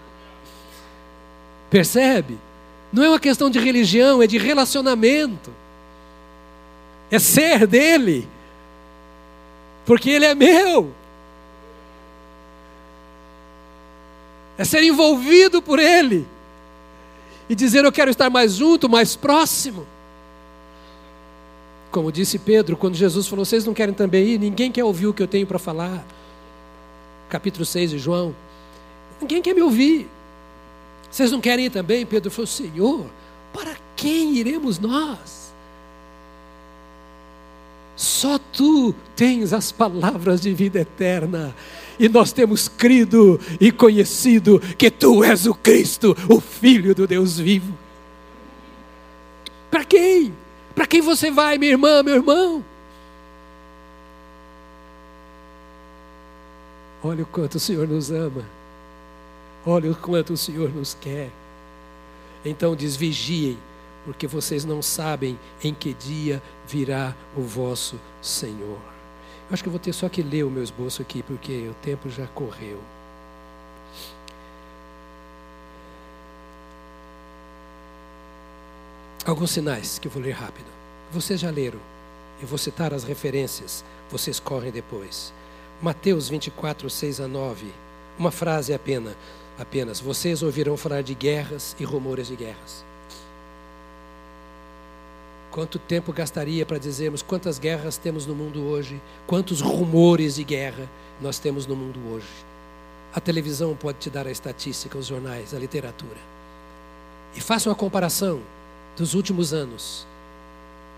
[1.69, 2.39] Percebe?
[2.93, 5.51] Não é uma questão de religião, é de relacionamento.
[7.11, 8.28] É ser dele,
[9.85, 10.93] porque ele é meu.
[14.58, 16.26] É ser envolvido por ele
[17.48, 19.86] e dizer: Eu quero estar mais junto, mais próximo.
[21.90, 24.38] Como disse Pedro, quando Jesus falou: Vocês não querem também ir?
[24.38, 26.04] Ninguém quer ouvir o que eu tenho para falar.
[27.28, 28.34] Capítulo 6 de João.
[29.20, 30.08] Ninguém quer me ouvir.
[31.10, 32.04] Vocês não querem ir também?
[32.04, 33.06] Pedro falou: Senhor,
[33.52, 35.46] para quem iremos nós?
[37.96, 41.54] Só tu tens as palavras de vida eterna.
[41.98, 47.39] E nós temos crido e conhecido que tu és o Cristo, o Filho do Deus
[47.39, 47.73] vivo.
[49.70, 50.35] Para quem?
[50.74, 52.64] Para quem você vai, minha irmã, meu irmão?
[57.02, 58.44] Olha o quanto o Senhor nos ama.
[59.64, 61.31] Olha o quanto o Senhor nos quer.
[62.44, 63.59] Então diz: vigiem,
[64.05, 68.95] porque vocês não sabem em que dia virá o vosso Senhor.
[69.51, 72.09] Acho que eu vou ter só que ler o meu esboço aqui, porque o tempo
[72.10, 72.81] já correu.
[79.27, 80.66] Alguns sinais que eu vou ler rápido.
[81.10, 81.81] Vocês já leram.
[82.40, 83.85] Eu vou citar as referências.
[84.09, 85.32] Vocês correm depois.
[85.82, 87.66] Mateus 24, 6 a 9.
[88.16, 89.16] Uma frase apenas.
[89.59, 89.98] Apenas.
[89.98, 92.85] Vocês ouvirão falar de guerras e rumores de guerras.
[95.56, 99.00] Quanto tempo gastaria para dizermos quantas guerras temos no mundo hoje?
[99.26, 100.86] Quantos rumores de guerra
[101.18, 102.26] nós temos no mundo hoje?
[103.14, 106.18] A televisão pode te dar a estatística, os jornais, a literatura.
[107.34, 108.42] E faça uma comparação
[108.98, 110.06] dos últimos anos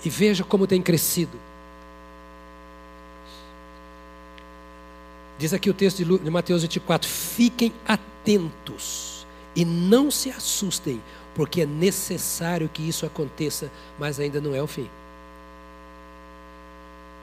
[0.04, 1.38] e veja como tem crescido.
[5.38, 9.24] Diz aqui o texto de Mateus 24: fiquem atentos
[9.54, 11.00] e não se assustem,
[11.38, 14.90] porque é necessário que isso aconteça, mas ainda não é o fim.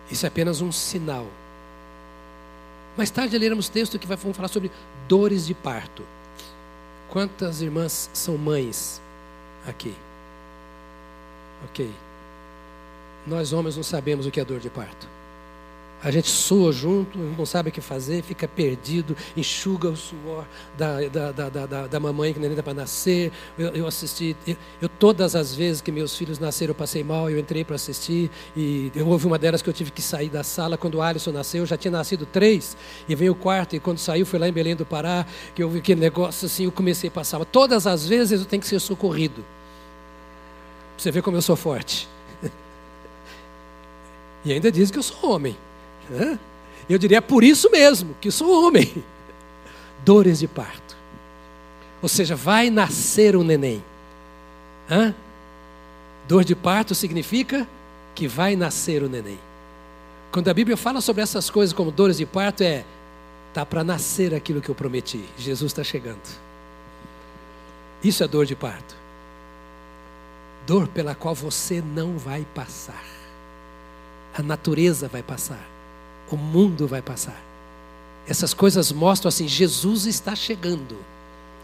[0.10, 1.28] Isso é apenas um sinal.
[2.96, 4.72] Mais tarde leremos texto que vai falar sobre
[5.06, 6.02] dores de parto.
[7.10, 9.02] Quantas irmãs são mães
[9.68, 9.94] aqui?
[11.66, 11.92] Ok.
[13.28, 15.10] Nós homens não sabemos o que é dor de parto.
[16.06, 20.46] A gente soa junto, não sabe o que fazer, fica perdido, enxuga o suor
[20.78, 23.32] da, da, da, da, da mamãe que nem dá para nascer.
[23.58, 27.28] Eu, eu assisti, eu, eu, todas as vezes que meus filhos nasceram, eu passei mal,
[27.28, 28.30] eu entrei para assistir.
[28.56, 30.78] E eu, houve uma delas que eu tive que sair da sala.
[30.78, 32.78] Quando o Alisson nasceu, já tinha nascido três,
[33.10, 33.76] e veio o quarto.
[33.76, 35.26] E quando saiu, foi lá em Belém do Pará,
[35.56, 37.44] que eu vi aquele negócio assim, eu comecei a passar.
[37.46, 39.44] Todas as vezes eu tenho que ser socorrido.
[41.00, 42.08] Você vê como eu sou forte.
[44.46, 45.58] e ainda diz que eu sou homem.
[46.90, 49.04] Eu diria, é por isso mesmo que sou homem.
[50.06, 50.96] Dores de parto.
[52.02, 53.84] Ou seja, vai nascer um neném.
[54.90, 55.16] Hã?
[56.28, 57.68] Dor de parto significa
[58.14, 59.40] que vai nascer o neném.
[60.32, 62.84] Quando a Bíblia fala sobre essas coisas como dores de parto, é
[63.54, 65.24] tá para nascer aquilo que eu prometi.
[65.38, 66.20] Jesus está chegando.
[68.04, 68.96] Isso é dor de parto.
[70.68, 73.04] Dor pela qual você não vai passar.
[74.38, 75.75] A natureza vai passar
[76.32, 77.42] o mundo vai passar.
[78.28, 80.98] Essas coisas mostram assim: Jesus está chegando.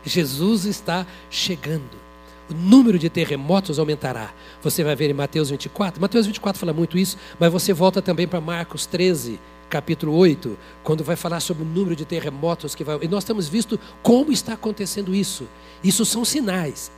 [0.05, 2.01] Jesus está chegando.
[2.49, 4.31] O número de terremotos aumentará.
[4.61, 6.01] Você vai ver em Mateus 24.
[6.01, 9.39] Mateus 24 fala muito isso, mas você volta também para Marcos 13,
[9.69, 12.99] capítulo 8, quando vai falar sobre o número de terremotos que vai.
[13.01, 15.47] E nós temos visto como está acontecendo isso.
[15.83, 16.91] Isso são sinais.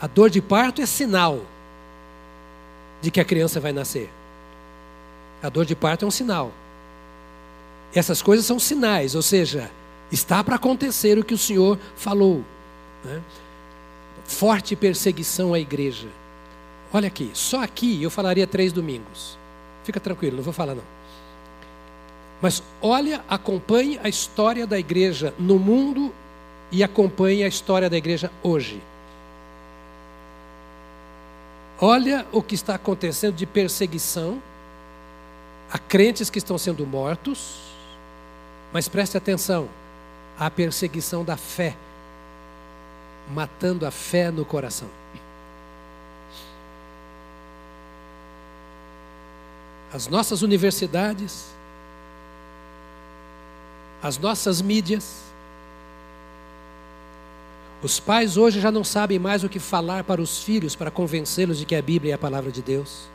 [0.00, 1.40] A dor de parto é sinal
[3.00, 4.10] de que a criança vai nascer.
[5.42, 6.52] A dor de parto é um sinal.
[7.94, 9.70] Essas coisas são sinais, ou seja,
[10.10, 12.42] Está para acontecer o que o Senhor falou.
[13.04, 13.20] Né?
[14.24, 16.08] Forte perseguição à igreja.
[16.92, 19.38] Olha aqui, só aqui eu falaria três domingos.
[19.84, 20.84] Fica tranquilo, não vou falar não.
[22.40, 26.12] Mas olha, acompanhe a história da igreja no mundo
[26.70, 28.80] e acompanhe a história da igreja hoje.
[31.80, 34.42] Olha o que está acontecendo de perseguição
[35.70, 37.60] a crentes que estão sendo mortos,
[38.72, 39.68] mas preste atenção,
[40.38, 41.76] a perseguição da fé,
[43.32, 44.88] matando a fé no coração.
[49.92, 51.46] As nossas universidades,
[54.02, 55.28] as nossas mídias,
[57.82, 61.58] os pais hoje já não sabem mais o que falar para os filhos para convencê-los
[61.58, 63.08] de que a Bíblia é a palavra de Deus.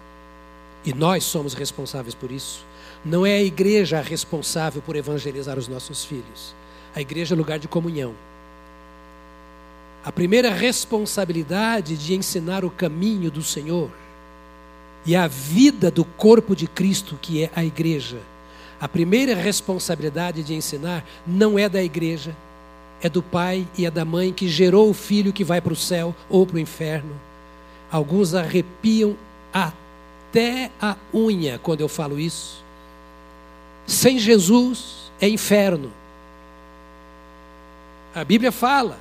[0.85, 2.65] E nós somos responsáveis por isso.
[3.05, 6.53] Não é a igreja responsável por evangelizar os nossos filhos.
[6.95, 8.13] A igreja é lugar de comunhão.
[10.03, 13.89] A primeira responsabilidade de ensinar o caminho do Senhor
[15.05, 18.19] e a vida do corpo de Cristo, que é a igreja.
[18.79, 22.35] A primeira responsabilidade de ensinar não é da igreja,
[23.01, 25.75] é do pai e é da mãe que gerou o filho que vai para o
[25.75, 27.15] céu ou para o inferno.
[27.91, 29.15] Alguns arrepiam
[30.33, 32.63] até a unha quando eu falo isso.
[33.85, 35.91] Sem Jesus é inferno.
[38.15, 38.97] A Bíblia fala,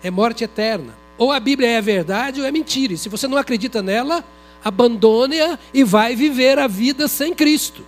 [0.00, 0.94] é morte eterna.
[1.18, 2.92] Ou a Bíblia é verdade ou é mentira.
[2.92, 4.24] E se você não acredita nela,
[4.64, 7.84] abandone-a e vai viver a vida sem Cristo.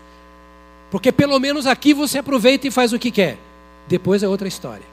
[0.90, 3.38] Porque pelo menos aqui você aproveita e faz o que quer.
[3.86, 4.84] Depois é outra história.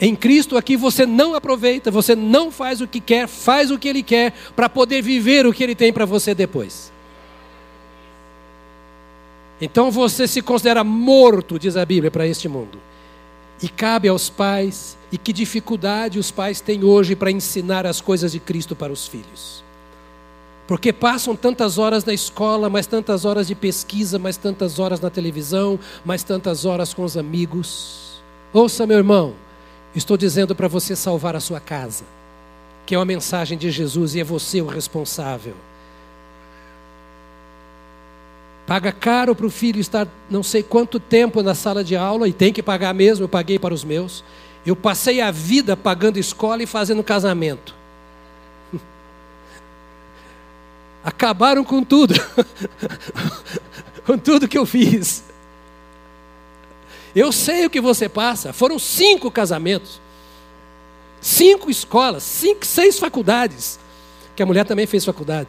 [0.00, 3.88] Em Cristo aqui você não aproveita, você não faz o que quer, faz o que
[3.88, 6.92] Ele quer para poder viver o que Ele tem para você depois.
[9.60, 12.78] Então você se considera morto, diz a Bíblia, para este mundo.
[13.62, 18.32] E cabe aos pais, e que dificuldade os pais têm hoje para ensinar as coisas
[18.32, 19.64] de Cristo para os filhos.
[20.66, 25.08] Porque passam tantas horas na escola, mais tantas horas de pesquisa, mais tantas horas na
[25.08, 28.20] televisão, mais tantas horas com os amigos.
[28.52, 29.34] Ouça, meu irmão,
[29.96, 32.04] estou dizendo para você salvar a sua casa,
[32.84, 35.54] que é uma mensagem de Jesus e é você o responsável.
[38.66, 42.32] Paga caro para o filho estar não sei quanto tempo na sala de aula, e
[42.32, 44.24] tem que pagar mesmo, eu paguei para os meus.
[44.66, 47.72] Eu passei a vida pagando escola e fazendo casamento.
[51.04, 52.14] Acabaram com tudo,
[54.04, 55.25] com tudo que eu fiz.
[57.16, 58.52] Eu sei o que você passa.
[58.52, 60.02] Foram cinco casamentos,
[61.18, 63.80] cinco escolas, cinco, seis faculdades.
[64.36, 65.48] Que a mulher também fez faculdade.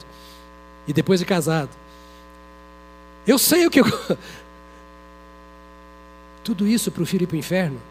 [0.88, 1.70] E depois de casado.
[3.28, 3.86] Eu sei o que eu...
[6.42, 7.82] Tudo isso para o filho ir para o inferno?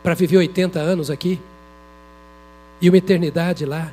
[0.00, 1.40] Para viver 80 anos aqui?
[2.80, 3.92] E uma eternidade lá?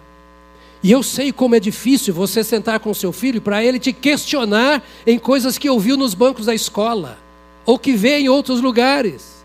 [0.84, 4.84] E eu sei como é difícil você sentar com seu filho para ele te questionar
[5.08, 7.18] em coisas que ouviu nos bancos da escola,
[7.66, 9.44] ou que vê em outros lugares,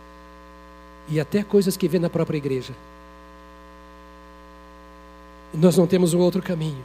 [1.09, 2.72] e até coisas que vê na própria igreja.
[5.55, 6.84] Nós não temos um outro caminho.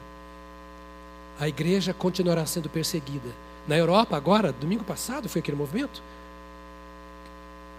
[1.40, 3.30] A igreja continuará sendo perseguida
[3.68, 6.02] na Europa, agora, domingo passado, foi aquele movimento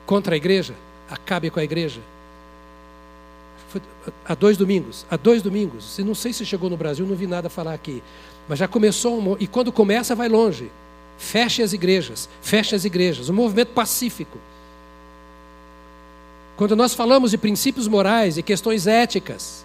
[0.06, 0.74] contra a igreja.
[1.10, 2.00] Acabe com a igreja.
[3.68, 3.80] Foi
[4.24, 5.98] há dois domingos, há dois domingos.
[5.98, 8.02] Não sei se chegou no Brasil, não vi nada falar aqui.
[8.48, 10.70] Mas já começou, um, e quando começa, vai longe.
[11.18, 13.28] Feche as igrejas, feche as igrejas.
[13.28, 14.38] Um movimento pacífico.
[16.56, 19.64] Quando nós falamos de princípios morais e questões éticas,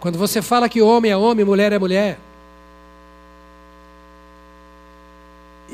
[0.00, 2.18] quando você fala que homem é homem, mulher é mulher,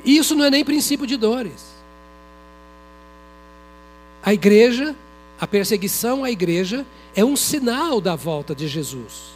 [0.04, 1.70] Isso não é nem princípio de dores.
[4.22, 4.94] A igreja,
[5.40, 9.30] a perseguição à igreja, é um sinal da volta de Jesus.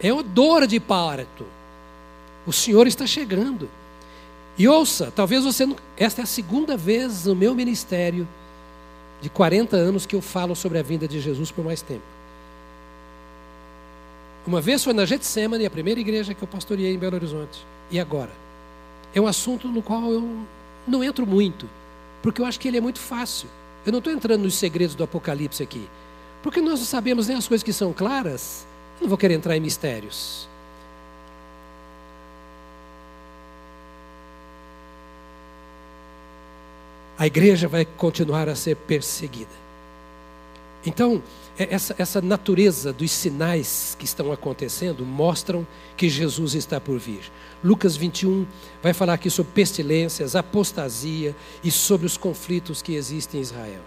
[0.00, 1.44] É uma dor de parto.
[2.46, 3.68] O Senhor está chegando.
[4.58, 5.76] E ouça, talvez você não.
[5.96, 8.26] Esta é a segunda vez no meu ministério
[9.20, 12.02] de 40 anos que eu falo sobre a vinda de Jesus por mais tempo.
[14.46, 17.64] Uma vez foi na Getsemane, a primeira igreja que eu pastoreei em Belo Horizonte.
[17.90, 18.30] E agora?
[19.14, 20.38] é um assunto no qual eu
[20.86, 21.68] não entro muito,
[22.22, 23.48] porque eu acho que ele é muito fácil.
[23.84, 25.88] Eu não estou entrando nos segredos do Apocalipse aqui,
[26.42, 28.66] porque nós não sabemos nem as coisas que são claras.
[28.98, 30.48] Eu não vou querer entrar em mistérios.
[37.20, 39.50] A igreja vai continuar a ser perseguida.
[40.86, 41.22] Então,
[41.58, 45.66] é, essa, essa natureza dos sinais que estão acontecendo mostram
[45.98, 47.30] que Jesus está por vir.
[47.62, 48.46] Lucas 21
[48.82, 53.82] vai falar aqui sobre pestilências, apostasia e sobre os conflitos que existem em Israel.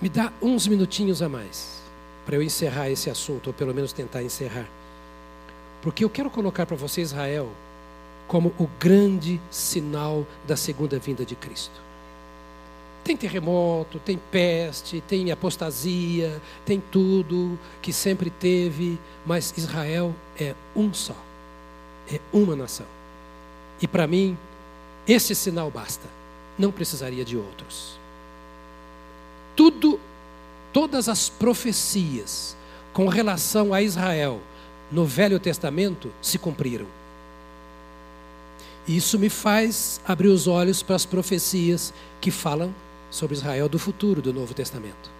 [0.00, 1.82] Me dá uns minutinhos a mais
[2.24, 4.66] para eu encerrar esse assunto, ou pelo menos tentar encerrar.
[5.82, 7.50] Porque eu quero colocar para você Israel
[8.26, 11.84] como o grande sinal da segunda vinda de Cristo.
[13.02, 20.92] Tem terremoto, tem peste, tem apostasia, tem tudo que sempre teve, mas Israel é um
[20.94, 21.16] só,
[22.10, 22.86] é uma nação.
[23.80, 24.38] E para mim,
[25.06, 26.08] esse sinal basta,
[26.58, 27.98] não precisaria de outros.
[29.54, 30.00] Tudo,
[30.72, 32.56] todas as profecias
[32.94, 34.40] com relação a Israel
[34.90, 36.86] no Velho Testamento se cumpriram.
[38.86, 42.74] Isso me faz abrir os olhos para as profecias que falam
[43.10, 45.10] sobre Israel do futuro do Novo Testamento.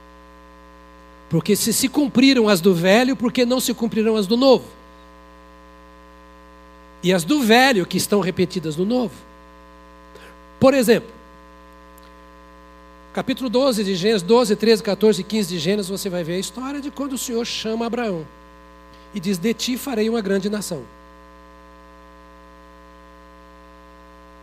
[1.31, 4.65] Porque se se cumpriram as do velho, por que não se cumprirão as do novo?
[7.03, 9.15] E as do velho que estão repetidas no novo.
[10.61, 11.11] Por exemplo,
[13.13, 16.39] capítulo 12 de Gênesis, 12, 13, 14 e 15 de Gênesis, você vai ver a
[16.39, 18.27] história de quando o Senhor chama Abraão
[19.15, 20.83] e diz: De ti farei uma grande nação.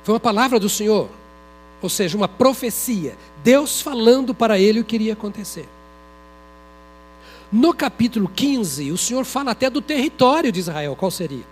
[0.04, 1.10] Foi uma palavra do Senhor,
[1.82, 3.18] ou seja, uma profecia.
[3.44, 5.68] Deus falando para ele o que iria acontecer.
[7.52, 11.44] No capítulo 15, o Senhor fala até do território de Israel, qual seria?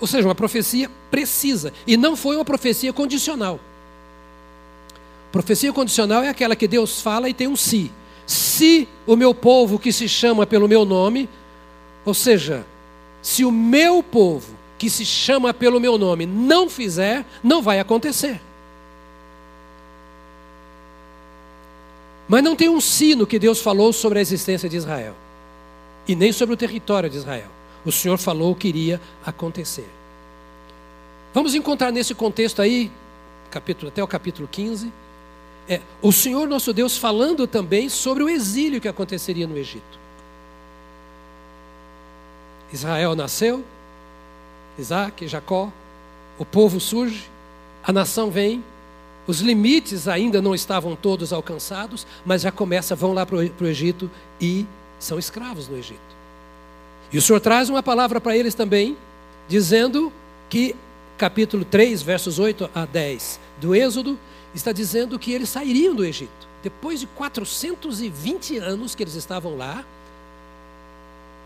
[0.00, 1.72] Ou seja, uma profecia precisa.
[1.86, 3.58] E não foi uma profecia condicional.
[5.32, 7.90] Profecia condicional é aquela que Deus fala e tem um si.
[8.26, 11.28] Se o meu povo que se chama pelo meu nome,
[12.04, 12.64] ou seja,
[13.22, 18.40] se o meu povo que se chama pelo meu nome não fizer, não vai acontecer.
[22.26, 25.14] Mas não tem um sino que Deus falou sobre a existência de Israel,
[26.08, 27.50] e nem sobre o território de Israel.
[27.84, 29.86] O Senhor falou que iria acontecer.
[31.34, 32.90] Vamos encontrar nesse contexto aí,
[33.50, 34.90] capítulo, até o capítulo 15,
[35.68, 40.00] é, o Senhor nosso Deus falando também sobre o exílio que aconteceria no Egito.
[42.72, 43.62] Israel nasceu,
[44.80, 45.70] Isaac, Jacó,
[46.38, 47.28] o povo surge,
[47.82, 48.64] a nação vem,
[49.26, 54.10] os limites ainda não estavam todos alcançados, mas já começa, vão lá para o Egito
[54.40, 54.66] e
[54.98, 56.00] são escravos no Egito.
[57.12, 58.96] E o Senhor traz uma palavra para eles também,
[59.48, 60.12] dizendo
[60.48, 60.74] que,
[61.18, 64.18] capítulo 3, versos 8 a 10 do Êxodo,
[64.54, 66.48] está dizendo que eles sairiam do Egito.
[66.62, 69.84] Depois de 420 anos que eles estavam lá,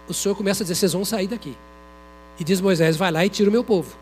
[0.09, 1.57] o Senhor começa a dizer: vocês vão sair daqui.
[2.39, 3.95] E diz Moisés: vai lá e tira o meu povo.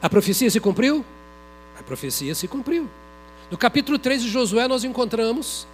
[0.00, 1.04] A profecia se cumpriu?
[1.78, 2.88] A profecia se cumpriu.
[3.50, 5.66] No capítulo 3 de Josué, nós encontramos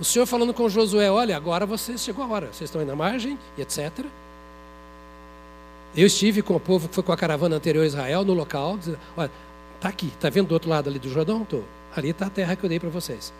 [0.00, 2.96] o Senhor falando com Josué: olha, agora você chegou a hora, vocês estão aí na
[2.96, 4.04] margem, etc.
[5.94, 8.78] Eu estive com o povo que foi com a caravana anterior a Israel no local,
[8.78, 9.30] dizendo, olha,
[9.76, 11.44] está aqui, está vendo do outro lado ali do Jordão?
[11.44, 11.60] Tô.
[11.94, 13.32] Ali está a terra que eu dei para vocês.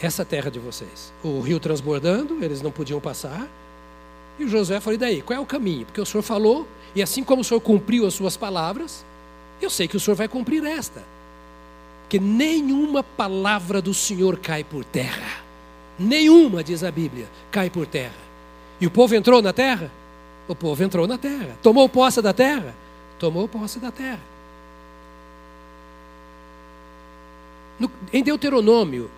[0.00, 1.12] Essa terra de vocês.
[1.22, 3.46] O rio transbordando, eles não podiam passar,
[4.44, 5.22] e Josué falou: e daí?
[5.22, 5.86] Qual é o caminho?
[5.86, 9.04] Porque o Senhor falou, e assim como o Senhor cumpriu as suas palavras,
[9.60, 11.02] eu sei que o Senhor vai cumprir esta.
[12.02, 15.42] Porque nenhuma palavra do Senhor cai por terra.
[15.98, 18.14] Nenhuma, diz a Bíblia, cai por terra.
[18.80, 19.90] E o povo entrou na terra?
[20.48, 21.56] O povo entrou na terra.
[21.62, 22.74] Tomou posse da terra?
[23.18, 24.20] Tomou posse da terra.
[27.78, 29.10] No, em Deuteronômio,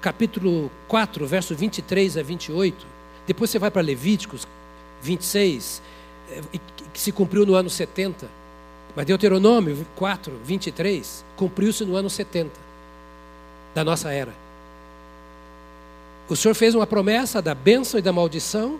[0.00, 2.93] capítulo 4, verso 23 a 28,
[3.26, 4.46] depois você vai para Levíticos
[5.02, 5.82] 26,
[6.30, 6.40] eh,
[6.92, 8.28] que se cumpriu no ano 70.
[8.94, 12.50] Mas Deuteronômio 4, 23, cumpriu-se no ano 70
[13.74, 14.32] da nossa era.
[16.28, 18.78] O Senhor fez uma promessa da bênção e da maldição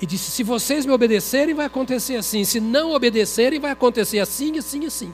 [0.00, 2.44] e disse: se vocês me obedecerem, vai acontecer assim.
[2.44, 5.12] Se não obedecerem, vai acontecer assim, assim, assim.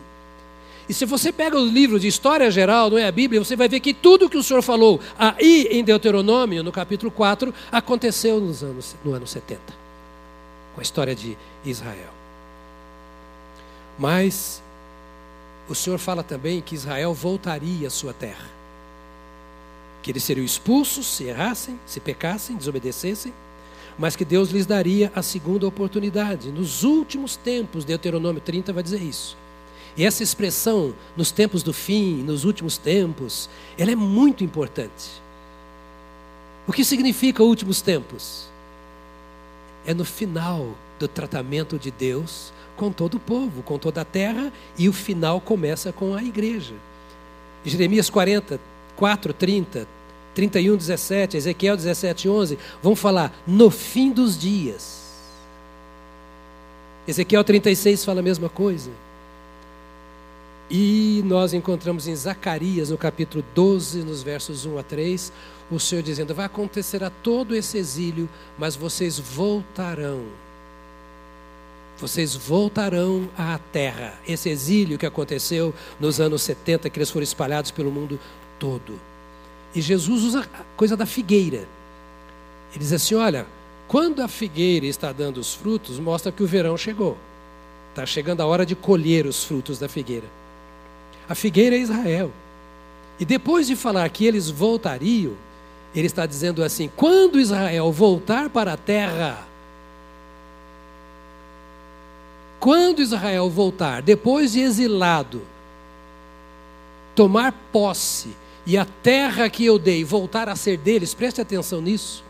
[0.88, 3.68] E se você pega o livro de história geral, não é a Bíblia, você vai
[3.68, 8.62] ver que tudo que o Senhor falou aí em Deuteronômio, no capítulo 4, aconteceu nos
[8.62, 9.60] anos, no ano 70,
[10.74, 12.10] com a história de Israel.
[13.98, 14.62] Mas
[15.68, 18.48] o Senhor fala também que Israel voltaria à sua terra.
[20.02, 23.32] Que eles seriam expulsos se errassem, se pecassem, desobedecessem,
[23.98, 26.52] mas que Deus lhes daria a segunda oportunidade.
[26.52, 29.36] Nos últimos tempos, Deuteronômio 30 vai dizer isso.
[29.96, 33.48] E essa expressão, nos tempos do fim, nos últimos tempos,
[33.78, 35.22] ela é muito importante.
[36.66, 38.46] O que significa últimos tempos?
[39.86, 40.68] É no final
[40.98, 45.40] do tratamento de Deus com todo o povo, com toda a terra, e o final
[45.40, 46.74] começa com a igreja.
[47.64, 48.60] Jeremias 40,
[48.96, 49.88] 4, 30,
[50.34, 55.06] 31, 17, Ezequiel 17, 11, vão falar no fim dos dias.
[57.08, 58.90] Ezequiel 36 fala a mesma coisa.
[60.68, 65.32] E nós encontramos em Zacarias, no capítulo 12, nos versos 1 a 3,
[65.70, 68.28] o Senhor dizendo: Vai acontecer a todo esse exílio,
[68.58, 70.24] mas vocês voltarão.
[71.98, 74.14] Vocês voltarão à terra.
[74.26, 78.18] Esse exílio que aconteceu nos anos 70, que eles foram espalhados pelo mundo
[78.58, 79.00] todo.
[79.72, 81.68] E Jesus usa a coisa da figueira.
[82.72, 83.46] Ele diz assim: Olha,
[83.86, 87.16] quando a figueira está dando os frutos, mostra que o verão chegou.
[87.90, 90.26] Está chegando a hora de colher os frutos da figueira.
[91.28, 92.32] A figueira é Israel.
[93.18, 95.34] E depois de falar que eles voltariam,
[95.94, 99.46] ele está dizendo assim: quando Israel voltar para a terra,
[102.60, 105.42] quando Israel voltar, depois de exilado,
[107.14, 108.36] tomar posse
[108.66, 112.24] e a terra que eu dei voltar a ser deles, preste atenção nisso.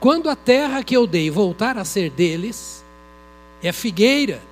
[0.00, 2.84] Quando a terra que eu dei voltar a ser deles,
[3.62, 4.42] é a figueira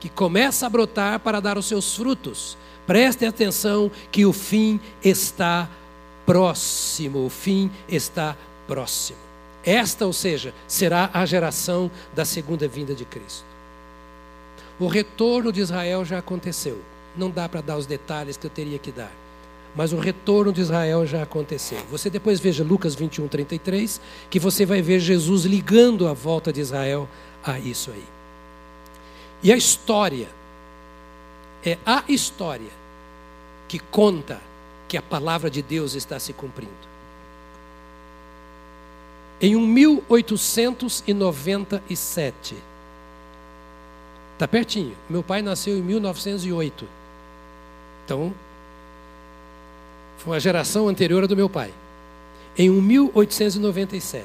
[0.00, 2.56] que começa a brotar para dar os seus frutos.
[2.86, 5.68] Prestem atenção que o fim está
[6.26, 8.36] próximo, o fim está
[8.66, 9.18] próximo.
[9.64, 13.44] Esta, ou seja, será a geração da segunda vinda de Cristo.
[14.78, 16.80] O retorno de Israel já aconteceu.
[17.16, 19.12] Não dá para dar os detalhes que eu teria que dar.
[19.74, 21.78] Mas o retorno de Israel já aconteceu.
[21.90, 26.60] Você depois veja Lucas 21, 33, que você vai ver Jesus ligando a volta de
[26.60, 27.08] Israel
[27.42, 28.04] a isso aí.
[29.42, 30.28] E a história
[31.64, 32.70] é a história
[33.66, 34.38] que conta
[34.86, 36.72] que a palavra de Deus está se cumprindo.
[39.40, 42.54] Em 1897,
[44.34, 46.86] está pertinho, meu pai nasceu em 1908.
[48.04, 48.32] Então,
[50.18, 51.72] foi uma geração anterior à do meu pai.
[52.56, 54.24] Em 1897,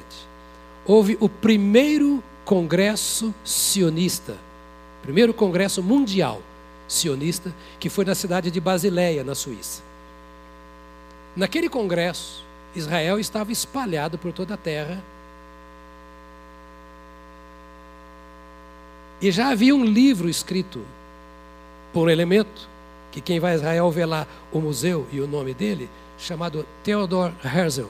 [0.86, 4.38] houve o primeiro congresso sionista,
[5.02, 6.40] primeiro congresso mundial
[6.90, 9.80] sionista, que foi na cidade de Basileia, na Suíça.
[11.36, 12.44] Naquele congresso,
[12.74, 15.02] Israel estava espalhado por toda a terra.
[19.20, 20.80] E já havia um livro escrito
[21.92, 22.68] por um elemento,
[23.12, 25.88] que quem vai a Israel vê lá o museu e o nome dele,
[26.18, 27.88] chamado Theodor Herzl.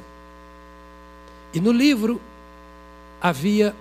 [1.54, 2.20] E no livro
[3.20, 3.74] havia,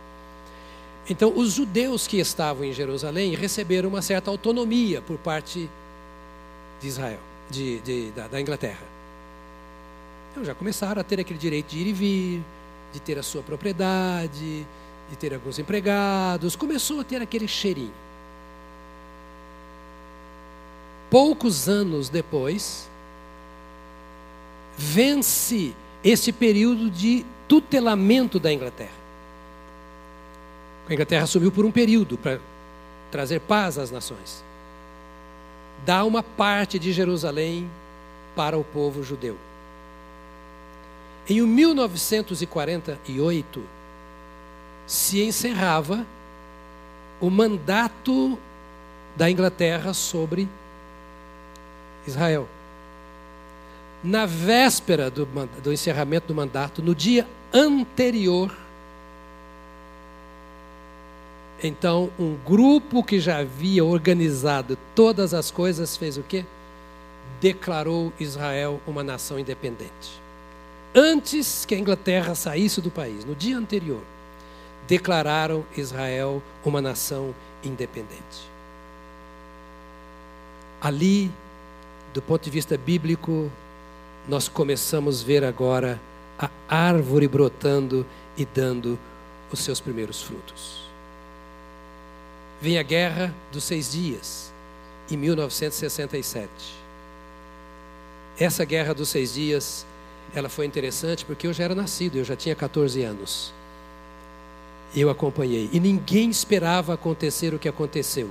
[1.09, 5.69] Então, os judeus que estavam em Jerusalém receberam uma certa autonomia por parte
[6.83, 7.19] de Israel
[7.49, 8.85] de, de da, da, Inglaterra.
[10.31, 12.43] Então já começaram a ter aquele direito de ir e vir,
[12.91, 14.65] de ter a sua propriedade,
[15.09, 16.55] de ter alguns empregados.
[16.55, 17.93] Começou a ter aquele cheirinho.
[21.09, 22.89] Poucos anos depois,
[24.77, 25.73] vence
[26.03, 29.03] esse período de tutelamento da Inglaterra.
[30.89, 32.39] A Inglaterra assumiu por um período para
[33.11, 34.43] trazer paz às nações.
[35.85, 37.69] Dá uma parte de Jerusalém
[38.35, 39.37] para o povo judeu.
[41.29, 43.63] Em 1948
[44.85, 46.05] se encerrava
[47.21, 48.37] o mandato
[49.15, 50.49] da Inglaterra sobre
[52.05, 52.49] Israel.
[54.03, 55.25] Na véspera do,
[55.63, 58.53] do encerramento do mandato, no dia anterior,
[61.63, 66.45] então um grupo que já havia organizado todas as coisas fez o quê?
[67.39, 70.21] Declarou Israel uma nação independente.
[70.93, 74.01] Antes que a Inglaterra saísse do país, no dia anterior,
[74.87, 77.33] declararam Israel uma nação
[77.63, 78.51] independente.
[80.81, 81.31] Ali,
[82.13, 83.49] do ponto de vista bíblico,
[84.27, 85.99] nós começamos a ver agora
[86.37, 88.05] a árvore brotando
[88.37, 88.99] e dando
[89.51, 90.92] os seus primeiros frutos.
[92.63, 94.49] Vem a Guerra dos Seis Dias,
[95.11, 96.49] em 1967.
[98.39, 99.85] Essa Guerra dos Seis Dias,
[100.33, 103.53] ela foi interessante porque eu já era nascido, eu já tinha 14 anos.
[104.95, 105.69] Eu acompanhei.
[105.73, 108.29] E ninguém esperava acontecer o que aconteceu.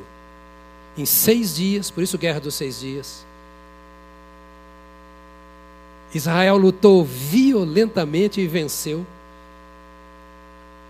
[0.96, 3.26] Em seis dias, por isso Guerra dos Seis Dias,
[6.14, 9.04] Israel lutou violentamente e venceu.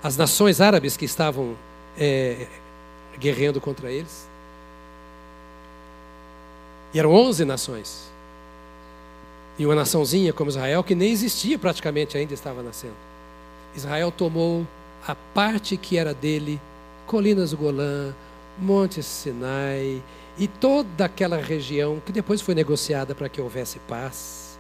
[0.01, 1.57] As nações árabes que estavam
[1.99, 2.47] é,
[3.19, 4.29] guerreando contra eles.
[6.95, 8.11] E eram onze nações.
[9.59, 12.95] E uma naçãozinha como Israel, que nem existia praticamente, ainda estava nascendo.
[13.75, 14.67] Israel tomou
[15.07, 16.61] a parte que era dele,
[17.07, 18.15] colinas do Golã,
[18.59, 20.03] Monte Sinai
[20.39, 24.59] e toda aquela região que depois foi negociada para que houvesse paz.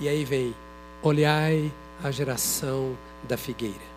[0.00, 0.54] E aí vem:
[1.02, 1.70] olhai
[2.02, 2.96] a geração
[3.28, 3.91] da figueira.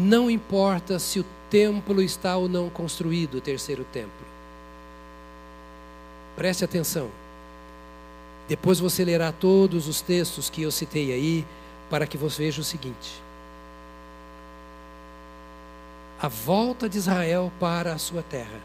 [0.00, 4.12] Não importa se o templo está ou não construído, o terceiro templo.
[6.36, 7.10] Preste atenção.
[8.46, 11.44] Depois você lerá todos os textos que eu citei aí,
[11.90, 13.20] para que você veja o seguinte:
[16.20, 18.60] a volta de Israel para a sua terra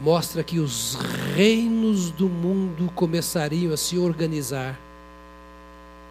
[0.00, 0.96] mostra que os
[1.36, 4.76] reinos do mundo começariam a se organizar.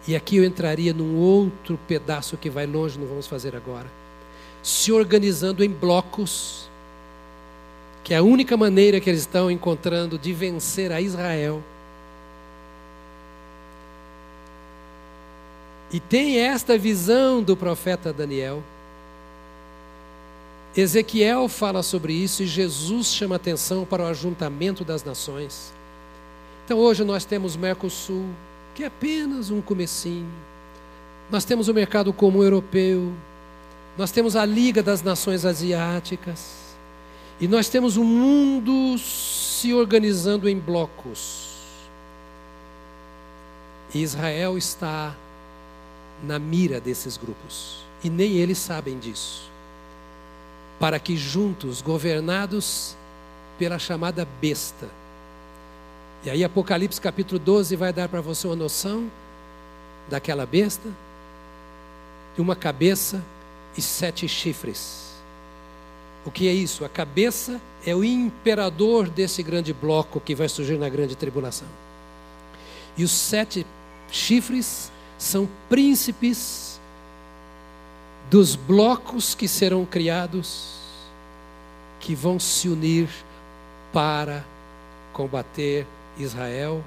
[0.06, 3.86] E aqui eu entraria num outro pedaço que vai longe, não vamos fazer agora.
[4.62, 6.68] Se organizando em blocos,
[8.02, 11.62] que é a única maneira que eles estão encontrando de vencer a Israel
[15.94, 18.64] E tem esta visão do profeta Daniel.
[20.76, 25.72] Ezequiel fala sobre isso e Jesus chama atenção para o ajuntamento das nações.
[26.64, 28.26] Então hoje nós temos Mercosul,
[28.74, 30.28] que é apenas um comecinho.
[31.30, 33.12] Nós temos o mercado comum europeu.
[33.96, 36.74] Nós temos a Liga das Nações Asiáticas.
[37.40, 41.54] E nós temos o mundo se organizando em blocos.
[43.94, 45.14] E Israel está
[46.22, 47.84] na mira desses grupos.
[48.02, 49.50] E nem eles sabem disso.
[50.80, 52.96] Para que juntos, governados
[53.58, 54.88] pela chamada besta.
[56.24, 59.10] E aí, Apocalipse capítulo 12 vai dar para você uma noção
[60.08, 60.88] daquela besta,
[62.34, 63.22] de uma cabeça
[63.76, 65.12] e sete chifres.
[66.24, 66.82] O que é isso?
[66.82, 71.68] A cabeça é o imperador desse grande bloco que vai surgir na grande tribulação.
[72.96, 73.66] E os sete
[74.10, 76.80] chifres são príncipes
[78.30, 80.78] dos blocos que serão criados,
[82.00, 83.10] que vão se unir
[83.92, 84.42] para
[85.12, 85.86] combater
[86.18, 86.82] Israel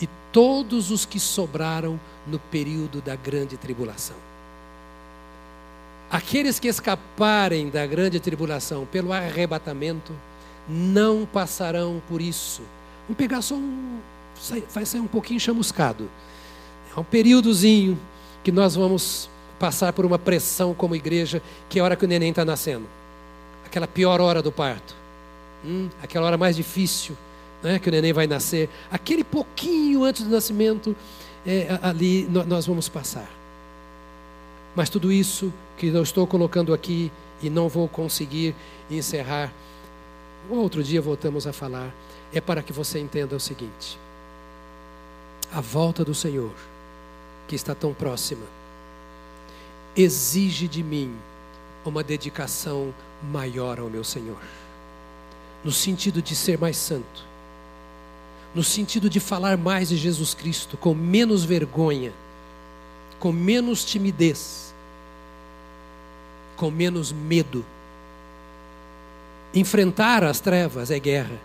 [0.00, 4.16] e todos os que sobraram no período da grande tribulação.
[6.10, 10.12] Aqueles que escaparem da grande tribulação pelo arrebatamento
[10.68, 12.62] não passarão por isso.
[13.02, 13.98] Vamos pegar só um.
[14.72, 16.10] Vai sair um pouquinho chamuscado.
[16.96, 17.98] É um períodozinho
[18.42, 19.28] que nós vamos
[19.58, 22.86] passar por uma pressão como igreja, que é a hora que o neném está nascendo.
[23.64, 24.96] Aquela pior hora do parto.
[25.64, 27.16] Hum, aquela hora mais difícil,
[27.62, 28.68] né, que o neném vai nascer.
[28.90, 30.96] Aquele pouquinho antes do nascimento,
[31.46, 33.28] é, ali nós vamos passar.
[34.74, 37.10] Mas tudo isso que eu estou colocando aqui
[37.42, 38.54] e não vou conseguir
[38.90, 39.52] encerrar,
[40.48, 41.92] outro dia voltamos a falar,
[42.32, 43.98] é para que você entenda o seguinte:
[45.52, 46.52] a volta do Senhor
[47.50, 48.46] que está tão próxima,
[49.96, 51.12] exige de mim
[51.84, 54.40] uma dedicação maior ao meu Senhor,
[55.64, 57.29] no sentido de ser mais santo.
[58.54, 62.12] No sentido de falar mais de Jesus Cristo, com menos vergonha,
[63.18, 64.74] com menos timidez,
[66.56, 67.64] com menos medo.
[69.54, 71.38] Enfrentar as trevas é guerra.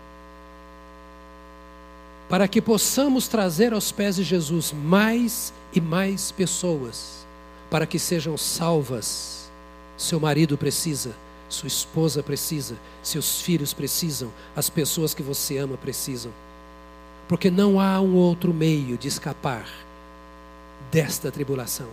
[2.28, 7.24] Para que possamos trazer aos pés de Jesus mais e mais pessoas,
[7.70, 9.48] para que sejam salvas.
[9.96, 11.14] Seu marido precisa,
[11.48, 16.32] sua esposa precisa, seus filhos precisam, as pessoas que você ama precisam.
[17.28, 19.66] Porque não há um outro meio de escapar
[20.90, 21.88] desta tribulação.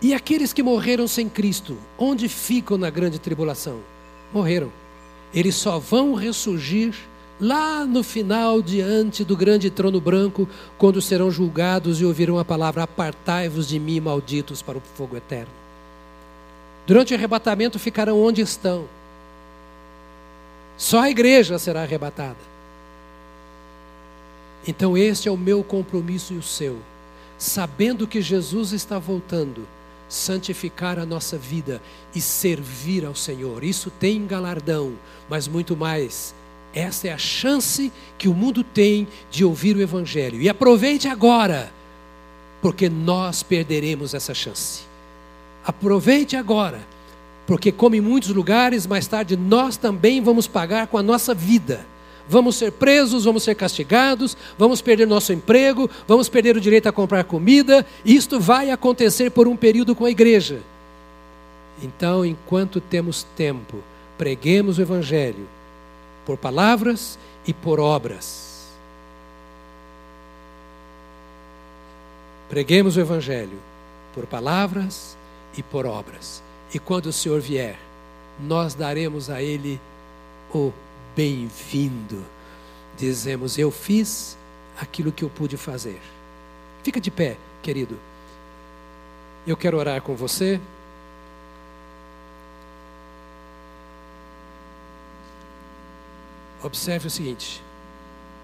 [0.00, 3.80] E aqueles que morreram sem Cristo, onde ficam na grande tribulação?
[4.32, 4.70] Morreram.
[5.34, 6.94] Eles só vão ressurgir
[7.40, 12.84] lá no final, diante do grande trono branco, quando serão julgados e ouvirão a palavra:
[12.84, 15.52] Apartai-vos de mim, malditos, para o fogo eterno.
[16.86, 18.86] Durante o arrebatamento ficarão onde estão.
[20.76, 22.36] Só a igreja será arrebatada.
[24.66, 26.78] Então, este é o meu compromisso e o seu.
[27.38, 29.66] Sabendo que Jesus está voltando,
[30.08, 31.80] santificar a nossa vida
[32.14, 33.62] e servir ao Senhor.
[33.62, 34.94] Isso tem galardão,
[35.28, 36.34] mas muito mais.
[36.74, 40.40] Essa é a chance que o mundo tem de ouvir o Evangelho.
[40.40, 41.72] E aproveite agora,
[42.60, 44.82] porque nós perderemos essa chance.
[45.64, 46.80] Aproveite agora,
[47.46, 51.86] porque, como em muitos lugares, mais tarde nós também vamos pagar com a nossa vida
[52.28, 56.92] vamos ser presos, vamos ser castigados, vamos perder nosso emprego, vamos perder o direito a
[56.92, 57.84] comprar comida.
[58.04, 60.60] Isto vai acontecer por um período com a igreja.
[61.82, 63.78] Então, enquanto temos tempo,
[64.16, 65.48] preguemos o Evangelho
[66.26, 68.68] por palavras e por obras.
[72.48, 73.58] Preguemos o Evangelho
[74.14, 75.16] por palavras
[75.56, 76.42] e por obras.
[76.74, 77.78] E quando o Senhor vier,
[78.40, 79.80] nós daremos a Ele
[80.52, 80.72] o
[81.18, 82.24] bem-vindo.
[82.96, 84.38] Dizemos: Eu fiz
[84.80, 86.00] aquilo que eu pude fazer.
[86.84, 87.98] Fica de pé, querido.
[89.44, 90.60] Eu quero orar com você.
[96.62, 97.60] Observe o seguinte,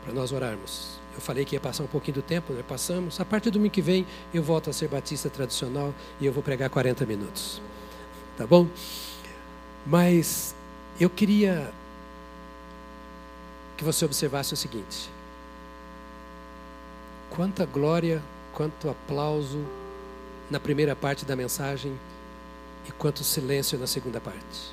[0.02, 0.98] para nós orarmos.
[1.14, 2.64] Eu falei que ia passar um pouquinho do tempo, né?
[2.66, 3.20] passamos.
[3.20, 6.42] A partir do domingo que vem eu volto a ser batista tradicional e eu vou
[6.42, 7.62] pregar 40 minutos.
[8.36, 8.66] Tá bom?
[9.86, 10.56] Mas
[10.98, 11.72] eu queria
[13.76, 15.10] que você observasse o seguinte:
[17.30, 18.22] quanta glória,
[18.52, 19.64] quanto aplauso
[20.50, 21.98] na primeira parte da mensagem
[22.86, 24.72] e quanto silêncio na segunda parte.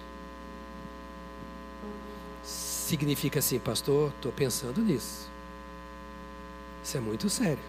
[2.44, 5.30] Significa assim, pastor, estou pensando nisso.
[6.84, 7.64] Isso é muito sério.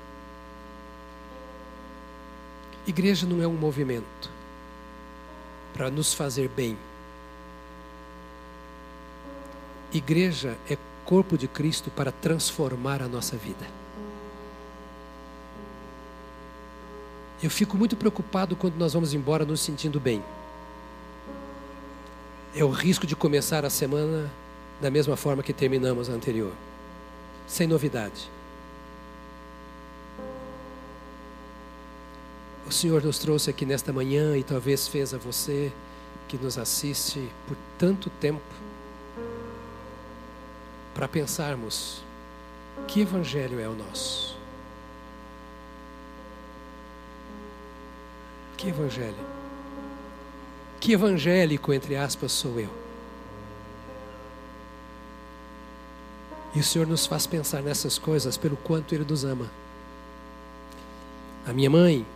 [2.86, 4.30] Igreja não é um movimento
[5.72, 6.76] para nos fazer bem.
[9.92, 10.76] Igreja é
[11.12, 13.66] corpo de Cristo para transformar a nossa vida.
[17.42, 20.24] Eu fico muito preocupado quando nós vamos embora nos sentindo bem.
[22.56, 24.30] É o risco de começar a semana
[24.80, 26.54] da mesma forma que terminamos a anterior,
[27.46, 28.30] sem novidade.
[32.66, 35.70] O Senhor nos trouxe aqui nesta manhã e talvez fez a você
[36.26, 38.40] que nos assiste por tanto tempo
[40.94, 42.02] para pensarmos
[42.86, 44.36] que evangelho é o nosso.
[48.56, 49.14] Que evangelho?
[50.80, 52.70] Que evangélico, entre aspas, sou eu?
[56.54, 59.50] E o Senhor nos faz pensar nessas coisas pelo quanto Ele nos ama.
[61.46, 62.06] A minha mãe,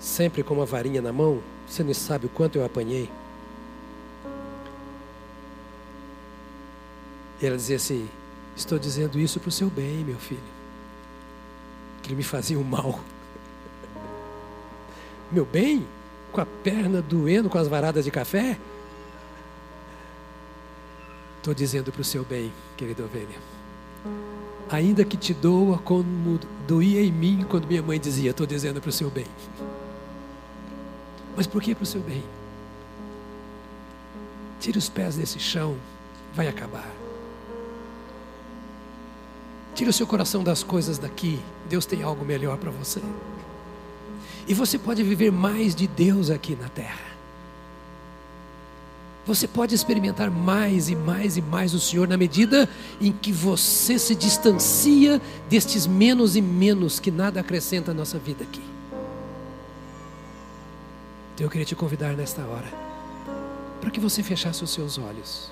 [0.00, 3.10] sempre com uma varinha na mão, você não sabe o quanto eu apanhei.
[7.40, 8.08] E ela dizia assim:
[8.56, 10.40] Estou dizendo isso para o seu bem, meu filho.
[12.02, 13.00] Que ele me fazia um mal.
[15.30, 15.86] Meu bem?
[16.32, 18.56] Com a perna doendo com as varadas de café?
[21.38, 23.38] Estou dizendo para o seu bem, querida ovelha.
[24.68, 28.88] Ainda que te doa como doía em mim quando minha mãe dizia, estou dizendo para
[28.88, 29.26] o seu bem.
[31.36, 32.24] Mas por que para o seu bem?
[34.58, 35.76] Tire os pés desse chão,
[36.34, 36.95] vai acabar.
[39.76, 41.38] Tira o seu coração das coisas daqui.
[41.68, 43.02] Deus tem algo melhor para você.
[44.48, 47.04] E você pode viver mais de Deus aqui na terra.
[49.26, 52.66] Você pode experimentar mais e mais e mais o Senhor na medida
[52.98, 58.44] em que você se distancia destes menos e menos que nada acrescenta à nossa vida
[58.44, 58.62] aqui.
[61.34, 62.72] Então eu queria te convidar nesta hora
[63.78, 65.50] para que você fechasse os seus olhos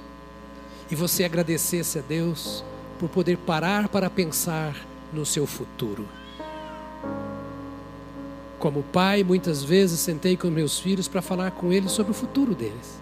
[0.91, 2.65] e você agradecesse a Deus
[3.05, 4.75] por poder parar para pensar
[5.13, 6.09] no seu futuro.
[8.59, 12.55] Como pai, muitas vezes sentei com meus filhos para falar com eles sobre o futuro
[12.55, 12.99] deles.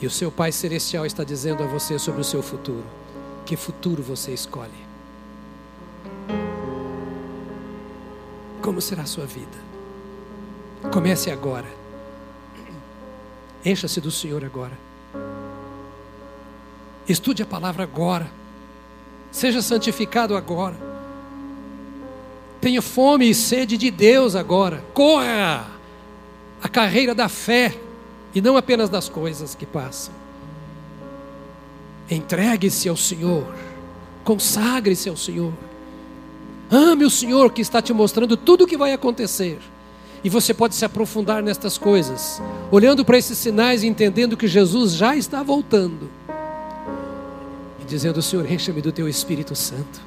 [0.00, 2.82] E o seu Pai Celestial está dizendo a você sobre o seu futuro.
[3.46, 4.72] Que futuro você escolhe?
[8.60, 9.56] Como será a sua vida?
[10.92, 11.68] Comece agora.
[13.64, 14.76] Encha-se do Senhor agora.
[17.08, 18.43] Estude a palavra agora.
[19.34, 20.76] Seja santificado agora.
[22.60, 24.84] Tenha fome e sede de Deus agora.
[24.94, 25.66] Corra
[26.62, 27.76] a carreira da fé
[28.32, 30.14] e não apenas das coisas que passam.
[32.08, 33.44] Entregue-se ao Senhor.
[34.22, 35.52] Consagre-se ao Senhor.
[36.70, 39.58] Ame o Senhor que está te mostrando tudo o que vai acontecer.
[40.22, 44.92] E você pode se aprofundar nestas coisas, olhando para esses sinais e entendendo que Jesus
[44.92, 46.08] já está voltando.
[47.94, 50.00] Dizendo: Senhor, encha-me do teu Espírito Santo.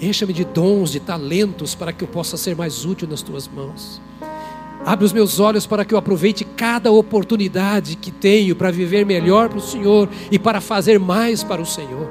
[0.00, 4.00] Encha-me de dons, de talentos, para que eu possa ser mais útil nas tuas mãos.
[4.82, 9.50] Abre os meus olhos para que eu aproveite cada oportunidade que tenho para viver melhor
[9.50, 12.08] para o Senhor e para fazer mais para o Senhor.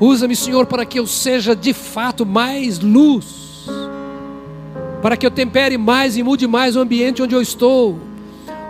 [0.00, 3.64] Usa-me, Senhor, para que eu seja de fato mais luz,
[5.00, 7.96] para que eu tempere mais e mude mais o ambiente onde eu estou.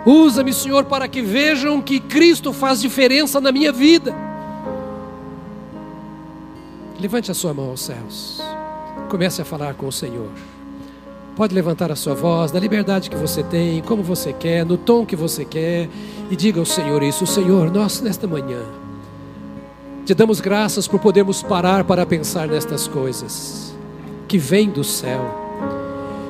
[0.05, 4.28] Usa-me, Senhor, para que vejam que Cristo faz diferença na minha vida.
[6.99, 8.41] Levante a sua mão aos céus.
[9.09, 10.29] Comece a falar com o Senhor.
[11.35, 15.05] Pode levantar a sua voz, na liberdade que você tem, como você quer, no tom
[15.05, 15.87] que você quer,
[16.29, 18.59] e diga ao Senhor isso: Senhor, nós nesta manhã
[20.05, 23.73] te damos graças por podermos parar para pensar nestas coisas
[24.27, 25.21] que vêm do céu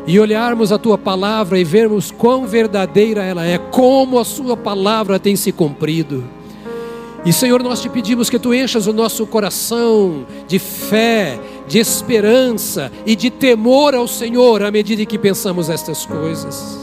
[0.06, 5.19] e olharmos a tua palavra e vermos quão verdadeira ela é, como a sua palavra
[5.19, 6.39] tem se cumprido.
[7.25, 12.91] E Senhor, nós te pedimos que tu enchas o nosso coração de fé, de esperança
[13.06, 16.80] e de temor ao Senhor à medida que pensamos estas coisas.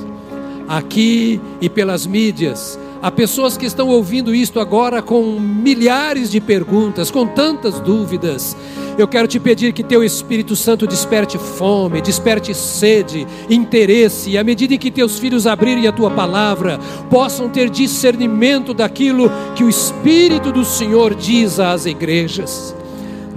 [0.68, 7.08] Aqui e pelas mídias, há pessoas que estão ouvindo isto agora com milhares de perguntas,
[7.08, 8.56] com tantas dúvidas.
[8.98, 14.42] Eu quero te pedir que teu Espírito Santo desperte fome, desperte sede, interesse, e à
[14.42, 19.68] medida em que teus filhos abrirem a tua palavra, possam ter discernimento daquilo que o
[19.68, 22.74] Espírito do Senhor diz às igrejas.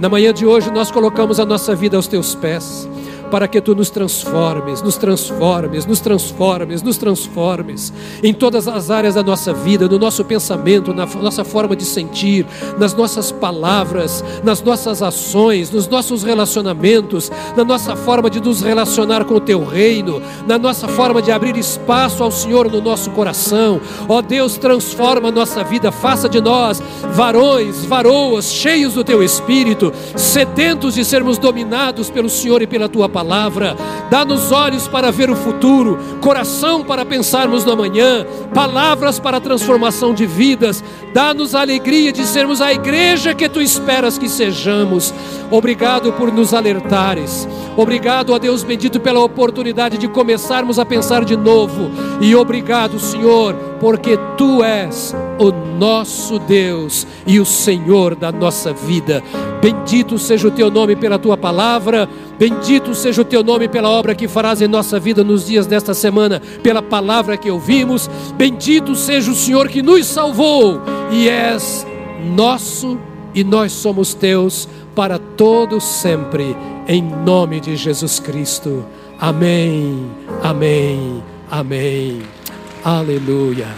[0.00, 2.88] Na manhã de hoje nós colocamos a nossa vida aos teus pés
[3.30, 7.92] para que tu nos transformes, nos transformes, nos transformes, nos transformes
[8.22, 12.44] em todas as áreas da nossa vida, no nosso pensamento, na nossa forma de sentir,
[12.78, 19.24] nas nossas palavras, nas nossas ações, nos nossos relacionamentos, na nossa forma de nos relacionar
[19.24, 23.80] com o teu reino, na nossa forma de abrir espaço ao Senhor no nosso coração.
[24.08, 29.92] Ó Deus, transforma a nossa vida, faça de nós varões, varoas, cheios do teu espírito,
[30.16, 33.76] sedentos de sermos dominados pelo Senhor e pela tua palavra palavra,
[34.08, 40.14] dá-nos olhos para ver o futuro, coração para pensarmos no amanhã, palavras para a transformação
[40.14, 40.82] de vidas,
[41.12, 45.12] dá-nos a alegria de sermos a igreja que tu esperas que sejamos.
[45.50, 51.36] Obrigado por nos alertares, obrigado a Deus bendito pela oportunidade de começarmos a pensar de
[51.36, 51.90] novo,
[52.22, 59.22] e obrigado, Senhor, porque tu és o nosso Deus e o Senhor da nossa vida.
[59.62, 62.08] Bendito seja o teu nome pela tua palavra.
[62.38, 65.94] Bendito seja o teu nome pela obra que farás em nossa vida nos dias desta
[65.94, 68.08] semana, pela palavra que ouvimos.
[68.36, 71.86] Bendito seja o Senhor que nos salvou e és
[72.34, 72.98] nosso
[73.34, 78.84] e nós somos teus para todo sempre, em nome de Jesus Cristo.
[79.18, 80.10] Amém.
[80.42, 81.22] Amém.
[81.50, 82.39] Amém.
[82.84, 83.68] Aleluia.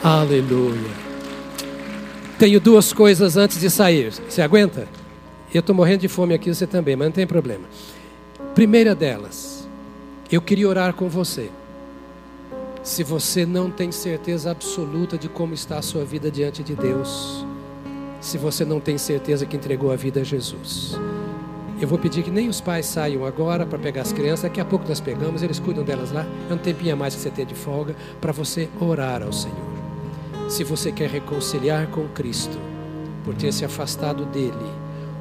[0.00, 0.90] Aleluia.
[2.38, 4.12] Tenho duas coisas antes de sair.
[4.28, 4.86] Você aguenta?
[5.52, 7.64] Eu estou morrendo de fome aqui, você também, mas não tem problema.
[8.54, 9.68] Primeira delas,
[10.30, 11.50] eu queria orar com você.
[12.82, 17.44] Se você não tem certeza absoluta de como está a sua vida diante de Deus,
[18.20, 20.96] se você não tem certeza que entregou a vida a Jesus,
[21.82, 24.64] eu vou pedir que nem os pais saiam agora para pegar as crianças, daqui a
[24.64, 26.24] pouco nós pegamos, eles cuidam delas lá.
[26.48, 29.56] É um tempinho a mais que você tem de folga para você orar ao Senhor.
[30.48, 32.56] Se você quer reconciliar com Cristo,
[33.24, 34.54] por ter se afastado dele,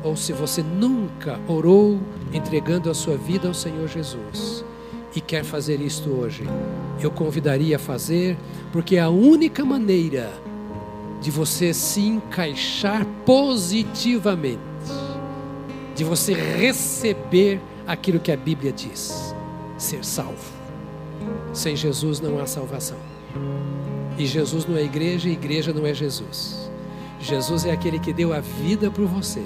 [0.04, 2.00] ou se você nunca orou
[2.32, 4.64] entregando a sua vida ao Senhor Jesus
[5.16, 6.44] e quer fazer isto hoje,
[7.00, 8.38] eu convidaria a fazer,
[8.72, 10.32] porque é a única maneira
[11.20, 14.70] de você se encaixar positivamente,
[16.02, 19.36] de você receber aquilo que a Bíblia diz,
[19.78, 20.52] ser salvo.
[21.54, 22.98] Sem Jesus não há salvação.
[24.18, 26.72] E Jesus não é igreja, e igreja não é Jesus.
[27.20, 29.44] Jesus é aquele que deu a vida por você,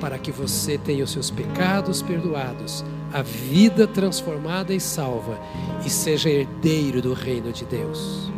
[0.00, 5.40] para que você tenha os seus pecados perdoados, a vida transformada e salva
[5.84, 8.30] e seja herdeiro do reino de Deus.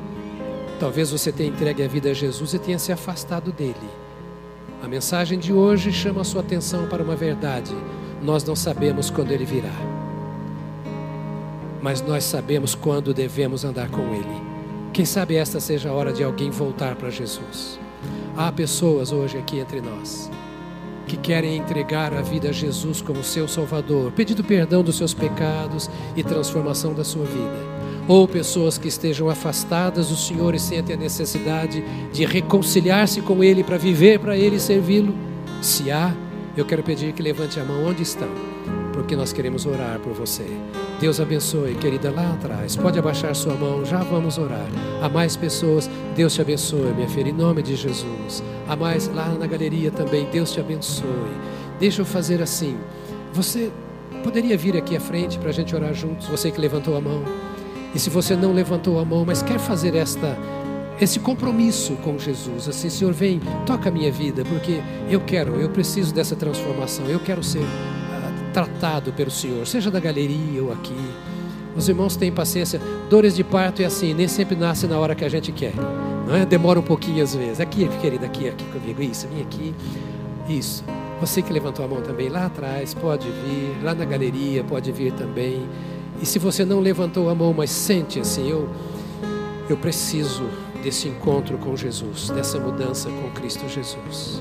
[0.81, 4.02] Talvez você tenha entregue a vida a Jesus e tenha se afastado dele.
[4.83, 7.73] A mensagem de hoje chama a sua atenção para uma verdade.
[8.21, 9.71] Nós não sabemos quando ele virá,
[11.81, 14.43] mas nós sabemos quando devemos andar com ele.
[14.93, 17.79] Quem sabe esta seja a hora de alguém voltar para Jesus.
[18.37, 20.29] Há pessoas hoje aqui entre nós
[21.07, 25.91] que querem entregar a vida a Jesus como seu Salvador, pedindo perdão dos seus pecados
[26.17, 27.72] e transformação da sua vida.
[28.09, 33.63] Ou pessoas que estejam afastadas do Senhor e sentem a necessidade de reconciliar-se com Ele
[33.63, 35.15] para viver para Ele e servi-lo.
[35.61, 36.15] Se há,
[36.57, 38.29] eu quero pedir que levante a mão onde estão,
[38.93, 40.45] porque nós queremos orar por você.
[41.01, 42.77] Deus abençoe, querida, lá atrás.
[42.77, 44.67] Pode abaixar sua mão, já vamos orar.
[45.01, 48.43] Há mais pessoas, Deus te abençoe, minha filha, em nome de Jesus.
[48.69, 51.07] Há mais lá na galeria também, Deus te abençoe.
[51.81, 52.77] Deixa eu fazer assim.
[53.33, 53.73] Você
[54.23, 57.23] poderia vir aqui à frente para a gente orar juntos, você que levantou a mão.
[57.95, 60.39] E se você não levantou a mão, mas quer fazer esta
[61.01, 64.81] esse compromisso com Jesus, assim, Senhor, vem, toca a minha vida, porque
[65.11, 67.65] eu quero, eu preciso dessa transformação, eu quero ser
[68.53, 70.95] tratado pelo Senhor, seja da galeria ou aqui.
[71.75, 72.81] Os irmãos têm paciência.
[73.09, 75.73] Dores de parto é assim, nem sempre nasce na hora que a gente quer.
[76.27, 76.45] Não é?
[76.45, 77.61] Demora um pouquinho às vezes.
[77.61, 79.03] Aqui, querida, aqui, aqui comigo.
[79.03, 79.75] Isso, vem aqui.
[80.49, 80.85] Isso.
[81.21, 83.83] Você que levantou a mão também lá atrás, pode vir.
[83.83, 85.67] Lá na galeria, pode vir também.
[86.23, 88.69] E se você não levantou a mão, mas sente assim, eu,
[89.69, 90.45] eu preciso
[90.81, 94.41] desse encontro com Jesus, dessa mudança com Cristo Jesus.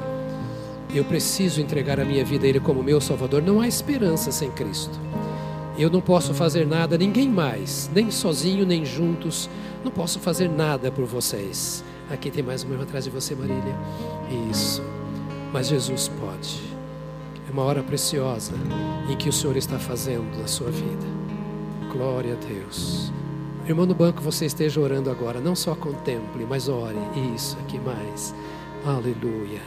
[0.94, 3.42] Eu preciso entregar a minha vida a Ele como meu Salvador.
[3.42, 5.00] Não há esperança sem Cristo.
[5.76, 9.50] Eu não posso fazer nada, ninguém mais, nem sozinho, nem juntos.
[9.84, 11.84] Não posso fazer nada por vocês.
[12.12, 13.76] Aqui tem mais uma irmã atrás de você, Marília.
[14.52, 14.84] Isso.
[15.52, 16.62] Mas Jesus pode.
[17.50, 18.54] É uma hora preciosa
[19.10, 21.21] em que o Senhor está fazendo na sua vida.
[21.92, 23.12] Glória a Deus.
[23.68, 25.42] Irmão no banco, você esteja orando agora.
[25.42, 26.96] Não só contemple, mas ore.
[27.36, 28.34] Isso, aqui mais.
[28.86, 29.60] Aleluia.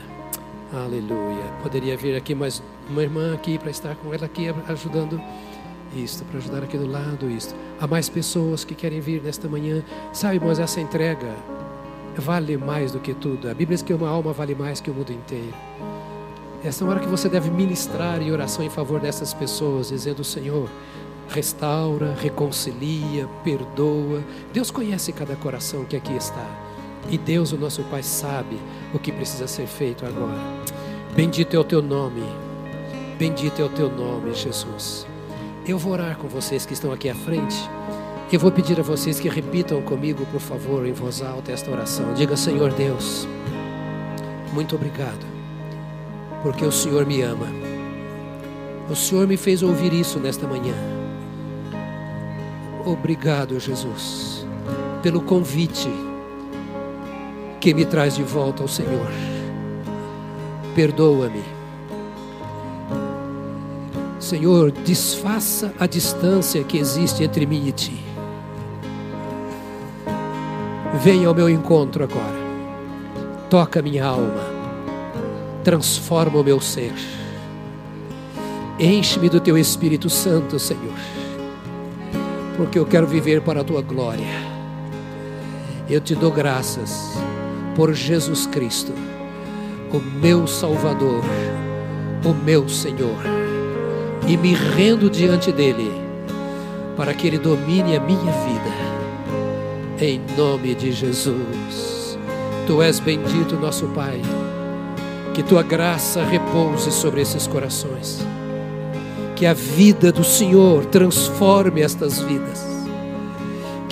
[0.73, 1.43] Aleluia.
[1.61, 5.21] Poderia vir aqui mais uma irmã aqui para estar com ela aqui ajudando
[5.95, 7.55] isto, para ajudar aqui do lado isto.
[7.79, 9.83] Há mais pessoas que querem vir nesta manhã.
[10.11, 11.31] Sabe, mas essa entrega
[12.17, 13.47] vale mais do que tudo.
[13.47, 15.53] A Bíblia diz que uma alma vale mais que o mundo inteiro.
[16.63, 20.23] Essa é a hora que você deve ministrar em oração em favor dessas pessoas, dizendo:
[20.23, 20.67] Senhor,
[21.29, 24.23] restaura, reconcilia, perdoa.
[24.53, 26.45] Deus conhece cada coração que aqui está.
[27.09, 28.57] E Deus, o nosso Pai, sabe
[28.93, 30.39] o que precisa ser feito agora.
[31.15, 32.23] Bendito é o teu nome.
[33.17, 35.05] Bendito é o teu nome, Jesus.
[35.67, 37.55] Eu vou orar com vocês que estão aqui à frente.
[38.31, 42.13] Eu vou pedir a vocês que repitam comigo, por favor, em voz alta esta oração.
[42.13, 43.27] Diga, Senhor Deus,
[44.51, 45.25] muito obrigado,
[46.41, 47.47] porque o Senhor me ama.
[48.89, 50.94] O Senhor me fez ouvir isso nesta manhã.
[52.85, 54.45] Obrigado, Jesus,
[55.01, 55.89] pelo convite
[57.59, 59.07] que me traz de volta ao Senhor.
[60.75, 61.43] Perdoa-me.
[64.19, 68.03] Senhor, desfaça a distância que existe entre mim e ti.
[71.03, 72.45] Venha ao meu encontro agora.
[73.49, 74.43] Toca minha alma.
[75.63, 76.93] Transforma o meu ser.
[78.79, 81.24] Enche-me do teu Espírito Santo, Senhor.
[82.57, 84.55] Porque eu quero viver para a tua glória.
[85.89, 87.13] Eu te dou graças
[87.75, 88.93] por Jesus Cristo,
[89.91, 91.23] o meu Salvador,
[92.25, 93.21] o meu Senhor,
[94.27, 95.91] e me rendo diante dele
[96.95, 98.85] para que ele domine a minha vida.
[99.99, 102.17] Em nome de Jesus.
[102.65, 104.21] Tu és bendito, nosso Pai.
[105.33, 108.25] Que tua graça repouse sobre esses corações.
[109.35, 112.75] Que a vida do Senhor transforme estas vidas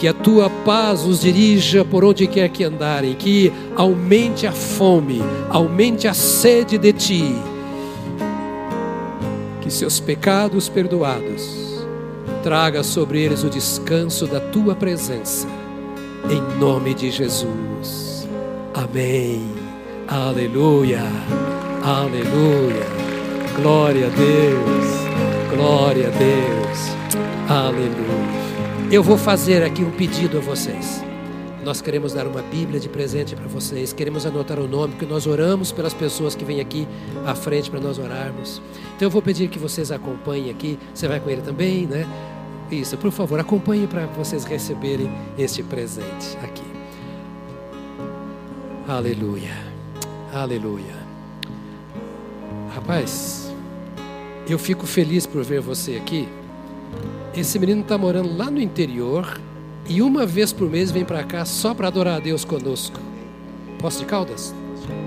[0.03, 5.21] que a tua paz os dirija por onde quer que andarem, que aumente a fome,
[5.49, 7.35] aumente a sede de ti,
[9.61, 11.63] que seus pecados perdoados
[12.43, 15.47] traga sobre eles o descanso da tua presença,
[16.29, 18.27] em nome de Jesus.
[18.73, 19.41] Amém.
[20.05, 21.01] Aleluia.
[21.81, 22.85] Aleluia.
[23.55, 25.02] Glória a Deus.
[25.55, 26.79] Glória a Deus.
[27.47, 28.91] Aleluia.
[28.91, 31.03] Eu vou fazer aqui um pedido a vocês.
[31.63, 35.27] Nós queremos dar uma Bíblia de presente para vocês, queremos anotar o nome, porque nós
[35.27, 36.87] oramos pelas pessoas que vêm aqui
[37.23, 38.61] à frente para nós orarmos.
[38.95, 40.79] Então eu vou pedir que vocês acompanhem aqui.
[40.91, 42.07] Você vai com ele também, né?
[42.71, 46.63] Isso, por favor, acompanhe para vocês receberem este presente aqui.
[48.87, 49.55] Aleluia.
[50.33, 51.03] Aleluia.
[52.73, 53.42] Rapaz,
[54.51, 56.27] eu fico feliz por ver você aqui.
[57.35, 59.39] Esse menino está morando lá no interior
[59.87, 62.99] e uma vez por mês vem para cá só para adorar a Deus conosco.
[63.79, 64.55] Poços de Caldas?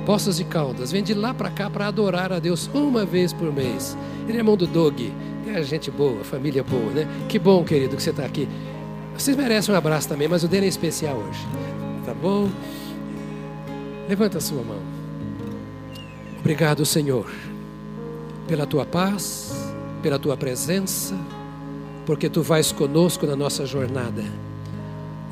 [0.05, 0.91] Poços de Caldas.
[0.91, 3.97] Vem de lá para cá para adorar a Deus uma vez por mês.
[4.29, 5.01] Ele é irmão do Doug.
[5.47, 7.07] É gente boa, família boa, né?
[7.29, 8.49] Que bom, querido, que você está aqui.
[9.17, 11.41] Vocês merecem um abraço também, mas o dele é especial hoje.
[12.05, 12.51] Tá bom?
[14.09, 14.81] Levanta a sua mão.
[16.39, 17.31] Obrigado, Senhor,
[18.47, 19.53] pela tua paz,
[20.03, 21.15] pela tua presença,
[22.05, 24.25] porque tu vais conosco na nossa jornada.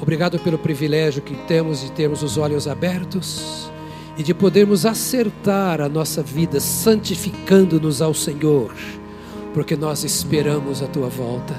[0.01, 3.71] Obrigado pelo privilégio que temos de termos os olhos abertos
[4.17, 8.73] e de podermos acertar a nossa vida santificando-nos ao Senhor,
[9.53, 11.55] porque nós esperamos a tua volta.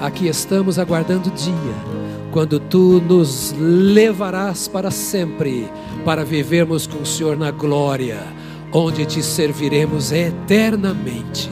[0.00, 1.98] Aqui estamos aguardando o dia
[2.30, 5.68] quando tu nos levarás para sempre
[6.04, 8.22] para vivermos com o Senhor na glória,
[8.72, 11.50] onde te serviremos eternamente.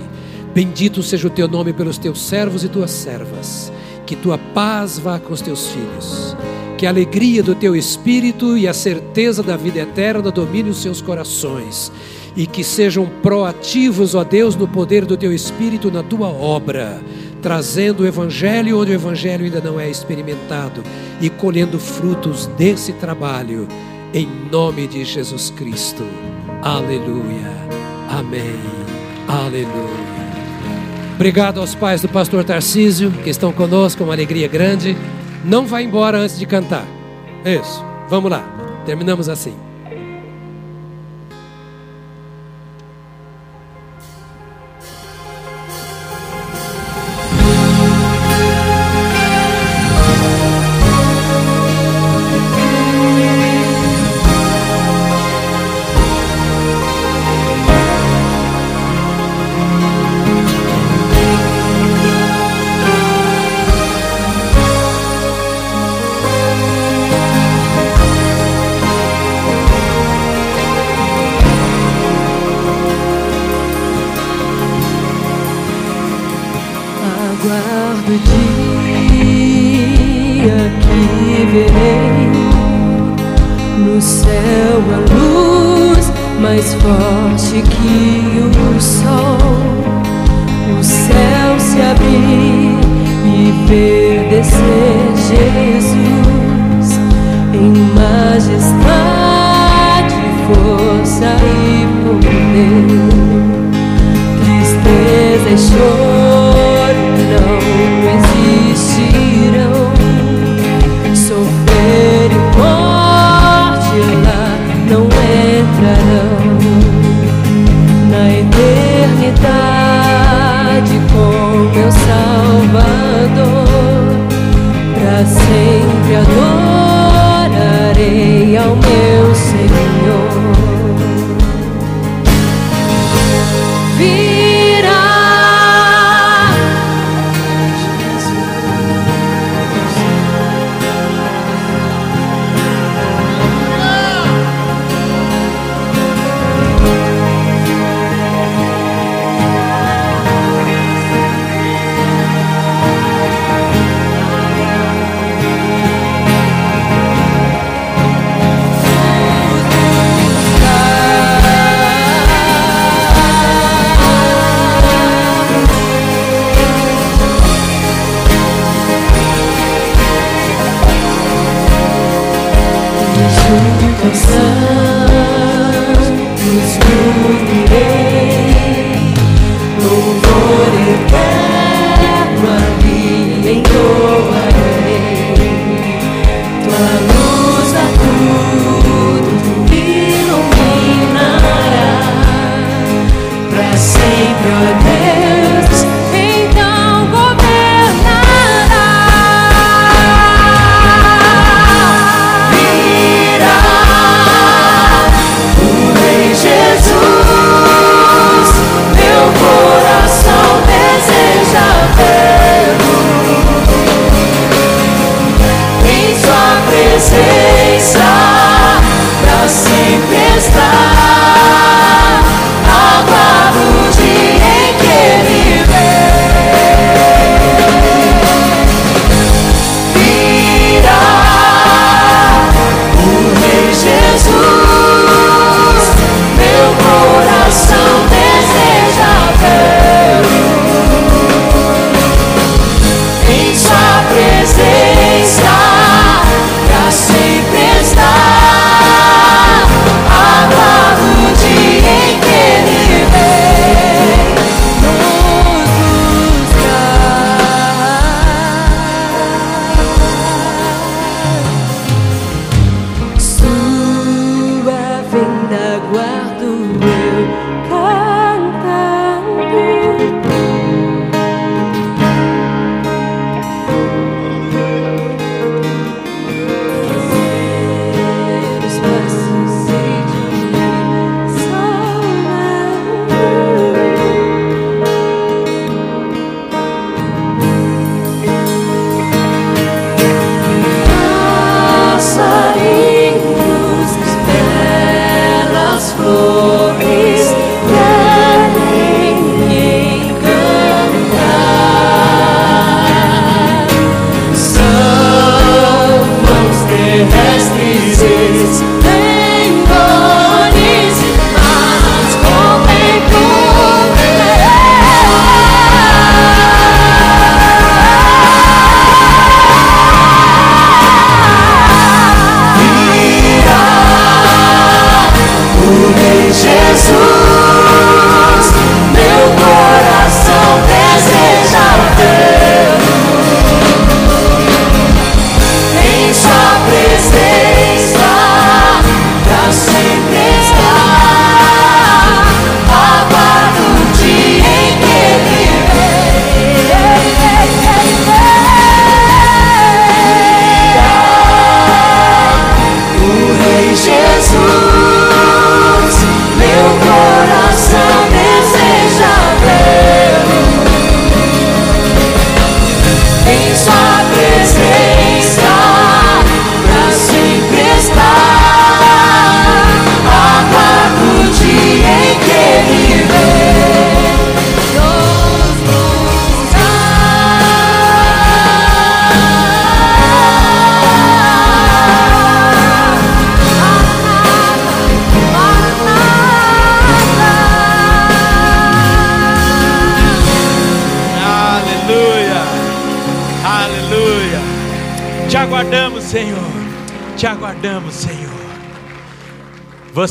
[0.55, 3.73] Bendito seja o teu nome pelos teus servos e tuas servas.
[4.07, 6.37] Que tua paz vá com os teus filhos.
[6.79, 11.03] Que a alegria do teu espírito e a certeza da vida eterna domine os seus
[11.03, 11.93] corações.
[12.37, 17.01] E que sejam proativos, ó Deus, no poder do teu espírito na tua obra,
[17.41, 20.83] trazendo o evangelho onde o evangelho ainda não é experimentado
[21.21, 23.67] e colhendo frutos desse trabalho,
[24.13, 26.05] em nome de Jesus Cristo.
[26.67, 27.53] Aleluia.
[28.11, 28.59] Amém.
[29.29, 30.07] Aleluia.
[31.15, 34.97] Obrigado aos pais do pastor Tarcísio, que estão conosco, uma alegria grande.
[35.45, 36.85] Não vá embora antes de cantar.
[37.45, 38.43] Isso, vamos lá.
[38.85, 39.66] Terminamos assim.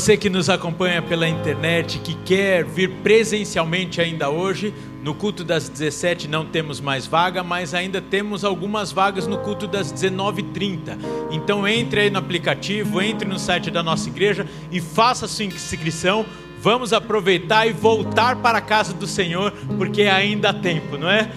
[0.06, 5.68] Você que nos acompanha pela internet, que quer vir presencialmente ainda hoje, no culto das
[5.68, 10.96] 17 não temos mais vaga, mas ainda temos algumas vagas no culto das 19h30.
[11.32, 16.24] Então entre aí no aplicativo, entre no site da nossa igreja e faça sua inscrição.
[16.60, 21.32] Vamos aproveitar e voltar para a casa do Senhor, porque ainda há tempo, não é?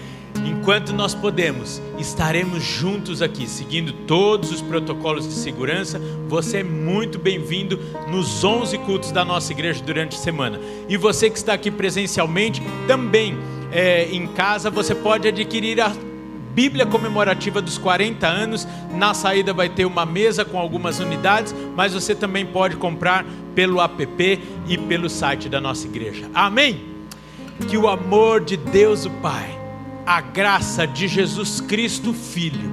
[0.60, 5.98] Enquanto nós podemos, estaremos juntos aqui, seguindo todos os protocolos de segurança.
[6.28, 7.80] Você é muito bem-vindo
[8.10, 10.60] nos 11 cultos da nossa igreja durante a semana.
[10.86, 13.38] E você que está aqui presencialmente, também
[13.72, 15.90] é, em casa, você pode adquirir a
[16.52, 18.68] Bíblia comemorativa dos 40 anos.
[18.92, 23.24] Na saída vai ter uma mesa com algumas unidades, mas você também pode comprar
[23.54, 26.28] pelo app e pelo site da nossa igreja.
[26.34, 26.82] Amém?
[27.66, 29.59] Que o amor de Deus o Pai
[30.10, 32.68] a graça de Jesus Cristo, Filho,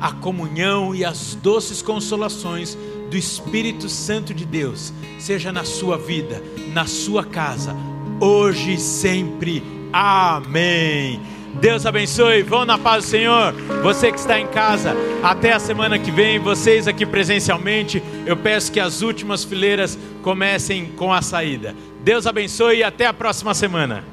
[0.00, 2.76] a comunhão e as doces consolações
[3.08, 7.76] do Espírito Santo de Deus, seja na sua vida, na sua casa,
[8.18, 9.62] hoje e sempre.
[9.92, 11.20] Amém.
[11.60, 12.42] Deus abençoe.
[12.42, 13.52] Vão na paz do Senhor.
[13.84, 16.40] Você que está em casa, até a semana que vem.
[16.40, 21.72] Vocês aqui presencialmente, eu peço que as últimas fileiras comecem com a saída.
[22.02, 24.04] Deus abençoe e até a próxima semana.